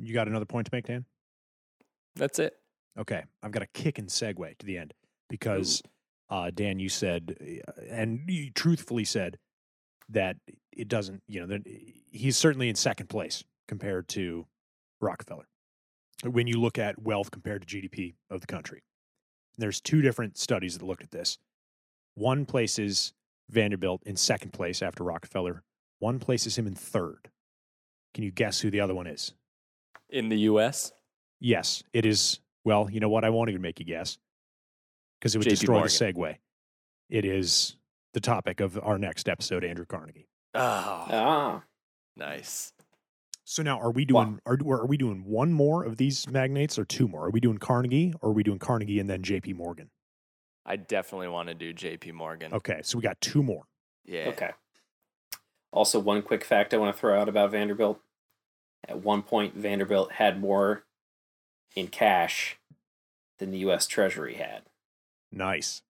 [0.00, 1.04] you got another point to make, Dan.
[2.16, 2.60] that's it
[2.98, 4.94] Okay, I've got a kick and segue to the end
[5.28, 5.82] because
[6.28, 7.36] uh, Dan, you said,
[7.66, 9.38] uh, and you truthfully said
[10.08, 10.36] that
[10.72, 11.22] it doesn't.
[11.28, 11.62] You know, that
[12.10, 14.46] he's certainly in second place compared to
[15.00, 15.48] Rockefeller
[16.24, 18.82] when you look at wealth compared to GDP of the country.
[19.56, 21.38] There's two different studies that looked at this.
[22.14, 23.12] One places
[23.48, 25.62] Vanderbilt in second place after Rockefeller.
[25.98, 27.30] One places him in third.
[28.14, 29.32] Can you guess who the other one is?
[30.08, 30.92] in the us
[31.38, 32.40] Yes, it is.
[32.64, 33.24] Well, you know what?
[33.24, 34.18] I won't even make you guess
[35.18, 35.88] because it would JP destroy Morgan.
[35.98, 36.36] the segue.
[37.08, 37.76] it is
[38.12, 40.28] the topic of our next episode, Andrew Carnegie.
[40.54, 41.62] Oh, Ah,
[42.16, 42.72] nice.
[43.44, 44.24] So now, are we Wow.
[44.24, 47.26] doing are are we doing one more of these magnates or two more?
[47.26, 49.54] Are we doing Carnegie or are we doing Carnegie and then J.P.
[49.54, 49.90] Morgan?
[50.66, 52.12] I definitely want to do J.P.
[52.12, 52.52] Morgan.
[52.52, 53.64] Okay, so we got two more.
[54.04, 54.26] Yeah.
[54.28, 54.50] okay.
[55.72, 58.00] Also, one quick fact I want to throw out about Vanderbilt.
[58.88, 60.84] At one point, Vanderbilt had more
[61.76, 62.58] in cash
[63.38, 63.86] than the U.S.
[63.86, 64.62] Treasury had.
[65.30, 65.82] Nice.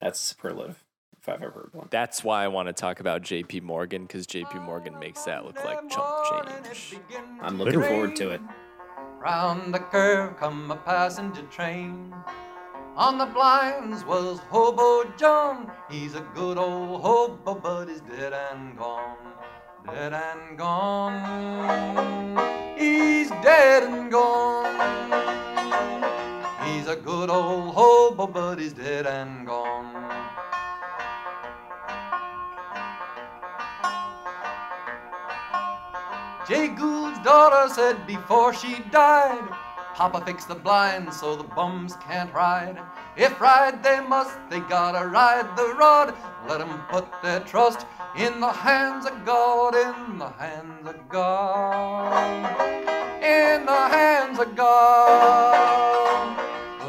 [0.00, 0.84] That's superlative,
[1.18, 1.88] if I've ever heard one.
[1.90, 3.60] That's why I want to talk about J.P.
[3.60, 4.58] Morgan because J.P.
[4.58, 6.96] Morgan makes that look like chump change.
[7.40, 7.88] I'm looking Literally.
[7.88, 8.40] forward to it.
[9.18, 12.14] Round the curve come a passenger train.
[12.96, 15.68] On the blinds was Hobo John.
[15.90, 19.16] He's a good old hobo, but he's dead and gone.
[19.84, 21.18] Dead and gone.
[22.78, 24.64] He's dead and gone.
[26.64, 29.92] He's a good old hobo, but he's dead and gone.
[36.46, 39.48] Jay Gould's daughter said before she died,
[39.94, 42.80] Papa fixed the blind so the bums can't ride.
[43.16, 46.14] If ride they must, they gotta ride the rod.
[46.48, 52.60] Let 'em put their trust in the hands of God, in the hands of God,
[53.22, 56.38] in the hands of God.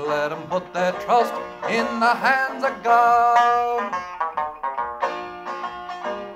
[0.07, 1.34] Let 'em put their trust
[1.69, 3.95] in the hands of God.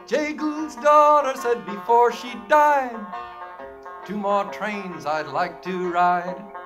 [0.05, 2.95] Jay Gould's daughter said before she died,
[4.05, 6.58] Two more trains I'd like to ride.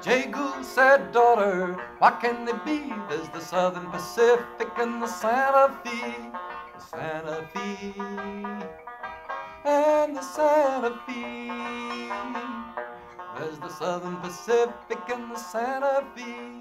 [0.00, 2.92] Jay Gould said, Daughter, what can they be?
[3.08, 6.14] There's the Southern Pacific and the Santa Fe.
[6.74, 7.94] The Santa Fe.
[9.64, 12.08] And the Santa Fe.
[13.36, 16.57] There's the Southern Pacific and the Santa Fe.